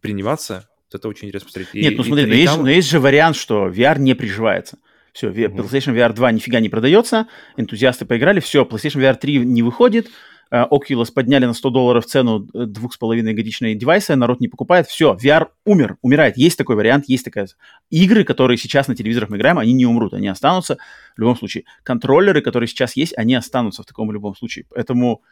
[0.00, 1.74] приниматься, вот это очень интересно посмотреть.
[1.74, 2.62] Нет, и, ну смотри, и, но, и есть, там...
[2.62, 4.78] но есть же вариант, что VR не приживается.
[5.12, 10.08] Все, PlayStation VR 2 нифига не продается, энтузиасты поиграли, все, PlayStation VR 3 не выходит,
[10.50, 14.48] э, Oculus подняли на 100 долларов цену э, двух с половиной годичные девайсы, народ не
[14.48, 16.38] покупает, все, VR умер, умирает.
[16.38, 17.46] Есть такой вариант, есть такая...
[17.90, 20.78] Игры, которые сейчас на телевизорах мы играем, они не умрут, они останутся
[21.14, 21.64] в любом случае.
[21.82, 24.64] Контроллеры, которые сейчас есть, они останутся в таком любом случае.
[24.70, 25.22] Поэтому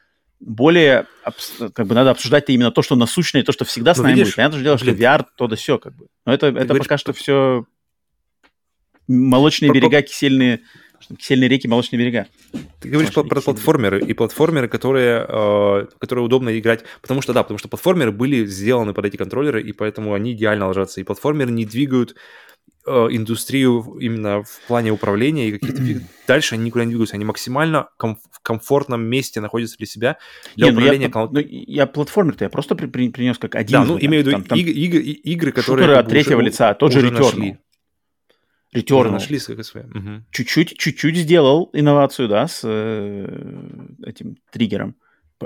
[0.40, 1.06] более,
[1.74, 4.28] как бы надо обсуждать именно то, что насущное, то, что всегда с ну, нами видишь,
[4.28, 4.36] будет.
[4.36, 6.06] Понятно же дело, что VR, то да все, как бы.
[6.24, 7.66] Но это, это говоришь, пока что все
[9.06, 10.60] молочные берега, кисельные
[11.18, 12.26] Кисельные реки, молочные берега.
[12.80, 17.42] Ты говоришь про, про платформеры, и платформеры, которые, э, которые удобно играть, потому что, да,
[17.42, 21.00] потому что платформеры были сделаны под эти контроллеры, и поэтому они идеально ложатся.
[21.00, 22.14] И платформеры не двигают
[22.86, 25.82] э, индустрию именно в плане управления и каких-то...
[26.26, 30.16] Дальше они никуда не двигаются, они максимально ком- в комфортном месте находятся для себя,
[30.56, 31.10] для не, управления...
[31.12, 33.72] Ну я, ну, я платформер-то я просто при, при, принес как один.
[33.80, 35.96] Да, ну имею в виду игры, которые...
[35.96, 37.18] от третьего лица, тот же Returnal.
[37.18, 37.58] Нашли.
[38.74, 39.10] Returnal.
[39.10, 39.86] Нашли свое.
[39.86, 40.24] Угу.
[40.30, 43.62] Чуть-чуть, чуть-чуть сделал инновацию, да, с э,
[44.04, 44.94] этим триггером.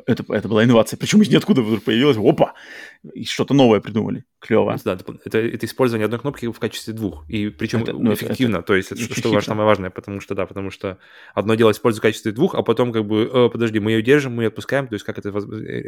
[0.07, 0.97] Это, это была инновация.
[0.99, 2.17] Причем из ниоткуда вдруг появилась.
[2.19, 2.55] Опа!
[3.13, 4.25] И что-то новое придумали.
[4.41, 4.77] Клево.
[4.85, 4.95] Да,
[5.25, 7.29] это, это использование одной кнопки в качестве двух.
[7.29, 8.59] И причем это, ну, эффективно.
[8.59, 10.99] Это, то есть, это, что, что самое важное, потому что, да, потому что
[11.35, 14.35] одно дело использовать в качестве двух, а потом как бы, э, подожди, мы ее держим,
[14.35, 15.33] мы ее отпускаем, то есть как это э,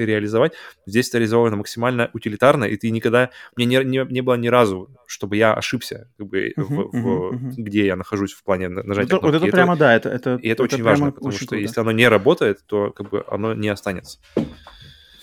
[0.04, 0.52] реализовать.
[0.84, 3.30] Здесь это реализовано максимально утилитарно, и ты никогда...
[3.56, 7.30] Мне не, не, не было ни разу, чтобы я ошибся, как бы, uh-huh, в, uh-huh,
[7.30, 7.52] uh-huh.
[7.56, 9.24] где я нахожусь в плане нажатия вот, кнопки.
[9.26, 10.08] Вот это, это прямо, да, это...
[10.10, 11.56] это и это, это очень важно, потому что круто.
[11.56, 14.18] если оно не работает, то как бы оно не останется.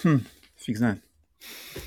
[0.03, 0.21] Хм,
[0.57, 1.01] фиг знает.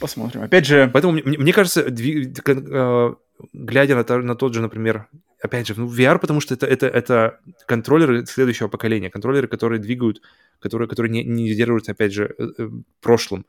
[0.01, 0.43] Посмотрим.
[0.43, 0.91] Опять же...
[0.93, 2.33] Поэтому мне, мне кажется, дви...
[2.47, 3.15] э,
[3.53, 5.09] глядя на, на тот же, например,
[5.43, 10.23] опять же, ну, VR, потому что это, это, это контроллеры следующего поколения, контроллеры, которые двигают,
[10.59, 12.69] которые, которые не, не сдерживаются, опять же, э, э,
[13.01, 13.47] прошлым.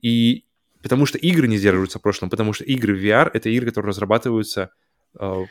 [0.00, 0.44] И
[0.82, 4.70] потому что игры не сдерживаются прошлым, потому что игры VR— это игры, которые разрабатываются
[5.18, 5.44] э,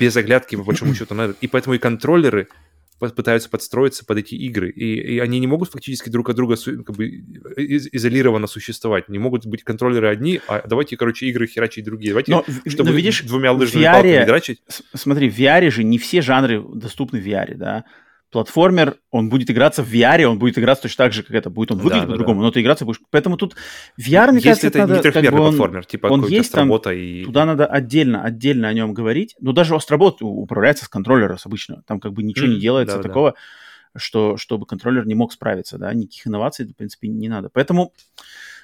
[0.00, 1.34] без оглядки, по большому счету, на.
[1.40, 2.48] И поэтому и контроллеры
[3.10, 4.70] пытаются подстроиться под эти игры.
[4.70, 9.08] И, и они не могут фактически друг от друга как бы из, изолированно существовать.
[9.08, 12.12] Не могут быть контроллеры одни, а давайте, короче, игры херачить другие.
[12.12, 14.62] Давайте, но, чтобы но видишь, двумя лыжными VR, палками драчить.
[14.94, 17.84] Смотри, в VR же не все жанры доступны в VR, да
[18.32, 21.50] платформер, он будет играться в VR, он будет играться точно так же, как это.
[21.50, 22.46] Будет он выглядеть да, по-другому, да.
[22.46, 23.00] но ты играться будешь...
[23.10, 23.54] Поэтому тут
[24.00, 24.94] VR, мне Если кажется, это надо...
[24.94, 27.24] не трехмерный как бы он, платформер, типа он есть там, и...
[27.24, 29.36] туда надо отдельно, отдельно о нем говорить.
[29.38, 31.82] Но даже Остробот управляется с контроллера обычно.
[31.86, 33.34] Там как бы ничего mm, не делается да, такого,
[33.94, 34.00] да.
[34.00, 37.50] что чтобы контроллер не мог справиться, да, никаких инноваций, в принципе, не надо.
[37.52, 37.92] Поэтому...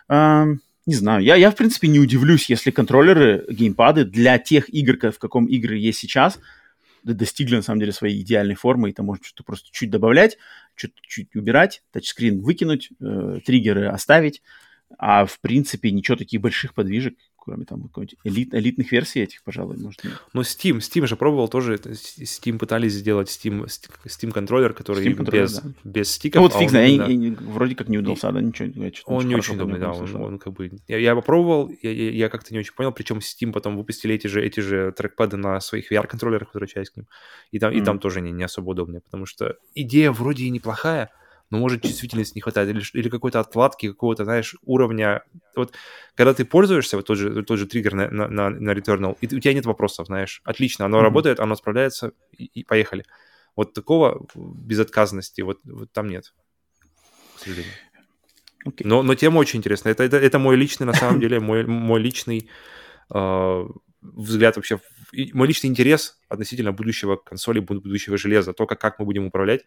[0.08, 0.46] Э,
[0.86, 5.18] не знаю, я, я, в принципе, не удивлюсь, если контроллеры, геймпады для тех игр, в
[5.18, 6.38] каком игры есть сейчас,
[7.14, 10.38] достигли, на самом деле, своей идеальной формы, и там можно что-то просто чуть добавлять,
[10.76, 14.42] чуть-чуть убирать, тачскрин выкинуть, э, триггеры оставить,
[14.98, 17.14] а в принципе ничего таких больших подвижек
[17.48, 20.22] кроме там какой-нибудь элит, элитных версий этих, пожалуй, может нет.
[20.34, 23.64] Ну, Steam, Steam же пробовал тоже, Steam пытались сделать Steam,
[24.04, 25.72] Steam контроллер, который Steam без, да.
[25.82, 26.42] без стиков.
[26.42, 27.44] Ну, вот а фиг знает, да.
[27.44, 28.84] вроде как не удался, да, ничего.
[28.84, 30.70] Я он не очень удобный, да, он, он как бы...
[30.88, 34.44] Я, я попробовал, я, я, как-то не очень понял, причем Steam потом выпустили эти же,
[34.44, 37.06] эти же трекпады на своих VR-контроллерах, возвращаясь к ним,
[37.50, 37.78] и там, mm-hmm.
[37.78, 41.10] и там тоже не, не особо удобные, потому что идея вроде и неплохая,
[41.50, 45.22] но может чувствительности не хватает, или, или какой-то откладки, какого-то, знаешь, уровня.
[45.56, 45.74] Вот
[46.14, 49.40] когда ты пользуешься, вот тот же, тот же триггер на, на, на Returnal, и у
[49.40, 51.02] тебя нет вопросов, знаешь, отлично, оно mm-hmm.
[51.02, 53.04] работает, оно справляется, и, и поехали.
[53.56, 56.34] Вот такого безотказности вот, вот там нет,
[57.36, 57.72] к сожалению.
[58.66, 58.82] Okay.
[58.84, 59.92] Но, но тема очень интересная.
[59.92, 62.50] Это, это, это мой личный, на самом деле, мой, мой личный
[63.14, 63.64] э,
[64.02, 64.80] взгляд вообще,
[65.32, 69.64] мой личный интерес относительно будущего консоли, будущего железа, то, как, как мы будем управлять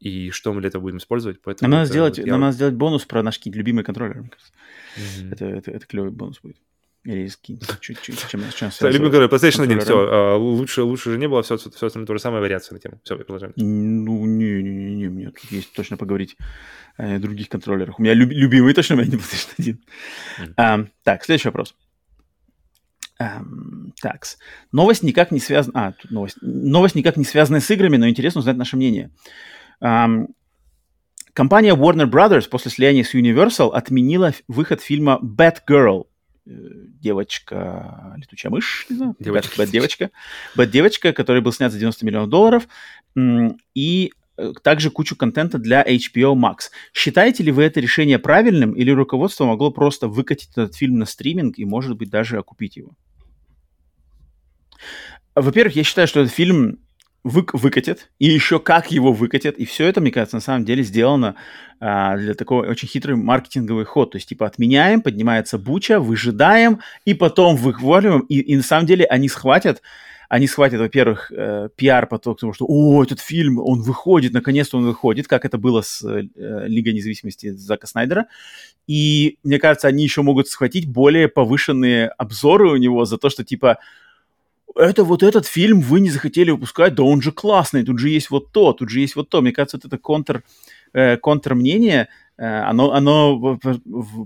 [0.00, 1.40] и что мы для этого будем использовать.
[1.42, 2.32] Поэтому нам, надо сделать, вот я...
[2.32, 4.52] нам надо сделать бонус про наши какие-то любимые контроллеры, мне кажется.
[4.96, 5.32] Mm-hmm.
[5.32, 6.56] Это, это, это клевый бонус будет.
[7.04, 11.28] Или скинь чуть-чуть, чем, да, Любимый контроллер, PlayStation 1, все, а, лучше, лучше же не
[11.28, 13.00] было, все, все, все остальное то же самое, вариация на тему.
[13.04, 13.52] Все, продолжаем.
[13.56, 16.36] Ну, не-не-не, мне тут есть точно поговорить
[16.96, 17.98] о других контроллерах.
[17.98, 19.78] У меня люб, любимый точно, у меня не PlayStation 1.
[20.40, 20.52] Mm-hmm.
[20.56, 21.74] А, так, следующий вопрос.
[23.18, 24.24] Um, так,
[24.72, 25.88] новость никак не связана...
[25.88, 26.38] А, тут новость.
[26.40, 29.10] Новость никак не связана с играми, но интересно узнать наше мнение.
[29.80, 36.06] Компания Warner Brothers после слияния с Universal отменила выход фильма Batgirl.
[36.46, 36.50] Э,
[37.00, 39.62] девочка, летучая мышь, не знаю, девочка.
[39.62, 40.10] Bad, девочка.
[40.56, 42.68] Bad девочка, который был снят за 90 миллионов долларов.
[43.74, 46.70] И э, также кучу контента для HBO Max.
[46.92, 51.58] Считаете ли вы это решение правильным, или руководство могло просто выкатить этот фильм на стриминг
[51.58, 52.90] и, может быть, даже окупить его?
[55.34, 56.80] Во-первых, я считаю, что этот фильм
[57.22, 60.82] вы, выкатят, и еще как его выкатят, и все это, мне кажется, на самом деле
[60.82, 61.34] сделано
[61.78, 64.12] а, для такого очень хитрый маркетинговый ход.
[64.12, 69.04] То есть, типа, отменяем, поднимается буча, выжидаем, и потом выхваливаем, и, и на самом деле
[69.04, 69.82] они схватят,
[70.30, 74.84] они схватят, во-первых, э, пиар поток, потому что, о, этот фильм, он выходит, наконец-то он
[74.84, 76.22] выходит, как это было с э,
[76.68, 78.28] Лигой независимости Зака Снайдера.
[78.86, 83.44] И, мне кажется, они еще могут схватить более повышенные обзоры у него за то, что,
[83.44, 83.78] типа,
[84.80, 88.30] это вот этот фильм вы не захотели выпускать, да он же классный, тут же есть
[88.30, 89.40] вот то, тут же есть вот то.
[89.40, 90.42] Мне кажется, это контр,
[90.92, 93.58] э, контрмнение Э, оно, оно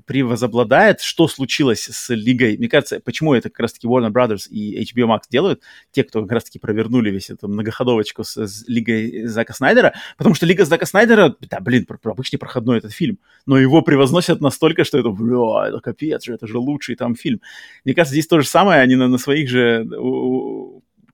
[0.06, 2.56] превозобладает, что случилось с Лигой.
[2.56, 6.30] Мне кажется, почему это как раз-таки Warner Brothers и HBO Max делают, те, кто как
[6.30, 11.34] раз-таки провернули весь эту многоходовочку с, с Лигой Зака Снайдера, потому что Лига Зака Снайдера,
[11.40, 15.68] да, блин, про, про обычный проходной этот фильм, но его превозносят настолько, что это, бля,
[15.68, 17.40] это капец же, это же лучший там фильм.
[17.84, 19.84] Мне кажется, здесь то же самое, они на, на своих же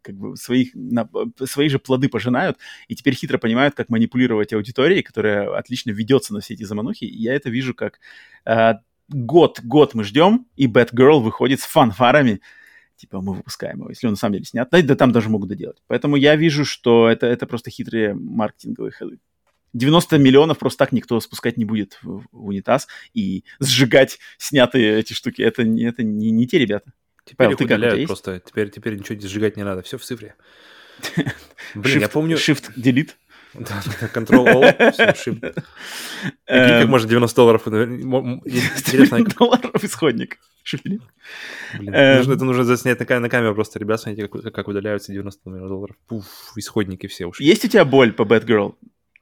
[0.03, 1.09] как бы своих, на,
[1.45, 2.59] свои же плоды пожинают,
[2.89, 7.05] и теперь хитро понимают, как манипулировать аудиторией, которая отлично ведется на все эти заманухи.
[7.05, 8.01] Я это вижу как
[8.45, 8.75] э,
[9.09, 12.41] год, год мы ждем, и Batgirl выходит с фанфарами,
[12.97, 15.49] типа мы выпускаем его, если он на самом деле снят, да, да там даже могут
[15.49, 15.83] доделать.
[15.87, 19.19] Поэтому я вижу, что это, это просто хитрые маркетинговые ходы.
[19.73, 25.13] 90 миллионов просто так никто спускать не будет в, в унитаз и сжигать снятые эти
[25.13, 25.43] штуки.
[25.43, 26.93] Это, это не, не те ребята.
[27.25, 28.41] Теперь Павел, их удаляют просто.
[28.41, 29.83] Теперь, теперь ничего сжигать не надо.
[29.83, 30.35] Все в цифре.
[31.75, 32.37] Блин, shift, я помню...
[32.37, 33.11] Shift, Delete.
[33.55, 33.83] Да,
[34.15, 34.63] Ctrl-O,
[35.15, 35.63] Shift.
[36.47, 37.67] Как можно 90 долларов?
[37.67, 39.25] Интересно.
[39.25, 40.39] долларов исходник.
[40.85, 41.03] Блин,
[41.79, 42.31] эм.
[42.31, 43.79] это нужно заснять на, камеру просто.
[43.79, 45.97] Ребят, смотрите, как, удаляются 90 долларов.
[46.07, 47.47] Пуф, исходники все ушли.
[47.47, 48.75] Есть у тебя боль по Bad Girl?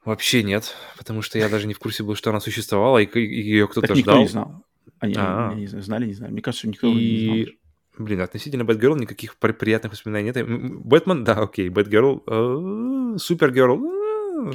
[0.05, 3.67] Вообще нет, потому что я даже не в курсе был, что она существовала, и, ее
[3.67, 3.97] кто-то ждал.
[3.97, 4.65] никто не знал.
[4.99, 6.31] Они а не знали, не знали.
[6.31, 7.55] Мне кажется, никто не знал.
[7.99, 10.47] Блин, относительно Бэтгерл никаких приятных воспоминаний нет.
[10.47, 11.67] Бэтмен, да, окей.
[11.67, 13.75] Бэтгерл, э, Супергерл.
[13.75, 14.53] Э,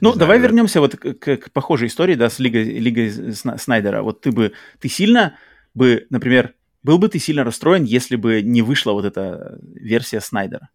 [0.00, 0.48] ну, знаю, давай да.
[0.48, 4.02] вернемся вот к, к, к похожей истории, да, с Лигой, Лигой Снайдера.
[4.02, 5.38] Вот ты бы, ты сильно
[5.72, 10.68] бы, например, был бы ты сильно расстроен, если бы не вышла вот эта версия Снайдера?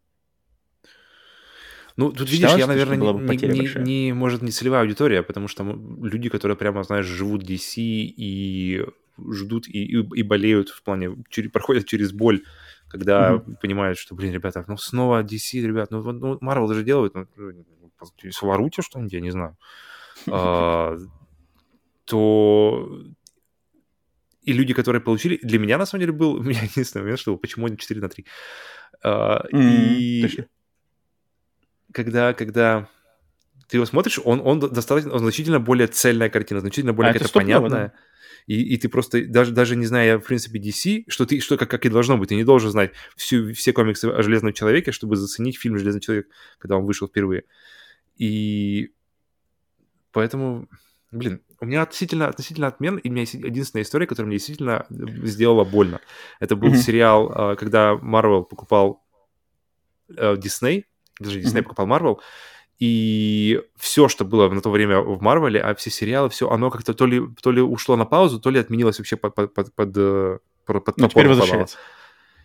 [1.98, 5.64] Ну, тут Считалось, видишь, я, наверное, не, не, не, может, не целевая аудитория, потому что
[6.02, 8.86] люди, которые прямо, знаешь, живут DC и
[9.32, 12.44] ждут и, и, и болеют в плане, через, проходят через боль,
[12.88, 13.56] когда mm-hmm.
[13.62, 17.28] понимают, что, блин, ребята, ну снова DC, ребят, ну, ну Marvel даже делают, ну,
[18.32, 19.58] своруйте что-нибудь, я не знаю,
[20.28, 20.98] а,
[22.06, 23.02] то
[24.42, 27.38] и люди, которые получили, для меня на самом деле был, у меня единственный момент, что
[27.38, 28.26] почему они 4 на 3.
[29.04, 29.96] А, mm-hmm.
[29.98, 30.48] И
[31.94, 32.88] когда, когда
[33.68, 37.34] ты его смотришь, он, он достаточно, он значительно более цельная картина, значительно более а какая-то
[37.34, 37.70] понятная.
[37.70, 37.94] Да?
[38.48, 41.70] И, и ты просто, даже, даже не зная, в принципе, DC, что ты, что как,
[41.70, 45.16] как и должно быть, ты не должен знать всю, все комиксы о Железном Человеке, чтобы
[45.16, 47.44] заценить фильм «Железный человек», когда он вышел впервые.
[48.18, 48.92] И
[50.12, 50.68] поэтому,
[51.12, 54.86] блин, у меня относительно, относительно отмен, и у меня есть единственная история, которая мне действительно
[54.90, 56.00] сделала больно.
[56.40, 56.78] Это был mm-hmm.
[56.78, 59.04] сериал, а, когда Marvel покупал
[60.16, 60.86] э, Disney,
[61.20, 61.64] даже Disney mm-hmm.
[61.64, 62.20] покупал Marvel,
[62.80, 66.94] и все, что было на то время в Марвеле, а все сериалы, все, оно как-то
[66.94, 69.98] то ли, то ли ушло на паузу, то ли отменилось вообще под, под, под, под,
[69.98, 71.78] э, под, Но теперь возвращается.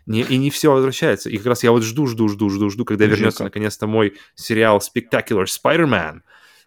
[0.06, 1.30] Не, и не все возвращается.
[1.30, 4.78] И как раз я вот жду, жду, жду, жду, жду, когда вернется наконец-то мой сериал
[4.78, 6.20] Spectacular Spider-Man,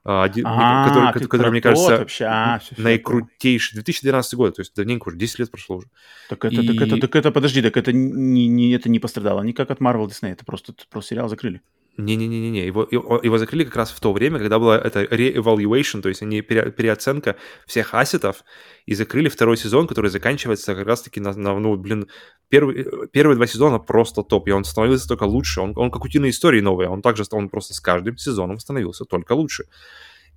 [0.10, 2.26] а, а, который, который мне кажется, вообще.
[2.26, 3.76] А, все, наикрутейший.
[3.76, 5.88] 2012 год, то есть давненько уже, 10 лет прошло уже.
[6.30, 6.68] Так это, и...
[6.68, 10.08] так это, так это, подожди, так это не, не, это не пострадало никак от Marvel
[10.08, 11.62] Disney, это просто, просто сериал закрыли.
[11.98, 16.22] Не-не-не-не, его, его закрыли как раз в то время, когда была эта re-evaluation, то есть
[16.22, 18.44] они пере, переоценка всех ассетов,
[18.86, 22.08] и закрыли второй сезон, который заканчивается как раз-таки на, на ну, блин,
[22.50, 26.30] первый, первые два сезона просто топ, и он становился только лучше, он, он как утиные
[26.30, 29.66] истории новые, он также, он просто с каждым сезоном становился только лучше.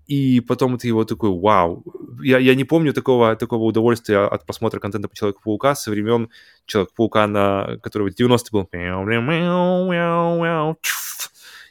[0.07, 1.85] И потом ты его такой, вау.
[2.21, 6.31] Я, я не помню такого, такого удовольствия от просмотра контента по Человеку-паука со времен
[6.67, 8.65] Человека-паука, на, который в 90-е был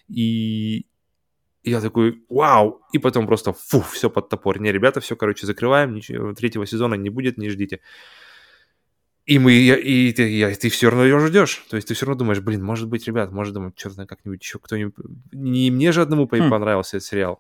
[0.10, 0.86] и
[1.64, 4.60] я такой, вау, и потом просто, фу, все под топор.
[4.60, 7.81] Не, ребята, все, короче, закрываем, ничего, третьего сезона не будет, не ждите.
[9.26, 11.64] И мы, и, и, ты, и ты все равно ее ждешь.
[11.69, 14.57] То есть ты все равно думаешь, блин, может быть, ребят, может, думать, черт как-нибудь еще
[14.57, 14.95] кто-нибудь...
[15.31, 16.49] Не мне же одному хм.
[16.49, 17.40] понравился этот сериал.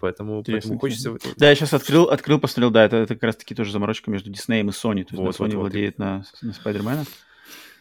[0.00, 1.16] Поэтому, поэтому хочется...
[1.38, 4.68] Да, я сейчас открыл, открыл, посмотрел, да, это, это как раз-таки тоже заморочка между Диснеем
[4.68, 5.04] и Sony.
[5.04, 6.04] То есть вот, да, Sony вот, владеет вот.
[6.04, 7.04] на, на Спайдермена.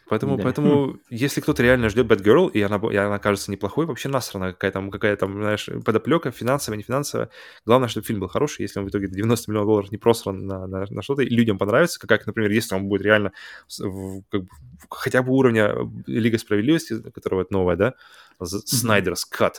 [0.10, 0.44] Поэтому, да.
[0.44, 4.72] поэтому если кто-то реально ждет Batgirl, и она, и она кажется неплохой, вообще насрано, какая
[4.72, 7.30] там, какая там, знаешь, подоплека, финансовая, не финансовая.
[7.66, 10.68] Главное, чтобы фильм был хороший, если он в итоге 90 миллионов долларов не просран на,
[10.68, 13.32] на, на что-то, и людям понравится, как, например, если он будет реально
[13.80, 14.44] в, как
[14.90, 15.74] хотя бы уровня
[16.06, 17.94] Лига Справедливости, которая вот новая, да,
[18.42, 19.56] Снайдерс Cut,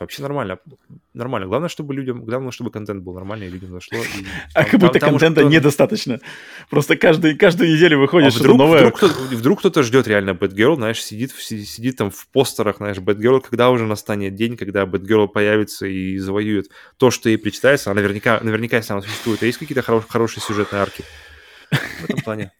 [0.00, 0.58] вообще нормально.
[1.14, 1.46] Нормально.
[1.46, 3.98] Главное, чтобы людям, главное, чтобы контент был нормальный, и людям зашло.
[3.98, 4.26] И...
[4.54, 5.50] А как будто там, контента что...
[5.50, 6.20] недостаточно.
[6.70, 8.78] Просто каждый, каждую неделю выходит а что-то вдруг, новое.
[8.78, 13.40] Вдруг, кто, вдруг кто-то ждет реально Бэтгерл, знаешь, сидит, сидит там в постерах, знаешь, Бэтгерл,
[13.40, 18.40] когда уже настанет день, когда Бэтгерл появится и завоюет то, что ей причитается, а наверняка,
[18.42, 19.42] наверняка если она существует.
[19.42, 21.04] А есть какие-то хорош, хорошие сюжетные арки
[21.70, 22.52] в этом плане?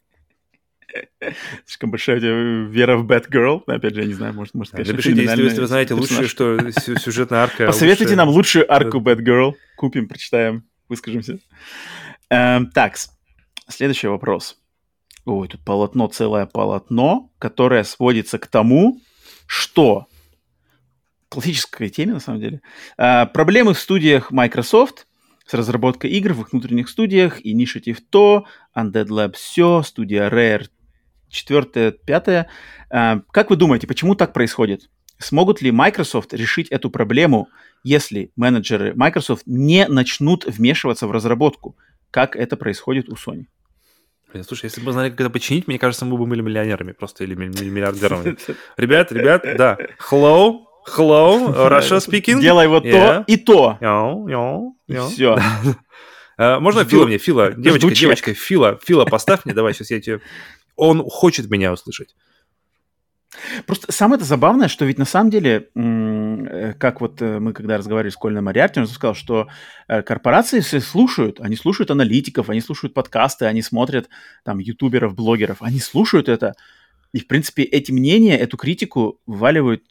[1.65, 3.63] Слишком большая у тебя вера в Batgirl.
[3.67, 7.41] Опять же, я не знаю, может, может конечно, Напишите, если вы знаете лучшее, что сюжетная
[7.41, 7.67] арка...
[7.69, 9.55] Посоветуйте нам лучшую арку Batgirl.
[9.77, 10.65] Купим, прочитаем.
[10.89, 11.39] выскажемся.
[12.31, 12.97] Эм, так,
[13.69, 14.59] следующий вопрос.
[15.25, 19.01] Ой, тут полотно, целое полотно, которое сводится к тому,
[19.47, 20.07] что
[21.29, 22.61] классической теме, на самом деле.
[22.97, 25.07] А, проблемы в студиях Microsoft
[25.47, 28.47] с разработкой игр в их внутренних студиях, Initiative то,
[28.77, 30.67] Undead Lab все, студия Rare
[31.37, 32.49] четвертое, пятое.
[32.91, 34.89] А, как вы думаете, почему так происходит?
[35.19, 37.49] Смогут ли Microsoft решить эту проблему,
[37.83, 41.77] если менеджеры Microsoft не начнут вмешиваться в разработку,
[42.11, 43.47] как это происходит у Sony?
[44.33, 46.93] Блин, слушай, если бы мы знали, как это починить, мне кажется, мы бы были миллионерами
[46.93, 48.37] просто или миллиардерами.
[48.77, 49.79] Ребят, ребят, да.
[50.11, 50.65] Hello,
[50.97, 52.41] hello, Russia speaking.
[52.41, 53.79] Делай вот то и то.
[55.09, 55.39] Все.
[56.39, 60.21] Можно Фила мне, Фила, девочка, девочка, Фила, Фила, поставь мне, давай, сейчас я тебе...
[60.77, 62.15] Он хочет меня услышать.
[63.67, 67.77] Просто самое это забавное, что ведь на самом деле, э, как вот э, мы когда
[67.77, 69.49] разговаривали с Кольным Мариарти, он сказал, что
[69.89, 74.09] э, корпорации все слушают, они слушают аналитиков, они слушают подкасты, они смотрят
[74.45, 76.55] там ютуберов, блогеров, они слушают это,
[77.13, 79.83] и в принципе эти мнения, эту критику вываливают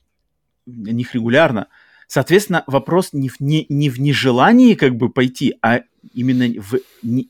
[0.65, 1.67] них регулярно.
[2.07, 5.81] Соответственно, вопрос не в, не, не в нежелании как бы пойти, а
[6.13, 6.79] именно в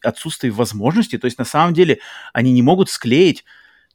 [0.03, 1.17] отсутствии возможности.
[1.17, 1.99] То есть на самом деле
[2.33, 3.45] они не могут склеить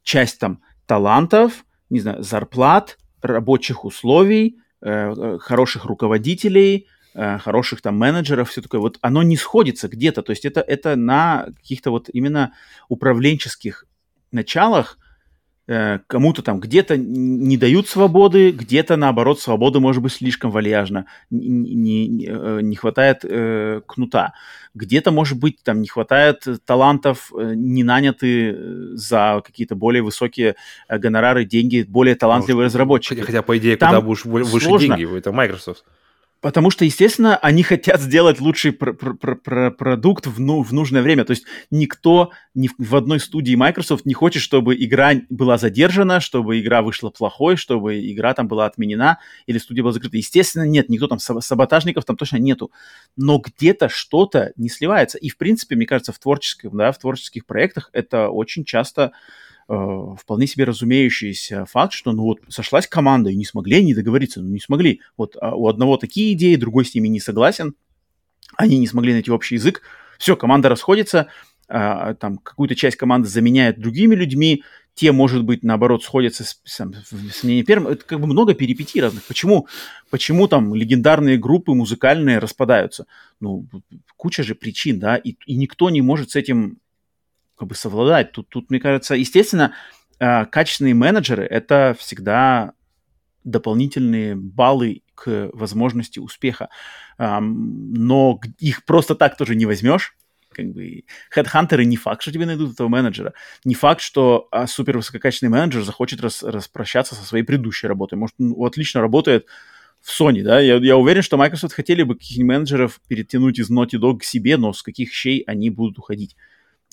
[0.03, 7.99] часть там талантов, не знаю, зарплат, рабочих условий, э, э, хороших руководителей, э, хороших там
[7.99, 8.81] менеджеров, все такое.
[8.81, 10.23] Вот оно не сходится где-то.
[10.23, 12.53] То есть это, это на каких-то вот именно
[12.89, 13.85] управленческих
[14.33, 14.99] началах
[16.07, 22.09] кому-то там где-то не дают свободы, где-то наоборот свобода может быть слишком вальяжна, не, не,
[22.09, 24.33] не э, хватает э, кнута,
[24.75, 30.57] где-то может быть там не хватает талантов, э, не наняты за какие-то более высокие
[30.89, 33.21] гонорары, деньги, более талантливые Может, разработчики.
[33.21, 34.97] Хотя, хотя по идее, там куда будешь выше сложно.
[34.97, 35.85] деньги, это Microsoft.
[36.41, 41.03] Потому что, естественно, они хотят сделать лучший пр пр пр продукт в, ну, в нужное
[41.03, 41.27] время.
[41.27, 46.21] То есть никто ни в, в одной студии Microsoft не хочет, чтобы игра была задержана,
[46.21, 50.17] чтобы игра вышла плохой, чтобы игра там была отменена или студия была закрыта.
[50.17, 52.73] Естественно, нет, никто там саботажников там точно нету.
[53.17, 55.19] Но где-то что-то не сливается.
[55.19, 59.13] И, в принципе, мне кажется, в творческих, да, в творческих проектах это очень часто
[59.71, 64.49] вполне себе разумеющийся факт, что ну вот сошлась команда и не смогли они договориться, ну
[64.49, 65.01] не смогли.
[65.17, 67.75] Вот а у одного такие идеи, другой с ними не согласен,
[68.57, 69.83] они не смогли найти общий язык,
[70.19, 71.29] все, команда расходится,
[71.69, 74.65] а, там какую-то часть команды заменяет другими людьми,
[74.95, 76.85] те, может быть, наоборот, сходятся с, с,
[77.33, 77.93] с мнением первым.
[77.93, 79.23] Это как бы много перипетий разных.
[79.23, 79.69] Почему,
[80.11, 83.07] почему там легендарные группы музыкальные распадаются?
[83.39, 83.67] Ну,
[84.17, 86.79] куча же причин, да, и, и никто не может с этим
[87.61, 88.33] как бы совладать.
[88.33, 89.75] Тут, тут мне кажется, естественно,
[90.19, 92.73] э, качественные менеджеры– это всегда
[93.45, 96.69] дополнительные баллы к возможности успеха.
[97.19, 100.15] Но их просто так тоже не возьмешь.
[100.53, 103.35] Как бы хедхантеры не факт, что тебе найдут этого менеджера.
[103.65, 108.17] Не факт, что а, супер высококачественный менеджер захочет рас, распрощаться со своей предыдущей работой.
[108.17, 109.47] Может, он отлично работает
[110.01, 113.99] в Sony, да, я, я уверен, что Microsoft хотели бы каких-нибудь менеджеров перетянуть из Naughty
[114.01, 116.37] Dog к себе, но с каких щей они будут уходить.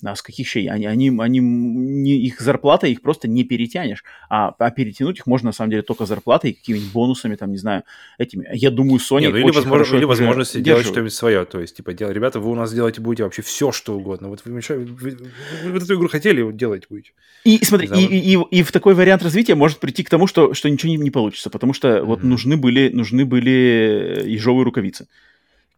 [0.04, 0.70] А с каких щей?
[0.70, 4.04] Они, они, они не, их зарплата их просто не перетянешь.
[4.30, 7.82] А, а перетянуть их можно, на самом деле, только зарплатой, какими-нибудь бонусами, там, не знаю,
[8.16, 8.46] этими.
[8.52, 11.44] Я думаю, Sony не, ну, или, возможно, или возможности делать что-нибудь свое.
[11.44, 14.28] То есть, типа, дел, ребята, вы у нас делаете будете вообще все, что угодно.
[14.28, 15.16] Вот вы, мешаете, вы,
[15.64, 17.10] вы, вы эту игру хотели, вот делать будете.
[17.42, 20.54] И смотри, и, и, и, и в такой вариант развития может прийти к тому, что,
[20.54, 22.04] что ничего не, не получится, потому что mm-hmm.
[22.04, 25.08] вот нужны были, нужны были ежовые рукавицы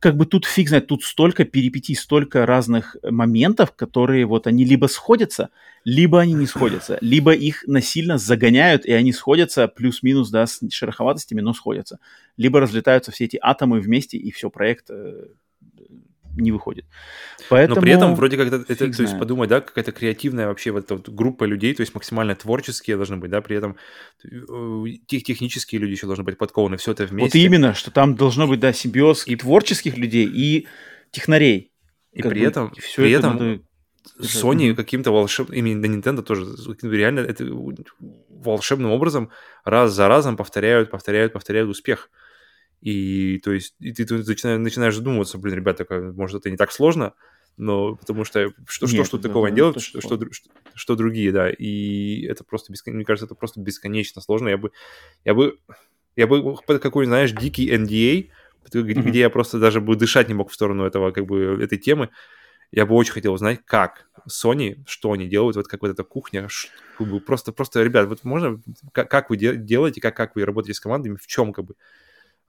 [0.01, 4.87] как бы тут фиг знает, тут столько перипетий, столько разных моментов, которые вот они либо
[4.87, 5.51] сходятся,
[5.85, 11.43] либо они не сходятся, либо их насильно загоняют, и они сходятся плюс-минус, да, с шероховатостями,
[11.43, 12.01] но сходятся.
[12.39, 15.27] Либо разлетаются все эти атомы вместе, и все, проект э,
[16.41, 16.85] не выходит.
[17.49, 17.77] Поэтому...
[17.77, 20.85] Но при этом вроде как это, это то есть подумать, да, какая-то креативная вообще вот
[20.85, 23.77] эта вот группа людей, то есть максимально творческие должны быть, да, при этом
[24.25, 27.39] э, тех, технические люди еще должны быть подкованы, все это вместе.
[27.39, 30.67] Вот именно, что там должно быть, да, симбиоз и творческих людей, и
[31.11, 31.73] технарей.
[32.13, 33.61] И при этом, все при этом надо...
[34.21, 36.47] Sony каким-то волшебным, именно Nintendo тоже,
[36.83, 37.45] реально это
[38.29, 39.31] волшебным образом
[39.65, 42.11] раз за разом повторяют, повторяют, повторяют успех.
[42.81, 46.73] И то есть и ты, ты начинаешь, начинаешь задумываться, блин, ребята, может, это не так
[46.73, 47.15] сложно,
[47.57, 51.31] но потому что что, Нет, что, что такого они делают, что, что, что, что другие,
[51.31, 52.95] да, и это просто, бескон...
[52.95, 54.49] мне кажется, это просто бесконечно сложно.
[54.49, 54.73] Я бы,
[55.25, 55.59] я бы,
[56.17, 58.31] я бы под какой, знаешь, дикий NDA,
[58.65, 59.03] где, mm-hmm.
[59.03, 62.09] где я просто даже бы дышать не мог в сторону этого, как бы, этой темы,
[62.73, 66.49] я бы очень хотел узнать, как Sony, что они делают, вот как вот эта кухня,
[67.27, 68.61] просто, просто, ребят, вот можно,
[68.93, 71.75] как, как вы делаете, как, как вы работаете с командами, в чем, как бы,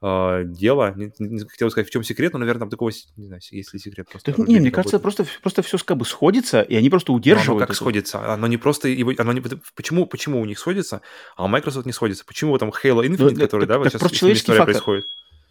[0.02, 0.92] э, дело.
[0.96, 3.78] Не, не хотел сказать, в чем секрет, но, наверное, там такого, не знаю, есть ли
[3.78, 4.08] секрет.
[4.10, 7.48] Просто так, не, мне кажется, просто, просто все как бы сходится, и они просто удерживают.
[7.48, 7.76] Но оно как это.
[7.76, 8.32] сходится?
[8.32, 8.88] Оно не просто...
[8.88, 9.42] Его, оно не,
[9.74, 11.02] почему, почему у них сходится,
[11.36, 12.24] а у Microsoft не сходится?
[12.24, 14.64] Почему там Halo Infinite, ну, который, так, да, вот так сейчас просто человеческий фактор.
[14.66, 15.06] происходит?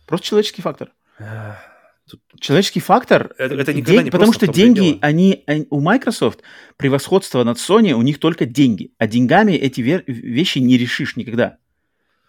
[0.05, 0.91] Просто человеческий фактор.
[2.09, 2.19] Тут...
[2.39, 6.41] Человеческий фактор, это, это день, не потому что деньги, они, они, у Microsoft
[6.75, 11.57] превосходство над Sony, у них только деньги, а деньгами эти вещи не решишь никогда.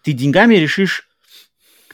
[0.03, 1.09] Ты деньгами решишь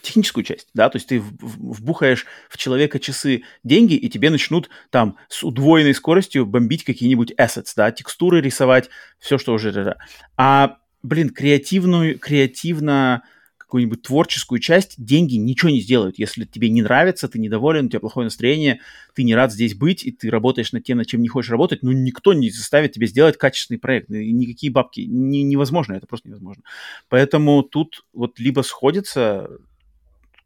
[0.02, 5.16] техническую часть, да, то есть ты вбухаешь в человека часы деньги, и тебе начнут там
[5.28, 9.96] с удвоенной скоростью бомбить какие-нибудь assets, да, текстуры рисовать, все, что уже...
[10.36, 13.22] А, блин, креативную, креативно
[13.70, 16.18] какую-нибудь творческую часть, деньги ничего не сделают.
[16.18, 18.80] Если тебе не нравится, ты недоволен, у тебя плохое настроение,
[19.14, 21.84] ты не рад здесь быть, и ты работаешь над тем, над чем не хочешь работать,
[21.84, 24.08] ну, никто не заставит тебя сделать качественный проект.
[24.08, 25.02] Никакие бабки.
[25.02, 26.64] Не, невозможно, это просто невозможно.
[27.08, 29.48] Поэтому тут вот либо сходится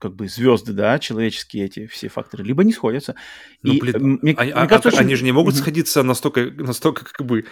[0.05, 3.15] как бы звезды, да, человеческие эти все факторы, либо не сходятся.
[3.63, 4.99] Ну, и, блин, мне, они, мне кажется, а, очень...
[4.99, 7.47] они же не могут сходиться настолько, настолько как бы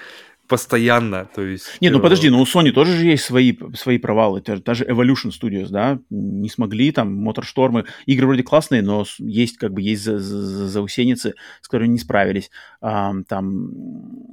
[0.52, 1.64] постоянно, то есть...
[1.80, 5.30] Не, ну э, подожди, ну у Sony тоже же есть свои, свои провалы, даже Evolution
[5.30, 10.18] Studios, да, не смогли, там, Моторштормы, игры вроде классные, но есть, как бы, есть за,
[10.18, 12.50] за, заусеницы, с которыми не справились.
[12.80, 13.70] Там,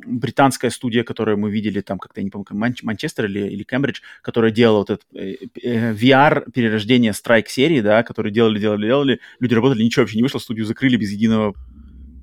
[0.05, 4.01] британская студия, которую мы видели, там, как-то, я не помню, Манч- Манчестер или, или Кембридж,
[4.21, 9.83] которая делала вот это э, э, VR-перерождение Strike-серии, да, которые делали, делали, делали, люди работали,
[9.83, 11.55] ничего вообще не вышло, студию закрыли без единого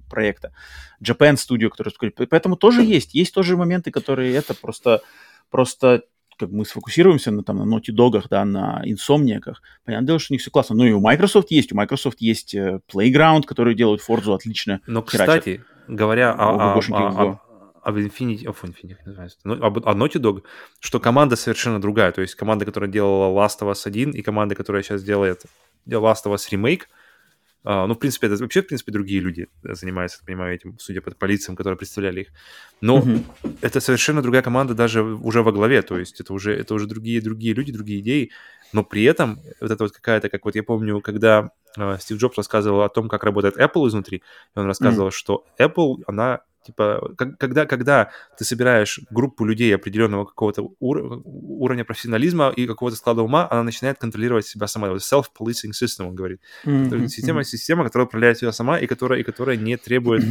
[0.08, 0.52] проекта.
[1.02, 2.10] Japan Studio, который...
[2.26, 3.14] Поэтому тоже есть.
[3.14, 5.02] Есть тоже моменты, которые это просто...
[5.50, 6.02] Просто
[6.38, 10.34] как мы сфокусируемся на, там, на Naughty Dog, да, на инсомниаках, понятное дело, что у
[10.34, 10.76] них все классно.
[10.76, 14.80] Ну и у Microsoft есть, у Microsoft есть э, Playground, который делают Forza отлично.
[14.86, 17.40] Но, кстати, говоря о, о, о,
[17.82, 20.42] об Infinity, of Infinity, называется, ну, об, о Naughty Dog,
[20.80, 22.12] что команда совершенно другая.
[22.12, 25.42] То есть команда, которая делала Last of Us 1 и команда, которая сейчас делает
[25.86, 26.82] Last of Us Remake,
[27.66, 31.56] ну, в принципе, это вообще, в принципе, другие люди занимаются, понимаю, этим, судя по полициям,
[31.56, 32.28] которые представляли их.
[32.80, 33.58] Но mm-hmm.
[33.60, 37.20] это совершенно другая команда даже уже во главе, то есть это уже, это уже другие,
[37.20, 38.30] другие люди, другие идеи,
[38.72, 42.36] но при этом вот это вот какая-то, как вот я помню, когда э, Стив Джобс
[42.36, 44.18] рассказывал о том, как работает Apple изнутри,
[44.54, 45.12] и он рассказывал, mm-hmm.
[45.12, 52.52] что Apple, она Типа, когда, когда ты собираешь группу людей определенного какого-то ур- уровня профессионализма
[52.56, 54.88] и какого-то склада ума, она начинает контролировать себя сама.
[54.88, 56.40] Self-policing system, он говорит.
[56.64, 57.06] Mm-hmm.
[57.08, 60.24] Система, система, которая управляет себя сама и которая, и которая не требует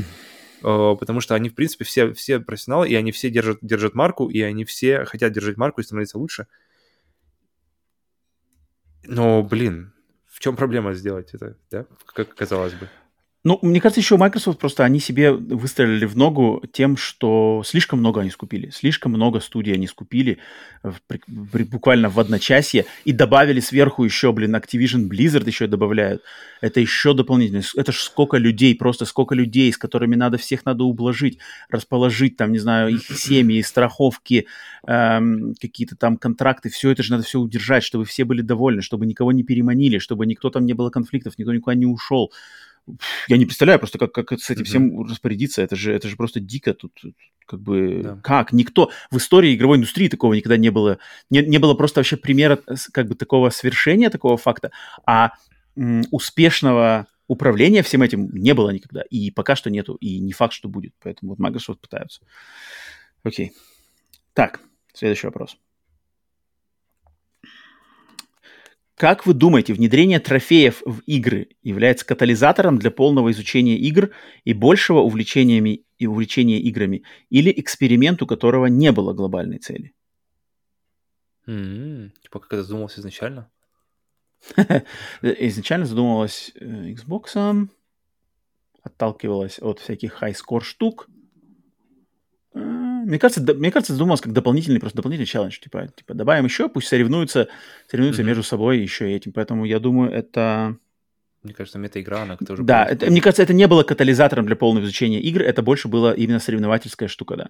[0.63, 4.29] Uh, потому что они, в принципе, все, все профессионалы, и они все держат, держат марку,
[4.29, 6.47] и они все хотят держать марку и становиться лучше.
[9.03, 9.93] Но, блин,
[10.27, 12.89] в чем проблема сделать это, да, как казалось бы?
[13.45, 18.21] Ну, мне кажется, еще Microsoft просто они себе выстрелили в ногу тем, что слишком много
[18.21, 18.71] они скупили.
[18.71, 20.39] Слишком много студий они скупили
[20.81, 20.95] в,
[21.27, 26.23] в, буквально в одночасье и добавили сверху еще, блин, Activision Blizzard еще добавляют.
[26.59, 27.61] Это еще дополнительно.
[27.75, 31.37] Это ж сколько людей, просто сколько людей, с которыми надо всех надо ублажить,
[31.69, 34.47] расположить, там, не знаю, их семьи, страховки,
[34.87, 36.69] эм, какие-то там контракты.
[36.69, 40.25] Все это же надо все удержать, чтобы все были довольны, чтобы никого не переманили, чтобы
[40.25, 42.31] никто там не было конфликтов, никто никуда не ушел
[43.27, 44.65] я не представляю просто, как, как с этим mm-hmm.
[44.65, 45.61] всем распорядиться.
[45.61, 46.73] Это же, это же просто дико.
[46.73, 46.99] Тут
[47.45, 48.19] как бы да.
[48.23, 48.53] как?
[48.53, 50.99] Никто в истории игровой индустрии такого никогда не было.
[51.29, 52.59] Не, не было просто вообще примера
[52.91, 54.71] как бы такого свершения, такого факта.
[55.05, 55.31] А
[55.75, 59.01] м, успешного управления всем этим не было никогда.
[59.09, 59.95] И пока что нету.
[59.95, 60.93] И не факт, что будет.
[61.01, 62.21] Поэтому вот Microsoft пытаются.
[63.23, 63.53] Окей.
[64.33, 64.59] Так,
[64.93, 65.57] следующий вопрос.
[68.95, 74.11] Как вы думаете, внедрение трофеев в игры является катализатором для полного изучения игр
[74.45, 79.93] и большего увлечениями и увлечения играми, или эксперимент, у которого не было глобальной цели?
[81.45, 82.11] Mm-hmm.
[82.21, 83.51] Типа как это задумалось изначально?
[85.21, 87.67] изначально задумывалось э, Xbox,
[88.81, 91.09] отталкивалось от всяких high-score штук,
[93.05, 95.59] мне кажется, мне кажется, задумалось как дополнительный, просто дополнительный челлендж.
[95.59, 97.47] Типа, типа добавим еще, пусть соревнуются,
[97.89, 98.25] соревнуются mm-hmm.
[98.25, 99.31] между собой еще этим.
[99.31, 100.77] Поэтому я думаю, это...
[101.43, 102.63] Мне кажется, мета-игра, она тоже...
[102.63, 106.11] Да, это, мне кажется, это не было катализатором для полного изучения игр, это больше было
[106.11, 107.49] именно соревновательская штука, да.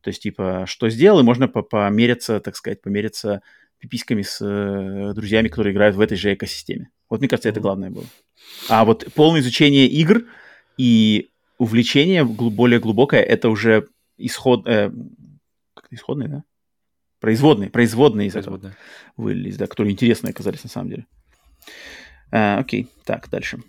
[0.00, 3.42] То есть, типа, что сделал, и можно помериться, так сказать, помериться
[3.80, 6.90] пиписьками с э, друзьями, которые играют в этой же экосистеме.
[7.10, 8.06] Вот, мне кажется, это главное было.
[8.68, 10.22] А вот полное изучение игр
[10.78, 13.88] и увлечение более глубокое, это уже
[14.26, 14.66] исход...
[14.66, 14.90] Э,
[15.90, 16.44] исходные, да?
[17.20, 18.70] Производные, производные из производные.
[18.70, 18.82] этого
[19.16, 21.06] вылились, да, которые интересные оказались на самом деле.
[22.32, 23.62] А, окей, так, дальше.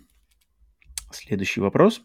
[1.12, 2.02] Следующий вопрос.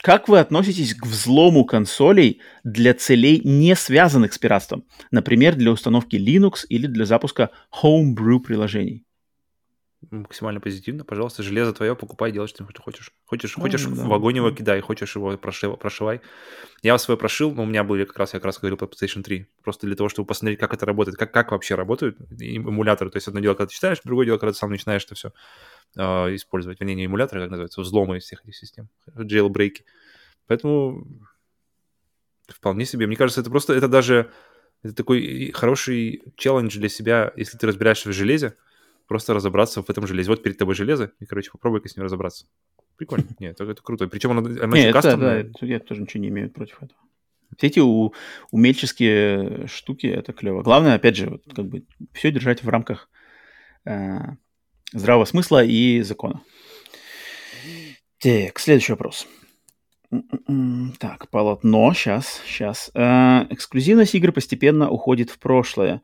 [0.00, 4.84] Как вы относитесь к взлому консолей для целей, не связанных с пиратством?
[5.10, 7.50] Например, для установки Linux или для запуска
[7.82, 9.04] homebrew приложений?
[10.10, 11.04] Максимально позитивно.
[11.04, 13.12] Пожалуйста, железо твое, покупай, делай, что ты хочешь.
[13.24, 16.20] Хочешь, ну, хочешь да, в огонь его кидай, хочешь его прошив, прошивай.
[16.82, 19.22] Я свой прошил, но у меня были как раз, я как раз говорил про PlayStation
[19.22, 19.46] 3.
[19.62, 23.10] Просто для того, чтобы посмотреть, как это работает, как, как вообще работают эмуляторы.
[23.10, 25.32] То есть одно дело, когда ты читаешь, другое дело, когда ты сам начинаешь это все
[25.96, 26.02] э,
[26.34, 26.80] использовать.
[26.80, 29.82] Вернее, не эмуляторы, как называется, взломы из всех этих систем, jailbreak.
[30.46, 31.06] Поэтому
[32.48, 33.06] вполне себе.
[33.06, 34.30] Мне кажется, это просто, это даже,
[34.82, 38.56] это такой хороший челлендж для себя, если ты разбираешься в железе,
[39.06, 40.30] просто разобраться в этом железе.
[40.30, 42.46] Вот перед тобой железо, и, короче, попробуй-ка с ним разобраться.
[42.96, 43.24] Прикольно.
[43.38, 44.06] Нет, это, это круто.
[44.08, 47.00] Причем оно, оно Нет, да, это, я тоже ничего не имею против этого.
[47.56, 48.12] Все эти у,
[48.50, 50.62] умельческие штуки, это клево.
[50.62, 53.08] Главное, опять же, вот, как бы все держать в рамках
[53.84, 54.18] э,
[54.92, 56.42] здравого смысла и закона.
[58.18, 59.26] Так, следующий вопрос.
[60.98, 62.90] Так, полотно, сейчас, сейчас.
[62.94, 66.02] Э, эксклюзивность игр постепенно уходит в прошлое.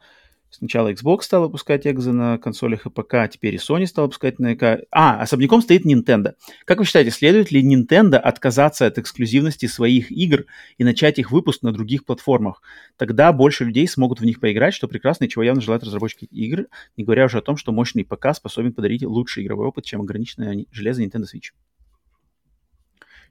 [0.51, 4.41] Сначала Xbox стал выпускать экзы на консолях и ПК, а теперь и Sony стал выпускать
[4.41, 4.85] на ЭК.
[4.91, 6.35] А, особняком стоит Nintendo.
[6.65, 10.47] Как вы считаете, следует ли Nintendo отказаться от эксклюзивности своих игр
[10.77, 12.63] и начать их выпуск на других платформах?
[12.97, 16.67] Тогда больше людей смогут в них поиграть, что прекрасно и чего явно желают разработчики игр,
[16.97, 20.67] не говоря уже о том, что мощный ПК способен подарить лучший игровой опыт, чем ограниченное
[20.73, 21.53] железо Nintendo Switch.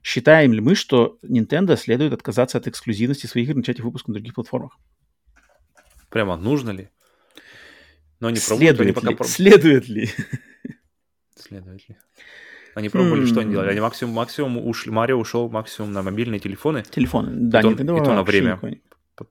[0.02, 4.08] Считаем ли мы, что Nintendo следует отказаться от эксклюзивности своих игр и начать их выпуск
[4.08, 4.78] на других платформах?
[6.08, 6.88] Прямо нужно ли?
[8.20, 9.24] Но они следует пробуют, они пока...
[9.24, 9.30] Ли?
[9.30, 10.10] Следует ли?
[11.34, 11.96] Следует ли?
[12.74, 13.70] Они пробовали, что они делали?
[13.70, 16.84] Они максимум, максимум ушли, Марио ушел максимум на мобильные телефоны.
[16.84, 18.60] Телефоны, да, то, и то на время.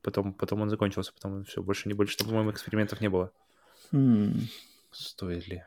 [0.01, 3.31] Потом, потом он закончился, потом все, больше не больше, по-моему, экспериментов не было.
[4.91, 5.63] Стоит ли?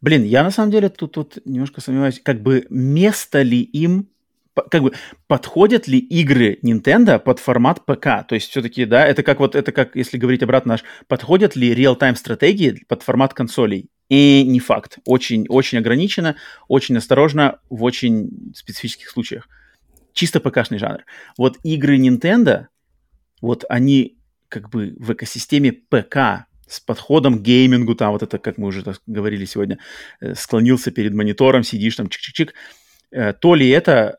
[0.00, 4.08] Блин, я на самом деле тут, тут немножко сомневаюсь, как бы место ли им
[4.54, 4.92] как бы
[5.26, 8.26] подходят ли игры Nintendo под формат ПК?
[8.26, 11.74] То есть все-таки, да, это как вот, это как, если говорить обратно наш, подходят ли
[11.74, 13.88] реал-тайм стратегии под формат консолей?
[14.08, 14.98] И не факт.
[15.06, 16.36] Очень, очень ограничено,
[16.68, 19.48] очень осторожно в очень специфических случаях.
[20.12, 21.04] Чисто ПКшный жанр.
[21.38, 22.66] Вот игры Nintendo,
[23.40, 24.18] вот они
[24.48, 28.84] как бы в экосистеме ПК с подходом к геймингу, там вот это, как мы уже
[29.06, 29.78] говорили сегодня,
[30.20, 32.50] э, склонился перед монитором, сидишь там чик-чик-чик,
[33.12, 34.18] э, то ли это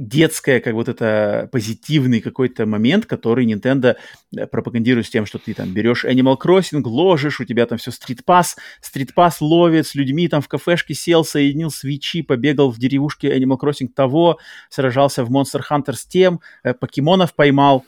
[0.00, 3.96] детское, как вот это позитивный какой-то момент, который Nintendo
[4.34, 7.90] э, пропагандирует с тем, что ты там берешь Animal Crossing, ложишь, у тебя там все
[7.90, 13.58] стритпас, стритпас ловит, с людьми там в кафешке сел, соединил свечи, побегал в деревушке Animal
[13.60, 14.38] Crossing того,
[14.70, 17.84] сражался в Monster Hunter с тем, э, покемонов поймал.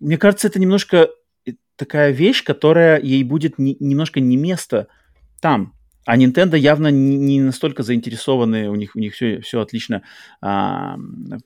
[0.00, 1.10] Мне кажется, это немножко
[1.46, 4.88] э, такая вещь, которая ей будет не, немножко не место
[5.40, 5.74] там,
[6.04, 10.02] а Nintendo явно не настолько заинтересованы, у них, у них все, все отлично
[10.40, 10.96] а,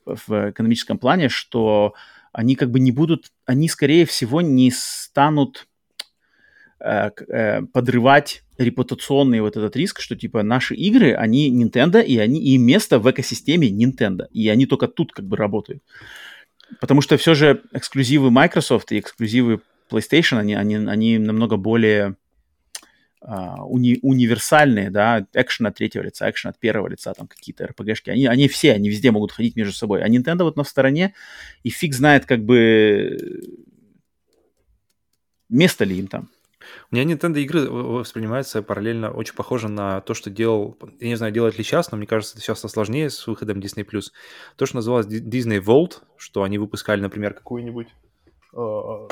[0.05, 1.93] в экономическом плане, что
[2.31, 5.67] они как бы не будут, они скорее всего не станут
[6.79, 12.39] э, э, подрывать репутационный вот этот риск, что типа наши игры, они Nintendo, и они
[12.41, 15.83] и место в экосистеме Nintendo, и они только тут как бы работают.
[16.79, 22.17] Потому что все же эксклюзивы Microsoft и эксклюзивы PlayStation, они, они, они намного более
[23.19, 28.11] Uh, уни, универсальные, да, экшен от третьего лица, экшен от первого лица, там какие-то RPG-шки,
[28.11, 30.03] они, они все, они везде могут ходить между собой.
[30.03, 31.15] А Nintendo вот на стороне,
[31.63, 33.17] и фиг знает, как бы,
[35.49, 36.29] место ли им там.
[36.91, 41.33] У меня Nintendo игры воспринимаются параллельно очень похоже на то, что делал, я не знаю,
[41.33, 43.83] делать ли сейчас, но мне кажется, это сейчас сложнее с выходом Disney+.
[44.55, 47.87] То, что называлось Disney Vault, что они выпускали, например, какую-нибудь
[48.53, 49.07] а,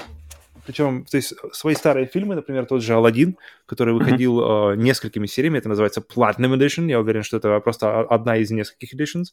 [0.65, 4.73] причем, то есть, свои старые фильмы, например, тот же «Аладдин», который выходил uh-huh.
[4.73, 8.93] э, несколькими сериями, это называется Platinum Edition, я уверен, что это просто одна из нескольких
[8.93, 9.25] editions,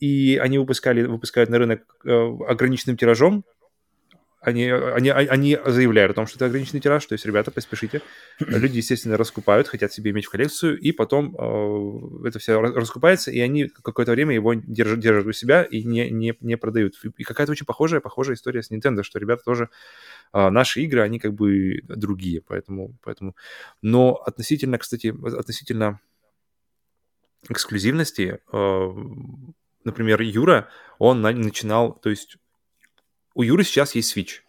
[0.00, 2.10] и они выпускали, выпускают на рынок э,
[2.48, 3.44] ограниченным тиражом,
[4.40, 8.00] они, они, они заявляют о том, что это ограниченный тираж, то есть, ребята, поспешите.
[8.38, 13.38] Люди, естественно, раскупают, хотят себе иметь в коллекцию, и потом э, это все раскупается, и
[13.38, 16.94] они какое-то время его держат, держат у себя и не, не, не продают.
[17.18, 19.68] И какая-то очень похожая, похожая история с Nintendo, что ребята тоже...
[20.32, 22.96] Э, наши игры, они как бы другие, поэтому...
[23.02, 23.36] поэтому...
[23.82, 26.00] Но относительно, кстати, относительно
[27.50, 28.90] эксклюзивности, э,
[29.84, 30.68] например, Юра,
[30.98, 32.38] он на, начинал, то есть
[33.34, 34.40] у Юры сейчас есть Switch,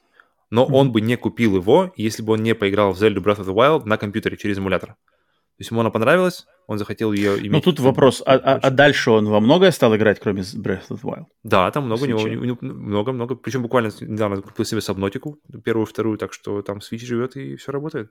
[0.49, 0.73] но mm-hmm.
[0.73, 3.53] он бы не купил его, если бы он не поиграл в Zelda Breath of the
[3.53, 4.89] Wild на компьютере через эмулятор.
[4.89, 7.51] То есть ему она понравилась, он захотел ее иметь.
[7.51, 11.01] Ну тут вопрос, а, а, а дальше он во многое стал играть, кроме Breath of
[11.01, 11.25] the Wild?
[11.43, 13.35] Да, там много у него, много-много.
[13.35, 17.71] Причем буквально недавно купил себе Сабнотику, первую, вторую, так что там Switch живет и все
[17.71, 18.09] работает.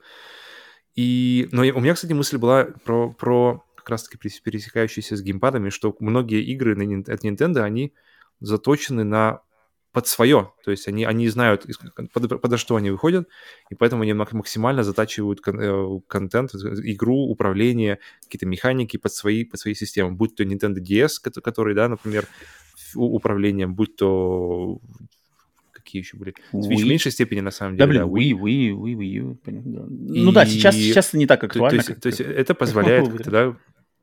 [0.94, 5.96] И, но у меня, кстати, мысль была про, про как раз-таки пересекающиеся с геймпадами, что
[5.98, 7.94] многие игры от Nintendo, они
[8.40, 9.40] заточены на
[9.92, 10.52] под свое.
[10.64, 11.66] То есть они, они знают,
[12.12, 13.28] под, подо что они выходят,
[13.70, 19.58] и поэтому они максимально затачивают кон, э, контент, игру, управление, какие-то механики под свои, под
[19.58, 20.12] свои системы.
[20.12, 22.26] Будь то Nintendo DS, который, да, например,
[22.94, 24.80] управлением, будь то
[25.72, 26.34] какие еще были?
[26.52, 27.86] Switch в меньшей степени, на самом деле.
[27.86, 30.14] Да, блин, да, Wii, Wii, Wii, Wii, Wii.
[30.14, 30.20] И...
[30.22, 31.82] Ну да, сейчас, сейчас это не так актуально.
[31.82, 33.56] То, то, есть, то есть это позволяет тогда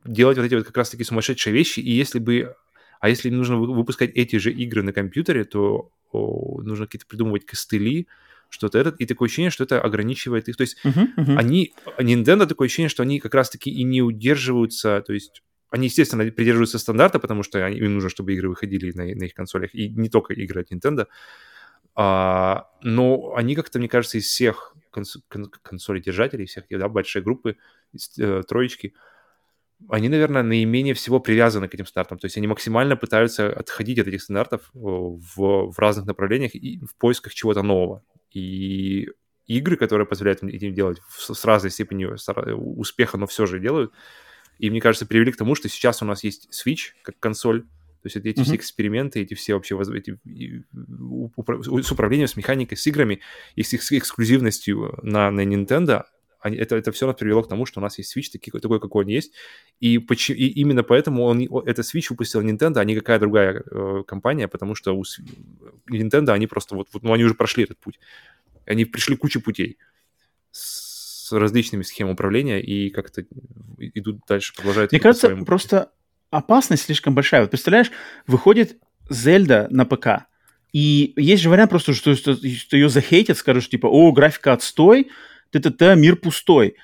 [0.06, 2.56] делать вот эти вот как раз-таки сумасшедшие вещи, и если бы
[3.00, 8.08] а если нужно выпускать эти же игры на компьютере, то о, нужно какие-то придумывать костыли,
[8.50, 10.56] что-то этот, и такое ощущение, что это ограничивает их.
[10.56, 11.36] То есть uh-huh, uh-huh.
[11.38, 16.24] они, Nintendo такое ощущение, что они как раз-таки и не удерживаются, то есть они, естественно,
[16.32, 19.90] придерживаются стандарта, потому что они, им нужно, чтобы игры выходили на, на их консолях, и
[19.90, 21.08] не только игры от Nintendo,
[21.94, 27.22] а, но они как-то, мне кажется, из всех конс- кон- консолей держателей, всех, да, большой
[27.22, 27.58] группы,
[27.92, 28.94] из, э, троечки,
[29.90, 32.18] они, наверное, наименее всего привязаны к этим стандартам.
[32.18, 36.80] То есть они максимально пытаются отходить от этих стандартов э, в, в разных направлениях и
[36.86, 38.04] в поисках чего-то нового.
[38.32, 39.10] И
[39.46, 42.18] игры, которые позволяют этим делать с разной степенью
[42.58, 43.94] успеха, но все же делают.
[44.60, 48.06] И мне кажется, привели к тому, что сейчас у нас есть Switch как консоль, то
[48.06, 48.44] есть эти mm-hmm.
[48.44, 50.18] все эксперименты, эти все вообще эти,
[51.82, 53.22] с управлением, с механикой, с играми
[53.56, 56.04] и с их эксклюзивностью на, на Nintendo,
[56.40, 58.80] они, это, это все нас привело к тому, что у нас есть Switch такой, такой
[58.80, 59.34] какой он есть.
[59.80, 64.04] И, поч- и именно поэтому он, это Switch выпустил Nintendo, а не какая другая э,
[64.08, 65.04] компания, потому что у
[65.90, 68.00] Nintendo они просто вот, вот, ну, они уже прошли этот путь.
[68.66, 69.78] Они пришли кучу путей
[70.52, 73.26] с различными схемами управления и как-то
[73.80, 74.92] идут дальше, продолжают.
[74.92, 75.92] Мне кажется, просто
[76.30, 77.42] опасность слишком большая.
[77.42, 77.92] Вот представляешь,
[78.28, 78.78] выходит
[79.10, 80.28] Зельда на ПК,
[80.74, 85.10] и есть же вариант просто, что, что, что ее захейтят, скажут, типа, о, графика отстой,
[85.52, 86.76] т-т-т, мир пустой.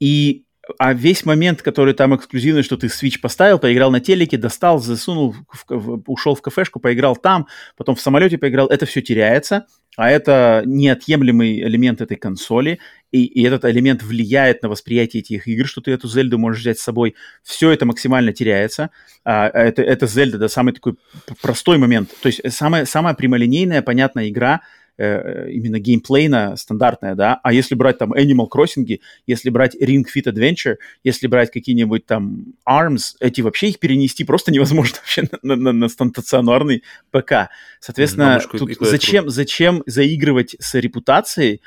[0.00, 0.44] И
[0.78, 5.34] а весь момент, который там эксклюзивный, что ты Switch поставил, поиграл на телеке, достал, засунул,
[5.48, 9.66] в, в, ушел в кафешку, поиграл там, потом в самолете поиграл, это все теряется,
[9.96, 12.78] а это неотъемлемый элемент этой консоли,
[13.10, 16.78] и, и этот элемент влияет на восприятие этих игр, что ты эту Зельду можешь взять
[16.78, 17.14] с собой.
[17.42, 18.90] Все это максимально теряется.
[19.24, 20.94] А, это, это Зельда, да, самый такой
[21.42, 22.10] простой момент.
[22.22, 24.60] То есть самая, самая прямолинейная, понятная игра—
[25.02, 30.32] Э, именно геймплейна стандартная, да, а если брать там Animal Crossing, если брать Ring Fit
[30.32, 35.72] Adventure, если брать какие-нибудь там ARMS, эти вообще их перенести просто невозможно вообще на, на,
[35.72, 37.50] на стационарный ПК.
[37.80, 41.62] Соответственно, тут зачем, зачем заигрывать с репутацией,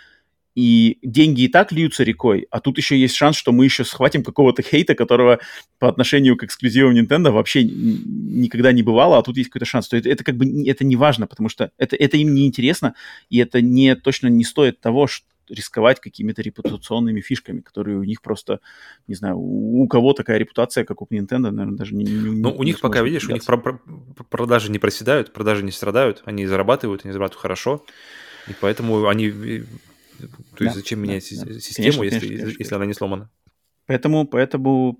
[0.56, 4.24] и деньги и так льются рекой, а тут еще есть шанс, что мы еще схватим
[4.24, 5.40] какого-то хейта, которого
[5.80, 9.90] по отношению к эксклюзивам Nintendo вообще никогда не бывало, а тут есть какой-то шанс.
[9.90, 12.96] То это, это как бы это не важно, потому что это, это им не интересно,
[13.30, 18.22] и это не, точно не стоит того, что рисковать какими-то репутационными фишками, которые у них
[18.24, 18.62] просто,
[19.08, 22.04] не знаю, у, кого такая репутация, как у Nintendo, наверное, даже не...
[22.04, 23.80] не ну, у них пока, видишь, у них про- про-
[24.30, 27.86] продажи не проседают, продажи не страдают, они зарабатывают, они зарабатывают хорошо,
[28.48, 29.32] и поэтому они
[30.18, 32.60] то есть да, зачем менять да, систему, конечно, если, конечно, конечно.
[32.60, 33.30] если она не сломана?
[33.88, 35.00] Поэтому, поэтому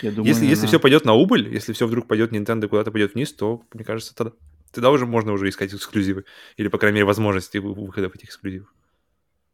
[0.00, 0.50] я думаю, если, она...
[0.50, 3.84] если все пойдет на убыль, если все вдруг пойдет Nintendo куда-то пойдет вниз, то, мне
[3.84, 4.32] кажется, тогда,
[4.70, 6.24] тогда уже можно уже искать эксклюзивы.
[6.56, 8.72] Или, по крайней мере, возможности выхода этих эксклюзивов.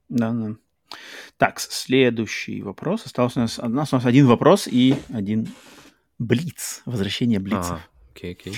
[0.09, 0.57] Да, да.
[1.39, 3.07] Так, следующий вопрос.
[3.07, 5.49] Остался у нас, у нас, у нас один вопрос и один
[6.19, 6.83] блиц.
[6.85, 7.81] Возвращение блица.
[8.13, 8.55] Окей, окей.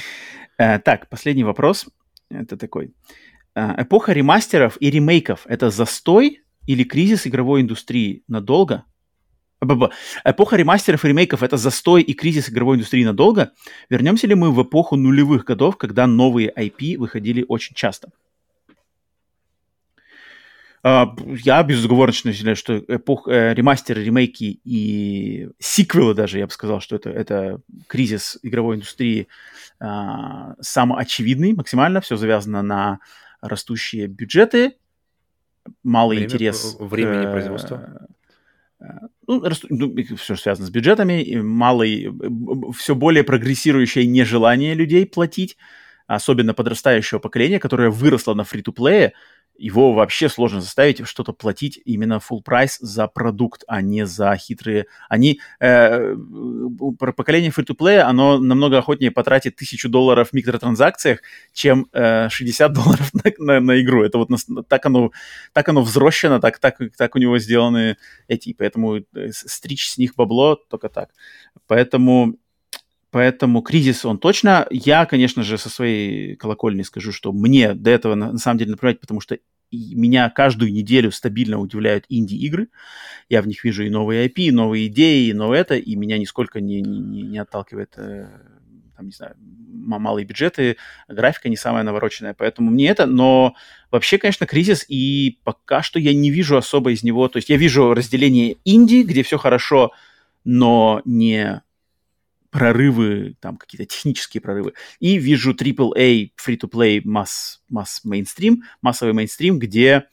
[0.59, 1.86] Э, так, последний вопрос.
[2.31, 2.93] Это такой.
[3.56, 8.84] Э, эпоха ремастеров и ремейков– это застой или кризис игровой индустрии надолго?
[10.24, 13.52] Эпоха ремастеров и ремейков– это застой и кризис игровой индустрии надолго?
[13.88, 18.10] Вернемся ли мы в эпоху нулевых годов, когда новые IP выходили очень часто?
[20.84, 21.06] Э,
[21.42, 26.96] я безоговорочно считаю, что эпох, э, ремастеры, ремейки и сиквелы даже, я бы сказал, что
[26.96, 29.28] это, это кризис игровой индустрии
[29.80, 29.86] э,
[30.60, 32.02] самоочевидный максимально.
[32.02, 33.00] Все завязано на
[33.48, 34.77] растущие бюджеты,
[35.82, 36.77] малый Время, интерес...
[36.78, 38.09] Времени к, производства.
[38.81, 38.85] Э,
[39.27, 42.12] ну, расту, ну, все связано с бюджетами, малый,
[42.77, 45.56] все более прогрессирующее нежелание людей платить,
[46.06, 49.14] особенно подрастающего поколения, которое выросло на фри-то-плее,
[49.58, 54.86] его вообще сложно заставить что-то платить именно full прайс за продукт, а не за хитрые...
[55.08, 55.40] Они...
[55.60, 56.14] Э,
[56.98, 61.20] поколение free-to-play, оно намного охотнее потратит тысячу долларов в микротранзакциях,
[61.52, 64.04] чем э, 60 долларов на, на, на игру.
[64.04, 65.10] Это вот на, так оно,
[65.52, 67.96] так оно взрощено, так, так, так у него сделаны
[68.28, 68.52] эти.
[68.52, 69.02] Поэтому э,
[69.32, 71.10] стричь с них бабло только так.
[71.66, 72.36] Поэтому
[73.10, 74.66] Поэтому кризис он точно.
[74.70, 78.72] Я, конечно же, со своей колокольни скажу, что мне до этого на, на самом деле
[78.72, 79.38] наплевать, потому что
[79.70, 82.68] меня каждую неделю стабильно удивляют инди-игры.
[83.28, 86.18] Я в них вижу и новые IP, и новые идеи, и новое это, и меня
[86.18, 88.28] нисколько не, не, не отталкивает э,
[88.96, 90.76] там, не знаю, малые бюджеты,
[91.08, 93.54] графика не самая навороченная, поэтому мне это, но
[93.90, 97.56] вообще, конечно, кризис, и пока что я не вижу особо из него, то есть я
[97.56, 99.92] вижу разделение инди, где все хорошо,
[100.44, 101.62] но не
[102.51, 104.74] прорывы, там какие-то технические прорывы.
[105.01, 110.06] И вижу AAA, free-to-play, масс, масс мейнстрим, массовый мейнстрим, где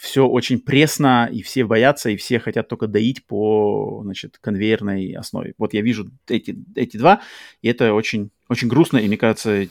[0.00, 5.52] все очень пресно, и все боятся, и все хотят только доить по, значит, конвейерной основе.
[5.58, 7.20] Вот я вижу эти, эти два,
[7.60, 9.68] и это очень, очень грустно, и мне кажется,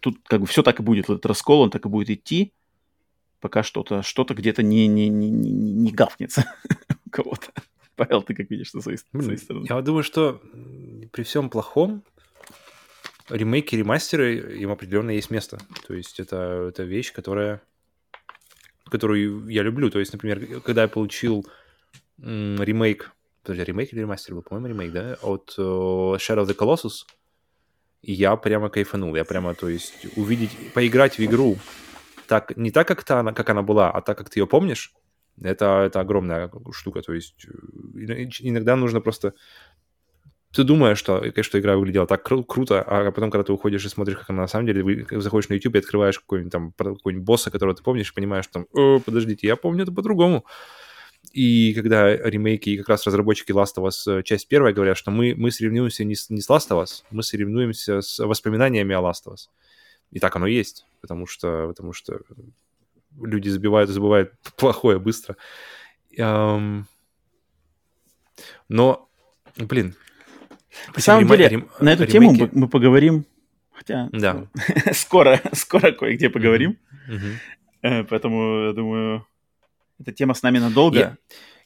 [0.00, 2.54] тут как бы все так и будет, этот раскол, он так и будет идти,
[3.40, 6.50] пока что-то что где-то не, не, не, не, не гавкнется
[7.06, 7.52] у кого-то.
[7.96, 9.66] Павел, ты как видишь со своей, своей стороны?
[9.68, 10.40] Я думаю, что
[11.12, 12.04] при всем плохом
[13.28, 15.58] ремейки, ремастеры, им определенно есть место.
[15.86, 17.62] То есть это, это вещь, которая,
[18.84, 19.90] которую я люблю.
[19.90, 21.46] То есть, например, когда я получил
[22.18, 23.12] ремейк,
[23.42, 24.42] подожди, ремейк или ремастер был?
[24.42, 25.18] По-моему, ремейк, да?
[25.22, 27.06] От uh, Shadow of the Colossus,
[28.02, 29.16] и я прямо кайфанул.
[29.16, 31.58] Я прямо, то есть, увидеть, поиграть в игру
[32.26, 34.92] так, не так, как, та, как она была, а так, как ты ее помнишь,
[35.42, 37.02] это, это огромная штука.
[37.02, 39.34] То есть э, иногда нужно просто...
[40.52, 43.88] Ты думаешь, что, что игра выглядела так кру- круто, а потом, когда ты уходишь и
[43.88, 47.50] смотришь, как она на самом деле, заходишь на YouTube и открываешь какой-нибудь там какой-нибудь босса,
[47.50, 50.46] которого ты помнишь, понимаешь, что там, О, подождите, я помню это по-другому.
[51.32, 55.10] И когда ремейки и как раз разработчики Last of Us э, часть первая говорят, что
[55.10, 59.00] мы, мы соревнуемся не с, не с Last of Us, мы соревнуемся с воспоминаниями о
[59.00, 59.48] Last of Us.
[60.12, 62.20] И так оно и есть, потому что, потому что
[63.22, 65.36] люди забивают и забывают плохое быстро.
[66.16, 66.86] Но,
[69.56, 69.94] блин.
[70.94, 71.68] На самом деле, рем...
[71.80, 72.36] на эту ремейки...
[72.38, 73.24] тему мы, поговорим,
[73.72, 74.46] хотя да.
[74.92, 76.78] скоро, скоро кое-где поговорим.
[77.08, 78.06] Mm-hmm.
[78.10, 79.26] Поэтому, я думаю,
[79.98, 80.98] эта тема с нами надолго.
[80.98, 81.16] Я,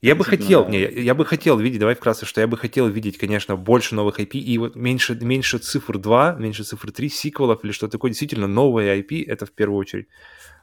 [0.03, 3.19] я бы хотел, не, я бы хотел видеть, давай вкратце, что я бы хотел видеть,
[3.19, 7.73] конечно, больше новых IP и вот меньше, меньше цифр 2, меньше цифр 3, сиквелов или
[7.73, 8.11] что-то такое.
[8.11, 10.07] Действительно, новые IP, это в первую очередь.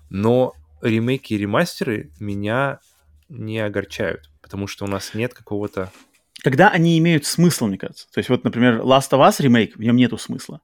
[0.09, 2.79] Но ремейки и ремастеры меня
[3.29, 5.91] не огорчают, потому что у нас нет какого-то...
[6.43, 8.07] Когда они имеют смысл, мне кажется.
[8.11, 10.61] То есть вот, например, Last of Us ремейк, в нем нету смысла.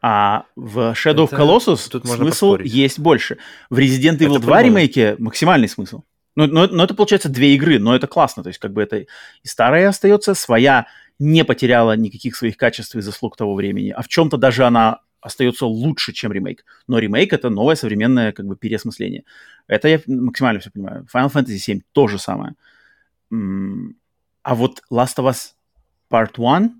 [0.00, 1.36] А в Shadow Это...
[1.36, 3.38] of Colossus Тут смысл есть больше.
[3.70, 6.02] В Resident Evil это 2 ремейке максимальный смысл.
[6.34, 8.42] Но, но, но это получается две игры, но это классно.
[8.42, 9.06] То есть как бы это и
[9.44, 10.86] старая остается, своя
[11.18, 15.66] не потеряла никаких своих качеств и заслуг того времени, а в чем-то даже она остается
[15.66, 16.64] лучше, чем ремейк.
[16.86, 19.24] Но ремейк— это новое современное как бы переосмысление.
[19.68, 21.06] Это я максимально все понимаю.
[21.14, 22.54] Final Fantasy VII— то же самое.
[23.30, 25.52] А вот Last of Us
[26.10, 26.70] Part 1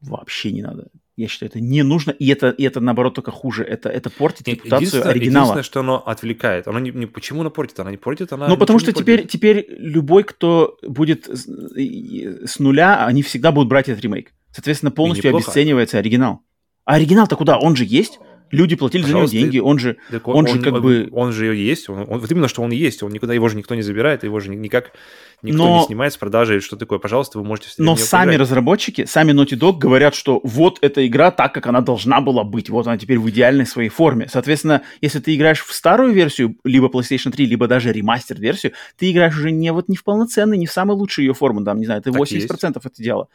[0.00, 0.86] вообще не надо.
[1.16, 3.64] Я считаю, это не нужно, и это, и это наоборот только хуже.
[3.64, 5.44] Это, это портит репутацию единственное, оригинала.
[5.44, 6.68] Единственное, что оно отвлекает.
[6.68, 7.80] Оно не, не почему оно портит?
[7.80, 8.48] Оно не портит, она.
[8.48, 14.04] Ну, потому что теперь, теперь любой, кто будет с нуля, они всегда будут брать этот
[14.04, 14.32] ремейк.
[14.52, 16.42] Соответственно, полностью обесценивается оригинал.
[16.86, 17.58] А оригинал-то куда?
[17.58, 18.18] Он же есть.
[18.52, 21.08] Люди платили Пожалуйста, за него деньги, он же, он, он же как он, бы...
[21.10, 23.74] Он же есть, он, он, вот именно, что он есть, он никуда, его же никто
[23.74, 24.92] не забирает, его же никак
[25.42, 27.70] никто но, не снимает с продажи, что такое, пожалуйста, вы можете...
[27.78, 28.40] Но сами поиграть.
[28.42, 32.70] разработчики, сами Naughty Dog говорят, что вот эта игра так, как она должна была быть,
[32.70, 34.28] вот она теперь в идеальной своей форме.
[34.30, 39.36] Соответственно, если ты играешь в старую версию, либо PlayStation 3, либо даже ремастер-версию, ты играешь
[39.36, 42.00] уже не вот не в полноценной, не в самой лучшей ее форму, там, не знаю,
[42.00, 42.48] ты 80% есть.
[42.48, 43.28] это дело.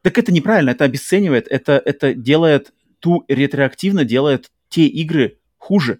[0.00, 2.72] Так это неправильно, это обесценивает, это, это делает
[3.04, 5.98] ту ретроактивно делает те игры хуже.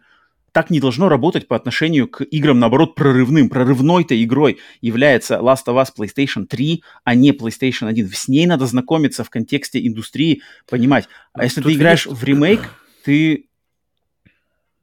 [0.52, 3.50] Так не должно работать по отношению к играм, наоборот, прорывным.
[3.50, 8.08] Прорывной-то игрой является Last of Us PlayStation 3, а не PlayStation 1.
[8.08, 11.06] С ней надо знакомиться в контексте индустрии, понимать.
[11.34, 12.18] А если Тут ты играешь видишь...
[12.18, 12.70] в ремейк,
[13.04, 13.48] ты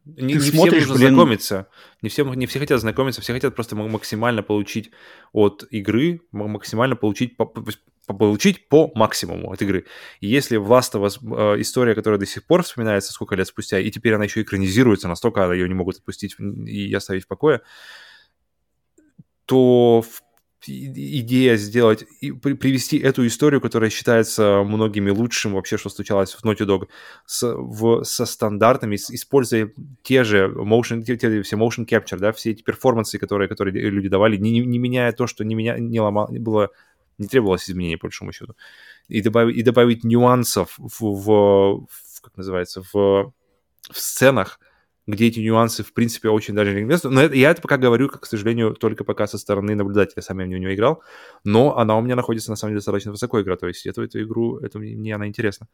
[0.05, 1.15] не, ты не смотришь, всем нужно блин...
[1.15, 1.67] знакомиться.
[2.03, 4.91] Не все, не все хотят знакомиться, все хотят просто максимально получить
[5.31, 7.35] от игры, максимально получить,
[8.13, 9.85] получить по максимуму от игры.
[10.19, 13.47] И если в Last of Us э, история, которая до сих пор вспоминается сколько лет
[13.47, 17.61] спустя, и теперь она еще экранизируется, настолько ее не могут отпустить и оставить в покое,
[19.45, 20.03] то
[20.67, 26.65] идея сделать, и привести эту историю, которая считается многими лучшим вообще, что случалось в Naughty
[26.65, 26.87] Dog,
[27.25, 29.71] с, в, со стандартами, используя
[30.03, 34.09] те же motion, те, те, все motion capture, да, все эти перформансы, которые, которые люди
[34.09, 36.69] давали, не, не меняя то, что не, меня, не ломало, было,
[37.17, 38.55] не требовалось изменений, по большому счету.
[39.07, 43.33] И добавить, и добавить нюансов в, в, в как называется, в, в
[43.99, 44.59] сценах,
[45.07, 47.09] где эти нюансы, в принципе, очень даже не местны.
[47.09, 50.21] Но это, я это пока говорю, как, к сожалению, только пока со стороны наблюдателя.
[50.21, 51.03] Сам я в нее не играл.
[51.43, 53.55] Но она у меня находится, на самом деле, достаточно высоко игра.
[53.57, 55.67] То есть эту, эту игру, это мне она интересна.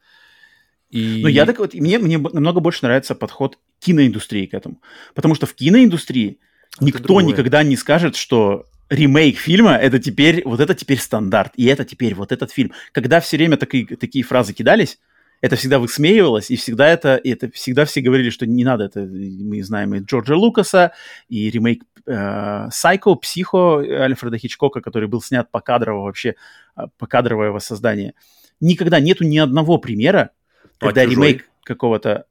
[0.90, 1.20] И...
[1.22, 4.82] Ну, я так вот, мне, мне намного больше нравится подход киноиндустрии к этому.
[5.14, 6.40] Потому что в киноиндустрии
[6.78, 7.26] это никто другое.
[7.26, 12.16] никогда не скажет, что ремейк фильма это теперь, вот это теперь стандарт, и это теперь
[12.16, 12.72] вот этот фильм.
[12.92, 15.00] Когда все время такие, такие фразы кидались,
[15.42, 19.02] это всегда высмеивалось, и всегда это, и это всегда все говорили, что не надо, это
[19.02, 20.94] мы знаем и Джорджа Лукаса,
[21.30, 26.36] и ремейк э, Psycho, Психо Альфреда Хичкока, который был снят по кадрово вообще,
[26.76, 28.16] а, по кадровое воссоздание.
[28.60, 30.32] Никогда нету ни одного примера,
[30.80, 32.26] а когда а ремейк какого-то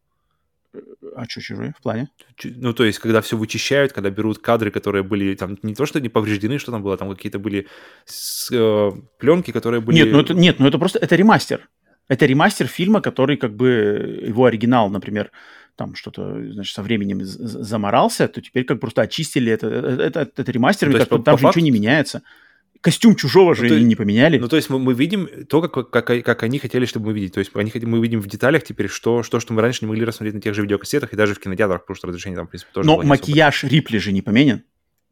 [1.14, 2.08] а что чужой в плане?
[2.44, 6.00] Ну, то есть, когда все вычищают, когда берут кадры, которые были там не то, что
[6.00, 7.66] не повреждены, что там было, там какие-то были
[8.04, 9.96] с, э, пленки, которые были...
[9.96, 11.68] Нет, ну это, нет, ну это просто, это ремастер.
[12.08, 15.30] Это ремастер фильма, который как бы, его оригинал, например,
[15.74, 20.52] там что-то, значит, со временем заморался, то теперь как просто очистили это, это, это, это
[20.52, 21.58] ремастер, ну, там по же факту...
[21.58, 22.22] ничего не меняется
[22.80, 24.38] костюм чужого же ну, то, не поменяли.
[24.38, 27.30] Ну, то есть мы, мы видим то, как, как, как они хотели, чтобы мы видели.
[27.30, 30.04] То есть они, мы видим в деталях теперь, что, что, что мы раньше не могли
[30.04, 32.72] рассмотреть на тех же видеокассетах и даже в кинотеатрах, потому что разрешение там, в принципе,
[32.72, 33.72] тоже Но макияж особо.
[33.72, 34.62] Рипли же не поменен.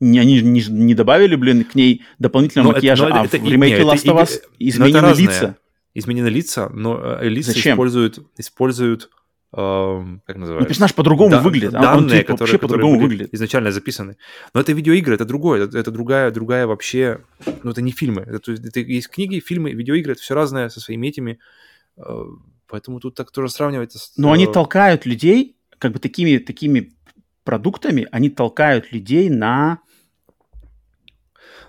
[0.01, 3.49] Не, они не, не добавили, блин, к ней дополнительного но макияжа, это, а это, в
[3.49, 5.57] ремейке нет, Last of Us изменены лица.
[5.95, 7.75] Изменены лица, но э, лица Зачем?
[7.75, 9.11] используют, используют
[9.55, 10.65] как называется?
[10.65, 11.73] Ну, персонаж по-другому да, выглядит.
[11.73, 13.35] Данные, он, типа, которые, вообще по-другому выглядит.
[13.35, 14.17] изначально записаны.
[14.53, 17.21] Но это видеоигры, это другое, это, это другая, другая вообще,
[17.63, 18.23] ну это не фильмы.
[18.23, 21.39] Это, это есть книги, фильмы, видеоигры, это все разное со своими этими.
[21.97, 22.03] Э,
[22.67, 23.95] поэтому тут так тоже сравнивать.
[24.17, 26.93] Но они толкают людей, как бы такими, такими
[27.45, 29.79] продуктами, они толкают людей на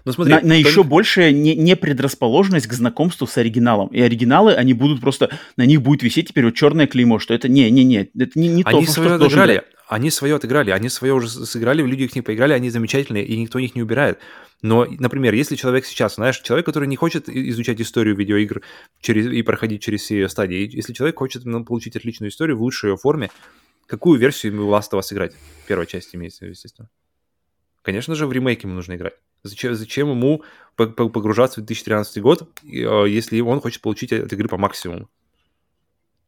[0.06, 3.88] ну, смотри, на, на еще большая не, не предрасположенность к знакомству с оригиналом.
[3.88, 7.50] И оригиналы, они будут просто, на них будет висеть теперь вот черное клеймо, что это
[7.50, 11.28] не-не-не, это не, не они то, свое что отыграли, они свое отыграли, они свое уже
[11.28, 14.20] сыграли, люди их не поиграли, они замечательные, и никто их не убирает.
[14.62, 18.62] Но, например, если человек сейчас, знаешь, человек, который не хочет изучать историю видеоигр
[19.02, 22.92] через, и проходить через все стадии, если человек хочет ну, получить отличную историю в лучшей
[22.92, 23.32] ее форме,
[23.88, 25.34] какую версию ему Last of Us играть?
[25.68, 26.90] Первая часть имеется, естественно.
[27.82, 29.14] Конечно же, в ремейке ему нужно играть.
[29.46, 30.42] Зачем, зачем ему
[30.76, 35.08] погружаться в 2013 год, э, если он хочет получить от игры по максимуму?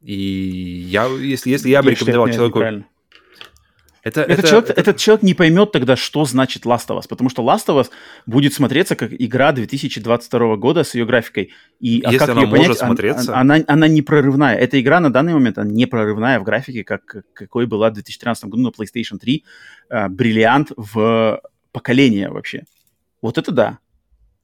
[0.02, 2.60] И я, если, если я бы рекомендовал человеку...
[4.04, 4.80] Это, этот, это, человек, это...
[4.80, 7.90] этот человек не поймет тогда, что значит Last of Us, потому что Last of Us
[8.28, 11.52] будет смотреться как игра 2022 года с ее графикой.
[11.80, 13.36] И, а Если как она ее может понять, смотреться...
[13.36, 14.56] Она, она, она не прорывная.
[14.56, 18.46] Эта игра на данный момент она не прорывная в графике, как, какой была в 2013
[18.46, 19.44] году на PlayStation 3.
[19.90, 21.42] Э, бриллиант в
[21.72, 22.64] поколение вообще.
[23.22, 23.80] Вот это да.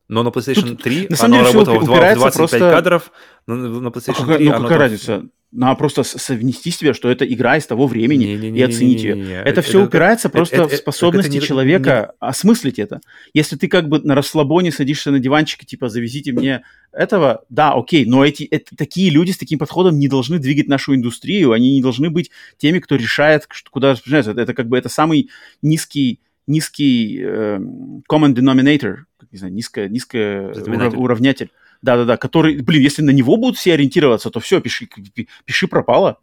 [0.07, 2.59] Но на PlayStation Тут, 3 на самом оно деле, работало в 25 просто...
[2.59, 3.11] кадров,
[3.47, 5.25] но на PlayStation а 3 ну, какая разница?
[5.51, 9.03] Надо просто совнести себе, что это игра из того времени не, не, не, и оценить
[9.03, 9.33] ее.
[9.35, 12.27] Это, это все упирается это, просто это, в способности это, человека не...
[12.27, 13.01] осмыслить это.
[13.35, 17.73] Если ты как бы на расслабоне садишься на диванчик и типа завезите мне этого, да,
[17.73, 21.75] окей, но эти это, такие люди с таким подходом не должны двигать нашу индустрию, они
[21.75, 25.29] не должны быть теми, кто решает, куда это, это как бы это самый
[25.61, 27.57] низкий низкий э,
[28.11, 28.97] common denominator,
[29.31, 31.51] не знаю, низкое урав, уравнятель.
[31.81, 34.87] Да-да-да, который, блин, если на него будут все ориентироваться, то все, пиши,
[35.45, 36.19] пиши пропало.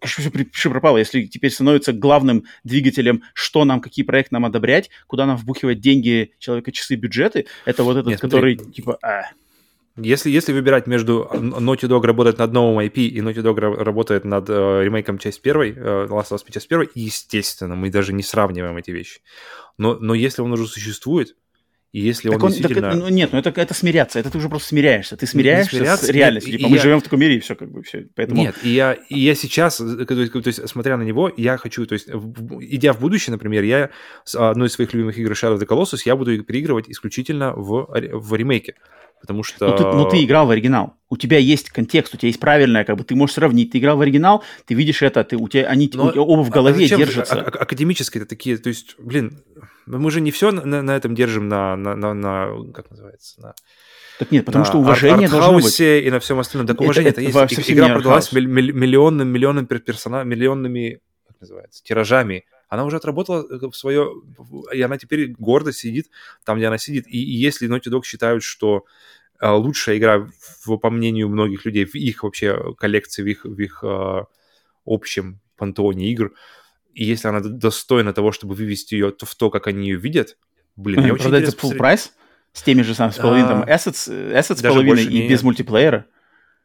[0.00, 0.98] Пиши, пиши пропало.
[0.98, 6.32] Если теперь становится главным двигателем, что нам, какие проекты нам одобрять, куда нам вбухивать деньги,
[6.38, 8.72] человека, часы, бюджеты, это вот этот, Нет, который, смотри.
[8.72, 9.24] типа, а,
[9.98, 14.48] если, если выбирать между Naughty Dog работает над новым IP и Naughty Dog работает над
[14.48, 18.76] э, ремейком часть первой, э, Last of Us часть первой, естественно, мы даже не сравниваем
[18.76, 19.20] эти вещи.
[19.76, 21.36] Но, но если он уже существует,
[21.92, 22.90] и если так он, он действительно...
[22.90, 25.16] Так, ну, нет, ну это, это смиряться, это ты уже просто смиряешься.
[25.16, 26.52] Ты смиряешься смиряться, с реальностью.
[26.52, 26.82] Нет, типа, мы я...
[26.82, 28.08] живем в таком мире, и все как бы все.
[28.14, 28.42] Поэтому...
[28.42, 31.56] Нет, и я, и я сейчас, э, то есть, то есть, смотря на него, я
[31.56, 33.88] хочу, то есть, идя в будущее, например, я
[34.24, 37.88] с одной из своих любимых игр Shadow of the Colossus, я буду переигрывать исключительно в,
[37.88, 38.74] в ремейке.
[39.20, 39.68] Потому что...
[39.68, 40.94] Ну ты, ну, ты играл в оригинал.
[41.08, 43.72] У тебя есть контекст, у тебя есть правильное, как бы ты можешь сравнить.
[43.72, 46.86] Ты играл в оригинал, ты видишь это, ты, у тебя они Но, оба в голове
[46.86, 47.34] а держатся.
[47.34, 49.42] А, а, академические это такие, то есть, блин,
[49.86, 53.54] мы же не все на, на этом держим на, на, на, на, как называется, на...
[54.18, 55.80] Так нет, потому на что уважение должно быть.
[55.80, 56.66] и на всем остальном.
[56.66, 57.70] Так уважение это, это, это есть.
[57.70, 64.12] Игра продалась миллионным, миллионным персона, миллионными, как называется, тиражами она уже отработала э, свое,
[64.72, 66.10] и она теперь гордо сидит
[66.44, 67.06] там, где она сидит.
[67.06, 68.84] И, и если Naughty Dog считают, что
[69.40, 70.28] э, лучшая игра,
[70.64, 74.24] в, по мнению многих людей, в их вообще коллекции, в их, в их э,
[74.84, 76.32] общем пантеоне игр,
[76.92, 80.36] и если она достойна того, чтобы вывести ее в то, как они ее видят,
[80.76, 82.12] блин, мне очень Продать за full прайс?
[82.52, 86.06] С теми же самыми, с половиной, там, assets, assets с половиной и без мультиплеера?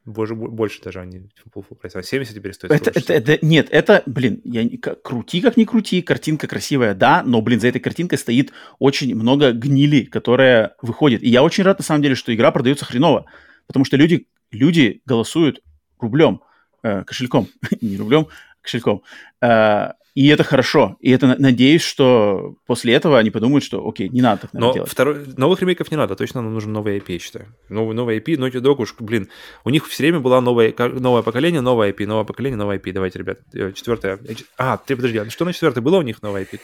[0.06, 1.92] Боже, больше даже они full, price.
[1.94, 2.72] А 70 теперь стоит.
[2.72, 7.24] Это, это, это, нет, это, блин, я, как, крути как не крути, картинка красивая, да,
[7.26, 11.24] но, блин, за этой картинкой стоит очень много гнили, которая выходит.
[11.24, 13.26] И я очень рад, на самом деле, что игра продается хреново,
[13.66, 15.62] потому что люди, люди голосуют
[16.00, 16.42] рублем,
[16.84, 17.48] э, кошельком,
[17.82, 18.28] не рублем,
[18.64, 19.04] кошельком.
[19.42, 20.96] А, и это хорошо.
[21.00, 24.90] И это надеюсь, что после этого они подумают, что окей, не надо так Но делать.
[24.90, 27.56] Второй, новых ремейков не надо, точно нам нужен новый IP, я считаю.
[27.70, 29.30] Новый, новый IP, Naughty Dog уж, блин,
[29.64, 32.92] у них все время было новое, новое поколение, новое IP, новое поколение, новое IP.
[32.92, 34.20] Давайте, ребят, э, четвертое.
[34.24, 36.60] Э, а, ты подожди, а что на четвертое было у них новое IP?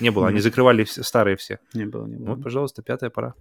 [0.00, 1.60] Не было, они закрывали все, старые все.
[1.74, 2.34] Не было, не было.
[2.34, 3.34] Вот, пожалуйста, пятая пора.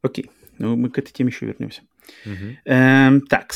[0.00, 1.82] Окей, ну мы к этой теме еще вернемся.
[2.24, 2.56] Угу.
[2.64, 3.52] Эм, так,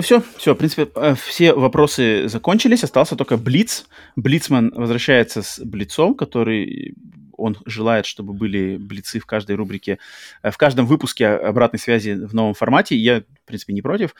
[0.00, 3.86] все, все, в принципе, э, все вопросы закончились, остался только Блиц.
[4.16, 6.94] Блицман возвращается с Блицом, который
[7.38, 9.98] он желает, чтобы были блицы в каждой рубрике,
[10.42, 12.96] э, в каждом выпуске обратной связи в новом формате.
[12.96, 14.14] Я, в принципе, не против.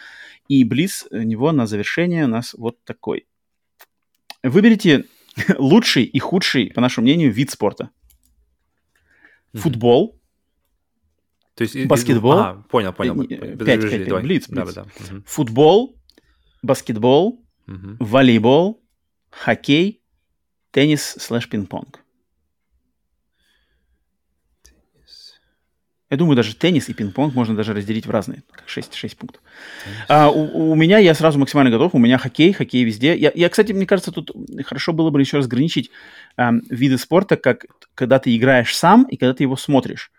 [0.48, 3.26] И Блиц у него на завершение у нас вот такой.
[4.42, 5.04] Выберите
[5.58, 7.90] лучший и худший, по нашему мнению, вид спорта.
[9.54, 10.17] Футбол,
[11.58, 12.38] то есть, баскетбол.
[12.38, 13.20] А, понял, понял.
[13.20, 14.46] 5, 5, 5, блиц, блиц.
[14.48, 14.82] Да, да.
[14.82, 15.22] Угу.
[15.26, 16.00] Футбол,
[16.62, 17.96] баскетбол, угу.
[17.98, 18.80] волейбол,
[19.30, 20.00] хоккей,
[20.70, 21.98] теннис слэш пинг-понг.
[26.10, 29.42] Я думаю, даже теннис и пинг-понг можно даже разделить в разные, как 6, 6 пунктов.
[30.08, 33.16] А, у, у меня, я сразу максимально готов, у меня хоккей, хоккей везде.
[33.16, 34.30] Я, я кстати, мне кажется, тут
[34.64, 35.90] хорошо было бы еще разграничить
[36.36, 37.64] э, виды спорта, как
[37.96, 40.12] когда ты играешь сам и когда ты его смотришь.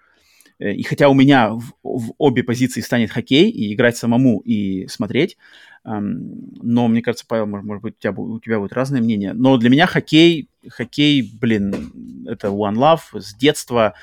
[0.59, 4.87] Э, и хотя у меня в, в обе позиции станет хоккей, и играть самому, и
[4.87, 5.37] смотреть,
[5.85, 9.33] эм, но мне кажется, Павел, может, может быть, у тебя, у тебя будет разное мнение.
[9.33, 13.93] Но для меня хоккей, хоккей, блин, это one love с детства.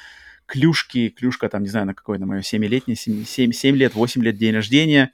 [0.46, 4.22] Клюшки, клюшка там, не знаю, на какой, на мое 7-летнее, 7, 7, 7 лет, 8
[4.22, 5.10] лет день рождения,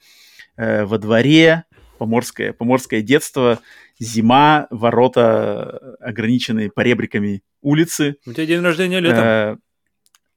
[0.57, 1.63] э, во дворе,
[1.97, 3.59] поморское, поморское детство,
[3.99, 8.17] зима, ворота ограниченные поребриками улицы.
[8.27, 9.23] У тебя день рождения летом?
[9.23, 9.57] Э,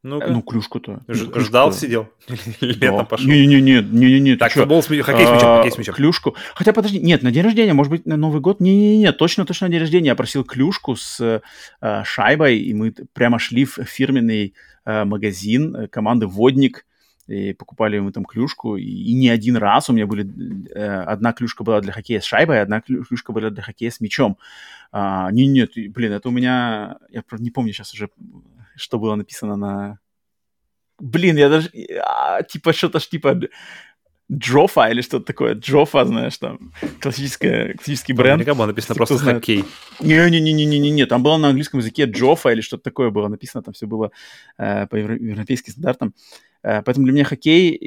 [0.06, 1.00] ну, ну клюшку-то.
[1.08, 2.08] Ж- клюшку ждал, сидел?
[2.60, 3.04] Летом да.
[3.04, 3.28] пошел?
[3.28, 4.36] Не-не-не, не-не-не.
[4.36, 4.86] Так, футбол, с...
[4.86, 5.94] хоккей с мячом, а, хоккей с мячом.
[5.96, 6.36] Клюшку.
[6.54, 8.60] Хотя, подожди, нет, на день рождения, может быть, на Новый год?
[8.60, 10.06] Не-не-не, точно-точно на день рождения.
[10.06, 11.42] Я просил клюшку с
[11.80, 14.54] э, шайбой, и мы прямо шли в фирменный
[14.84, 16.86] э, магазин э, команды «Водник»,
[17.26, 20.24] и покупали мы там клюшку, и, и не один раз у меня были...
[20.72, 24.38] Э, одна клюшка была для хоккея с шайбой, одна клюшка была для хоккея с мячом.
[24.92, 26.98] А, не, нет, блин, это у меня...
[27.10, 28.10] Я не помню сейчас уже
[28.76, 29.98] что было написано на...
[30.98, 31.70] Блин, я даже...
[32.02, 33.38] А, типа что-то ж типа
[34.32, 35.54] Джофа или что-то такое.
[35.54, 38.38] Джофа, знаешь, там классическая, классический бренд.
[38.38, 39.64] Наверняка было написано просто хоккей.
[40.00, 44.10] Не-не-не-не-не-не, там было на английском языке Джофа или что-то такое было написано, там все было
[44.58, 46.14] э, по европейским стандартам.
[46.66, 47.78] Э, поэтому для меня хоккей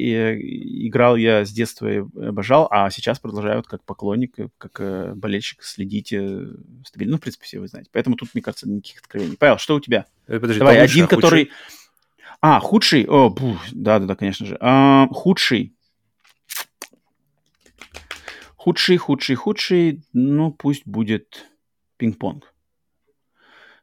[0.88, 5.64] играл я с детства и обожал, а сейчас продолжаю вот как поклонник, как э, болельщик
[5.64, 6.48] следить э,
[6.86, 7.12] стабильно.
[7.12, 7.90] Ну, в принципе, все вы знаете.
[7.92, 9.36] Поэтому тут, мне кажется, никаких откровений.
[9.38, 10.06] Павел, что у тебя?
[10.28, 11.22] Э, подожди, Давай, один, худший?
[11.22, 11.52] который...
[12.40, 13.06] А, худший?
[13.06, 13.36] О,
[13.74, 14.58] да-да-да, конечно же.
[14.62, 15.76] А, худший.
[18.56, 21.50] Худший, худший, худший, ну, пусть будет
[21.98, 22.54] пинг-понг.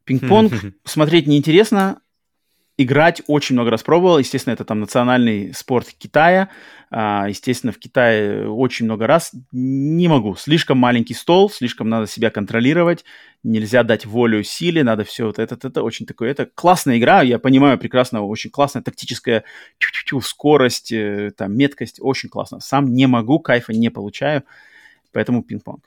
[0.05, 0.55] Пинг-понг
[0.85, 2.01] смотреть неинтересно,
[2.79, 4.19] играть очень много раз пробовал.
[4.19, 6.51] Естественно, это там национальный спорт Китая.
[6.91, 9.33] А, естественно, в Китае очень много раз.
[9.53, 10.37] Не могу.
[10.37, 13.05] Слишком маленький стол, слишком надо себя контролировать.
[13.43, 16.31] Нельзя дать волю силе, надо все вот это, это, очень такое.
[16.31, 19.45] Это классная игра, я понимаю прекрасно, очень классная тактическая
[20.23, 22.61] скорость, э, там, меткость, очень классно.
[22.61, 24.43] Сам не могу, кайфа не получаю,
[25.13, 25.81] поэтому пинг-понг.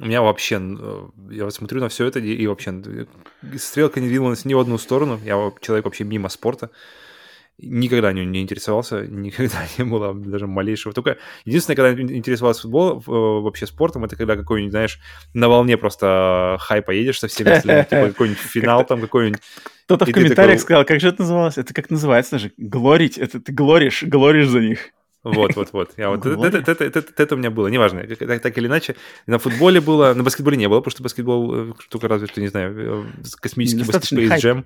[0.00, 3.06] У меня вообще, э, я вот смотрю на все это, и вообще э,
[3.58, 5.20] стрелка не двинулась ни в одну сторону.
[5.24, 6.70] Я человек вообще мимо спорта.
[7.58, 10.92] Никогда не, не интересовался, никогда не было даже малейшего.
[10.92, 14.98] Только единственное, когда интересовался футбол, э, вообще спортом, это когда какой-нибудь, знаешь,
[15.32, 19.40] на волне просто хайпа едешь со всеми типа какой-нибудь финал там какой-нибудь.
[19.84, 21.56] Кто-то в комментариях сказал, как же это называлось?
[21.56, 22.52] Это как называется даже?
[22.56, 23.16] Глорить.
[23.16, 24.90] Это ты глоришь, глоришь за них.
[25.24, 25.92] Вот, вот, вот.
[25.96, 28.94] Я вот это, это, это, это, это у меня было, неважно, так, так или иначе.
[29.26, 32.48] На футболе было, на баскетболе не было, потому что баскетбол э, только разве что, не
[32.48, 33.06] знаю,
[33.40, 34.64] космический баскетбол Space Jam.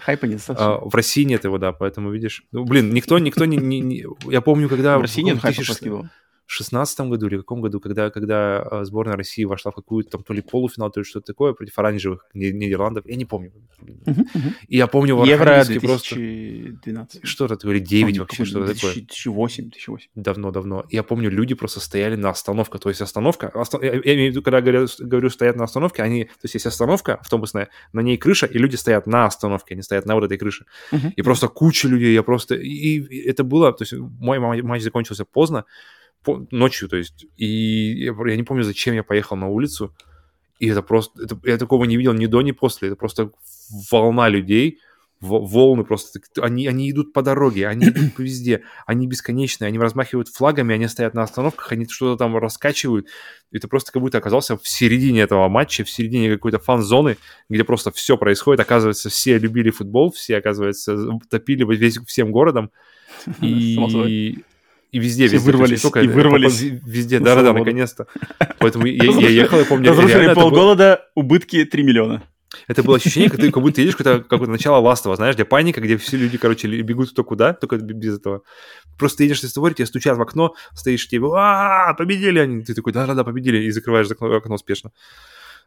[0.00, 0.76] Хайпа недостаточно.
[0.76, 2.44] А, в России нет его, да, поэтому, видишь.
[2.52, 3.58] Ну, блин, никто, никто не...
[3.58, 4.96] не, не я помню, когда...
[4.96, 6.10] В России нет хайпа баскетбола.
[6.48, 10.32] 2016 году или каком году, когда, когда а, сборная России вошла в какую-то там то
[10.32, 13.52] ли полуфинал, то ли что-то такое против оранжевых Нидерландов, я не помню.
[13.82, 14.52] Uh-huh, uh-huh.
[14.66, 15.82] И я помню в Евро 2012.
[15.82, 17.26] Просто...
[17.26, 18.94] Что-то, или 9 помню, вообще, что-то такое.
[18.94, 20.10] 2008, 2008.
[20.14, 20.86] Давно-давно.
[20.88, 23.84] Я помню, люди просто стояли на остановках, то есть остановка, останов...
[23.84, 26.66] я, я имею в виду, когда говорю, говорю стоят на остановке, они, то есть есть
[26.66, 30.38] остановка автобусная, на ней крыша, и люди стоят на остановке, они стоят на вот этой
[30.38, 30.64] крыше.
[30.92, 31.12] Uh-huh.
[31.14, 32.54] И просто куча людей, я просто...
[32.54, 35.66] И, и это было, то есть мой матч закончился поздно,
[36.50, 39.94] ночью, то есть, и я, я не помню, зачем я поехал на улицу,
[40.58, 43.30] и это просто, это, я такого не видел ни до, ни после, это просто
[43.90, 44.80] волна людей,
[45.20, 50.74] волны просто, они, они идут по дороге, они идут везде, они бесконечные, они размахивают флагами,
[50.74, 53.08] они стоят на остановках, они что-то там раскачивают,
[53.50, 57.16] и ты просто как будто оказался в середине этого матча, в середине какой-то фан-зоны,
[57.48, 60.96] где просто все происходит, оказывается, все любили футбол, все, оказывается,
[61.28, 62.70] топили весь, всем городом,
[63.40, 64.44] и...
[64.90, 65.52] И везде, Все везде.
[65.52, 68.06] вырвались, только, и вырвались Везде, да-да-да, наконец-то.
[68.58, 69.90] Поэтому я, я ехал, я помню...
[69.90, 72.22] Разрушили полгорода, убытки 3 миллиона.
[72.66, 75.44] Это было ощущение, как, ты, как будто ты едешь какое-то, какое начало ластова, знаешь, где
[75.44, 78.40] паника, где все люди, короче, бегут кто куда, только без этого.
[78.98, 82.62] Просто едешь из створе, тебе стучат в окно, стоишь, тебе, а победили они.
[82.64, 84.92] Ты такой, да-да-да, победили, и закрываешь окно, окно успешно.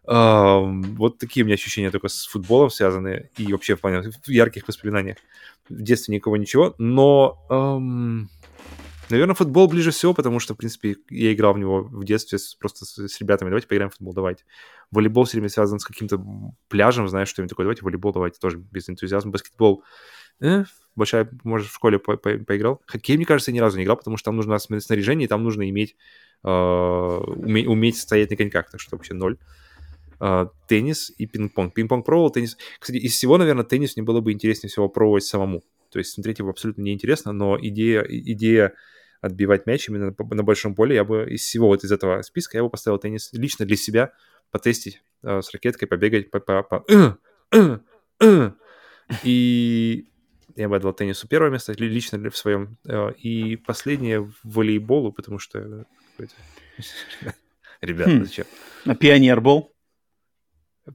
[0.03, 5.17] Вот такие у меня ощущения только с футболом связаны и вообще в плане ярких воспоминаниях.
[5.69, 7.37] В детстве никого ничего, но
[9.11, 12.55] Наверное, футбол ближе всего, потому что, в принципе, я играл в него в детстве с,
[12.55, 13.49] просто с, с ребятами.
[13.49, 14.45] Давайте поиграем в футбол, давайте.
[14.91, 16.23] Волейбол все время связан с каким-то
[16.69, 17.65] пляжем, знаешь, что-нибудь такое.
[17.65, 19.31] Давайте волейбол, давайте тоже без энтузиазма.
[19.31, 19.83] Баскетбол,
[20.41, 20.63] э,
[20.95, 22.81] большая, может, в школе по -по поиграл.
[22.87, 25.69] Хоккей, мне кажется, ни разу не играл, потому что там нужно снаряжение, и там нужно
[25.69, 25.95] иметь,
[26.43, 29.37] э, уметь, уметь стоять на коньках, так что вообще ноль.
[30.19, 31.73] Uh, теннис и пинг-понг.
[31.73, 32.55] Пинг-понг пробовал, теннис...
[32.79, 35.63] Кстати, из всего, наверное, теннис мне было бы интереснее всего пробовать самому.
[35.89, 38.73] То есть смотреть его абсолютно неинтересно, но идея, идея
[39.21, 42.63] отбивать мяч именно на, большом поле, я бы из всего вот из этого списка я
[42.63, 44.13] бы поставил теннис лично для себя,
[44.49, 47.13] потестить э, с ракеткой, побегать, по, по, по э,
[47.53, 47.79] э,
[48.19, 48.51] э.
[49.23, 50.07] и
[50.55, 55.85] я бы отдал теннису первое место, лично в своем, э, и последнее волейболу, потому что
[57.81, 58.25] ребята, хм.
[58.25, 58.45] зачем?
[58.85, 59.75] А пионербол?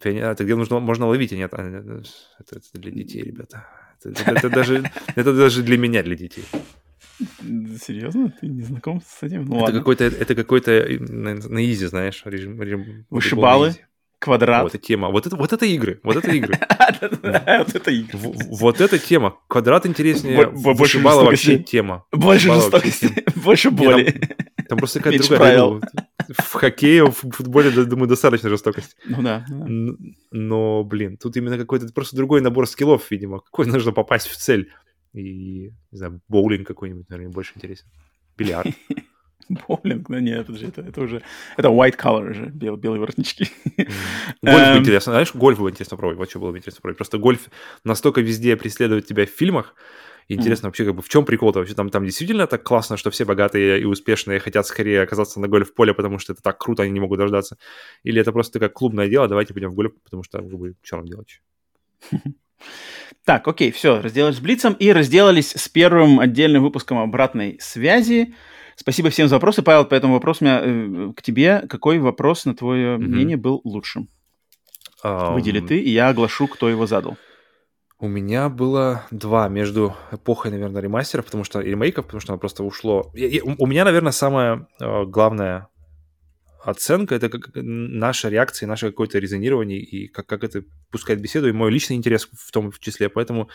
[0.00, 0.24] Пионер...
[0.24, 1.62] Это где нужно, можно ловить, а нет, а,
[2.40, 3.66] это, это для детей, ребята.
[4.00, 6.44] Это, это, это, даже, это даже для меня, для детей.
[7.18, 8.32] Серьезно?
[8.40, 9.44] Ты не знаком с этим?
[9.44, 12.60] Ну, это какой-то, это какой-то на, на изи, знаешь, режим.
[12.60, 13.74] режим Вышибалы,
[14.18, 14.64] квадрат.
[14.64, 15.08] Вот эта тема.
[15.10, 16.00] Вот это, вот это игры.
[16.02, 16.58] Вот это игры.
[17.58, 18.18] Вот это игры.
[18.50, 19.38] Вот эта тема.
[19.48, 20.46] Квадрат интереснее.
[20.48, 22.04] Вышибала вообще тема.
[22.12, 23.24] Больше жестокости.
[23.36, 24.20] Больше боли.
[24.68, 25.80] Там просто какая-то другая.
[26.28, 28.96] В хоккее, в футболе, думаю, достаточно жестокости.
[29.04, 29.44] Ну да.
[29.48, 33.40] Но, блин, тут именно какой-то просто другой набор скиллов, видимо.
[33.40, 34.70] Какой нужно попасть в цель
[35.16, 37.86] и, не знаю, боулинг какой-нибудь, наверное, больше интересен.
[38.36, 38.68] Бильярд.
[39.48, 41.22] Боулинг, ну нет, подожди, это, это уже,
[41.56, 43.48] это white collar уже, бел, белые воротнички.
[44.42, 44.78] Гольф эм.
[44.78, 46.98] интересно, знаешь, гольф было интересно пробовать, вот что было бы интересно пробовать.
[46.98, 47.48] Просто гольф
[47.84, 49.74] настолько везде преследует тебя в фильмах,
[50.28, 51.60] Интересно вообще, как бы в чем прикол-то?
[51.60, 55.46] Вообще там, там действительно так классно, что все богатые и успешные хотят скорее оказаться на
[55.46, 57.58] гольф-поле, потому что это так круто, они не могут дождаться.
[58.02, 60.96] Или это просто как клубное дело, давайте пойдем в гольф, потому что как бы что
[60.96, 61.40] нам делать?
[63.24, 68.34] Так, окей, все, разделались с Блицем и разделались с первым отдельным выпуском обратной связи.
[68.76, 69.62] Спасибо всем за вопросы.
[69.62, 71.64] Павел, по этому вопросу у меня э, к тебе.
[71.68, 72.98] Какой вопрос, на твое mm-hmm.
[72.98, 74.08] мнение, был лучшим?
[75.02, 75.34] Um...
[75.34, 77.16] Выдели ты, и я оглашу, кто его задал.
[77.98, 82.62] У меня было два между эпохой, наверное, ремастеров, потому что ремейков, потому что оно просто
[82.62, 83.10] ушло.
[83.14, 85.68] Я, я, у меня, наверное, самое э, главное
[86.64, 91.52] оценка, это как наша реакция, наше какое-то резонирование и как, как это пускает беседу, и
[91.52, 93.08] мой личный интерес в том числе.
[93.08, 93.48] Поэтому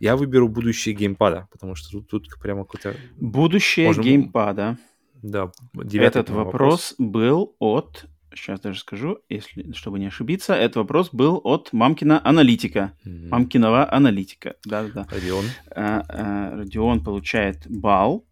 [0.00, 2.96] я выберу будущее геймпада, потому что тут, тут прямо какой-то...
[3.16, 4.02] Будущее Можно...
[4.02, 4.78] геймпада.
[5.22, 8.06] Да, Этот вопрос, вопрос был от...
[8.34, 10.54] Сейчас даже скажу, если, чтобы не ошибиться.
[10.54, 12.92] Этот вопрос был от мамкина аналитика.
[13.06, 13.28] Mm-hmm.
[13.28, 14.56] Мамкиного аналитика.
[14.66, 15.06] Да-да-да.
[15.10, 15.46] Родион.
[15.70, 18.26] А, а, Родион получает балл.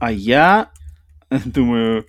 [0.00, 0.70] А я
[1.44, 2.06] думаю,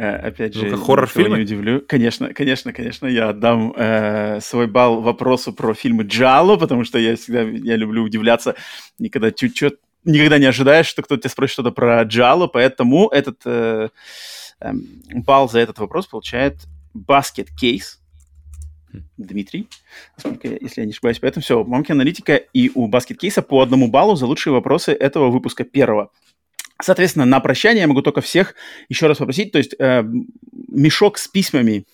[0.00, 1.36] опять же, хоррор-фильмы?
[1.36, 1.82] не удивлю.
[1.86, 7.16] Конечно, конечно, конечно, я отдам э, свой балл вопросу про фильмы Джало, потому что я
[7.16, 8.54] всегда я люблю удивляться,
[8.98, 9.74] никогда чуть-чуть
[10.04, 13.88] никогда не ожидаешь, что кто-то тебя спросит что-то про Джало, поэтому этот э,
[14.60, 14.72] э,
[15.14, 16.56] балл за этот вопрос получает
[16.94, 17.98] Basket Case.
[18.92, 19.02] Хм.
[19.16, 19.68] Дмитрий,
[20.16, 21.18] насколько если я не ошибаюсь.
[21.18, 25.30] Поэтому все, мамки аналитика и у Basket Case по одному баллу за лучшие вопросы этого
[25.30, 26.10] выпуска первого.
[26.82, 28.54] Соответственно, на прощание я могу только всех
[28.88, 30.04] еще раз попросить, то есть э,
[30.68, 31.86] мешок с письмами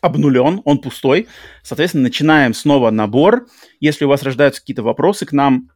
[0.00, 1.26] обнулен, он пустой.
[1.62, 3.48] Соответственно, начинаем снова набор.
[3.80, 5.70] Если у вас рождаются какие-то вопросы к нам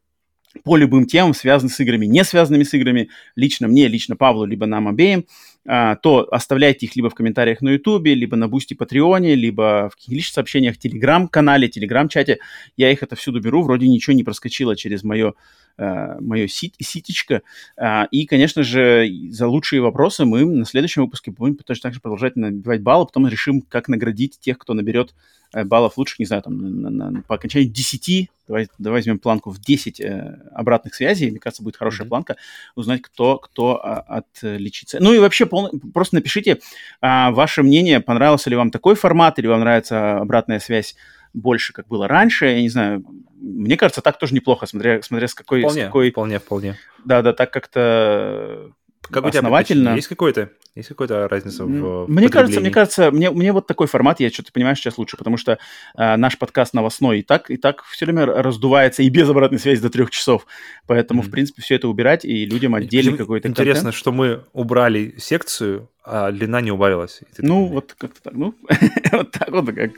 [0.65, 4.65] по любым темам, связанным с играми, не связанными с играми, лично мне, лично Павлу, либо
[4.67, 5.27] нам обеим,
[5.69, 9.97] а, то оставляйте их либо в комментариях на Ютубе, либо на Бусти Патреоне, либо в
[9.97, 12.39] каких-личных сообщениях, Телеграм-канале, Телеграм-чате.
[12.77, 17.43] Я их это всюду беру, вроде ничего не проскочило через мое Э, мое сит, ситечко.
[17.77, 22.01] А, и, конечно же, за лучшие вопросы мы на следующем выпуске будем точно так же
[22.01, 25.15] продолжать набивать баллы, потом решим, как наградить тех, кто наберет
[25.53, 29.19] э, баллов лучше, не знаю, там, на, на, на, по окончанию 10, давай, давай возьмем
[29.19, 32.11] планку в 10 э, обратных связей, мне кажется, будет хорошая mm-hmm.
[32.11, 32.37] планка,
[32.75, 34.99] узнать, кто, кто а, отличится.
[35.01, 36.61] Ну и вообще, пол, просто напишите
[37.01, 40.97] а, ваше мнение, понравился ли вам такой формат, или вам нравится обратная связь
[41.37, 42.47] больше, как было раньше.
[42.47, 43.05] Я не знаю,
[43.35, 45.61] мне кажется, так тоже неплохо, смотря, смотря с какой...
[45.61, 46.11] Вполне, с какой...
[46.11, 46.77] вполне, вполне.
[47.05, 48.73] Да, да, так как-то
[49.11, 49.95] как основательно.
[49.95, 50.51] Есть какой-то?
[50.75, 54.53] Есть какая-то разница в Мне кажется, мне кажется, мне, мне вот такой формат, я что-то
[54.53, 55.59] понимаю сейчас лучше, потому что
[55.97, 59.81] э, наш подкаст новостной и так, и так все время раздувается и без обратной связи
[59.81, 60.47] до трех часов.
[60.87, 61.27] Поэтому, mm-hmm.
[61.27, 63.95] в принципе, все это убирать и людям отдельный какой-то Интересно, контент.
[63.95, 67.21] что мы убрали секцию, а длина не убавилась.
[67.39, 68.35] Ну, такой, вот как-то так.
[68.35, 68.55] Ну,
[69.13, 69.93] вот так вот, как,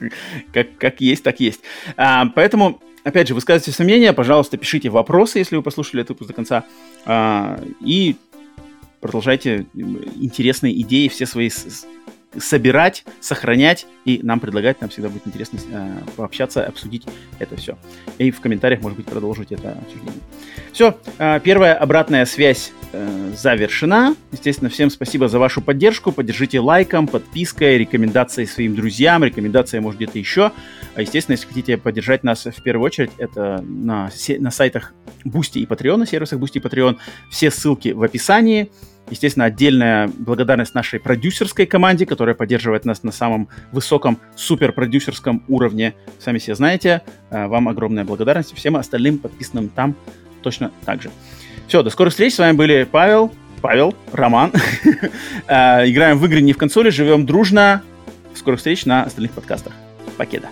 [0.52, 1.60] как, как есть, так есть.
[1.96, 6.34] А, поэтому Опять же, высказывайте сомнения, пожалуйста, пишите вопросы, если вы послушали этот выпуск до
[6.34, 6.64] конца.
[7.06, 8.16] А, и
[9.00, 11.50] продолжайте интересные идеи все свои
[12.36, 14.80] собирать, сохранять и нам предлагать.
[14.80, 17.06] Нам всегда будет интересно э, пообщаться, обсудить
[17.38, 17.78] это все.
[18.18, 20.20] И в комментариях, может быть, продолжить это обсуждение.
[20.72, 24.14] Все, э, первая обратная связь э, завершена.
[24.32, 26.12] Естественно, всем спасибо за вашу поддержку.
[26.12, 30.52] Поддержите лайком, подпиской, рекомендацией своим друзьям, рекомендацией, может, где-то еще.
[30.94, 34.92] А, естественно, если хотите поддержать нас в первую очередь, это на, на сайтах
[35.24, 36.98] Boosty и Patreon, на сервисах Boosty и Patreon.
[37.30, 38.70] Все ссылки в описании.
[39.10, 45.94] Естественно, отдельная благодарность нашей продюсерской команде, которая поддерживает нас на самом высоком суперпродюсерском уровне.
[46.18, 47.02] Сами все знаете.
[47.30, 48.54] А, вам огромная благодарность.
[48.54, 49.94] Всем остальным подписанным там
[50.42, 51.10] точно так же.
[51.66, 52.34] Все, до скорых встреч.
[52.34, 54.52] С вами были Павел, Павел, Роман.
[55.46, 57.82] А, играем в игры не в консоли, живем дружно.
[58.34, 59.72] Скорых встреч на остальных подкастах.
[60.16, 60.48] Покеда.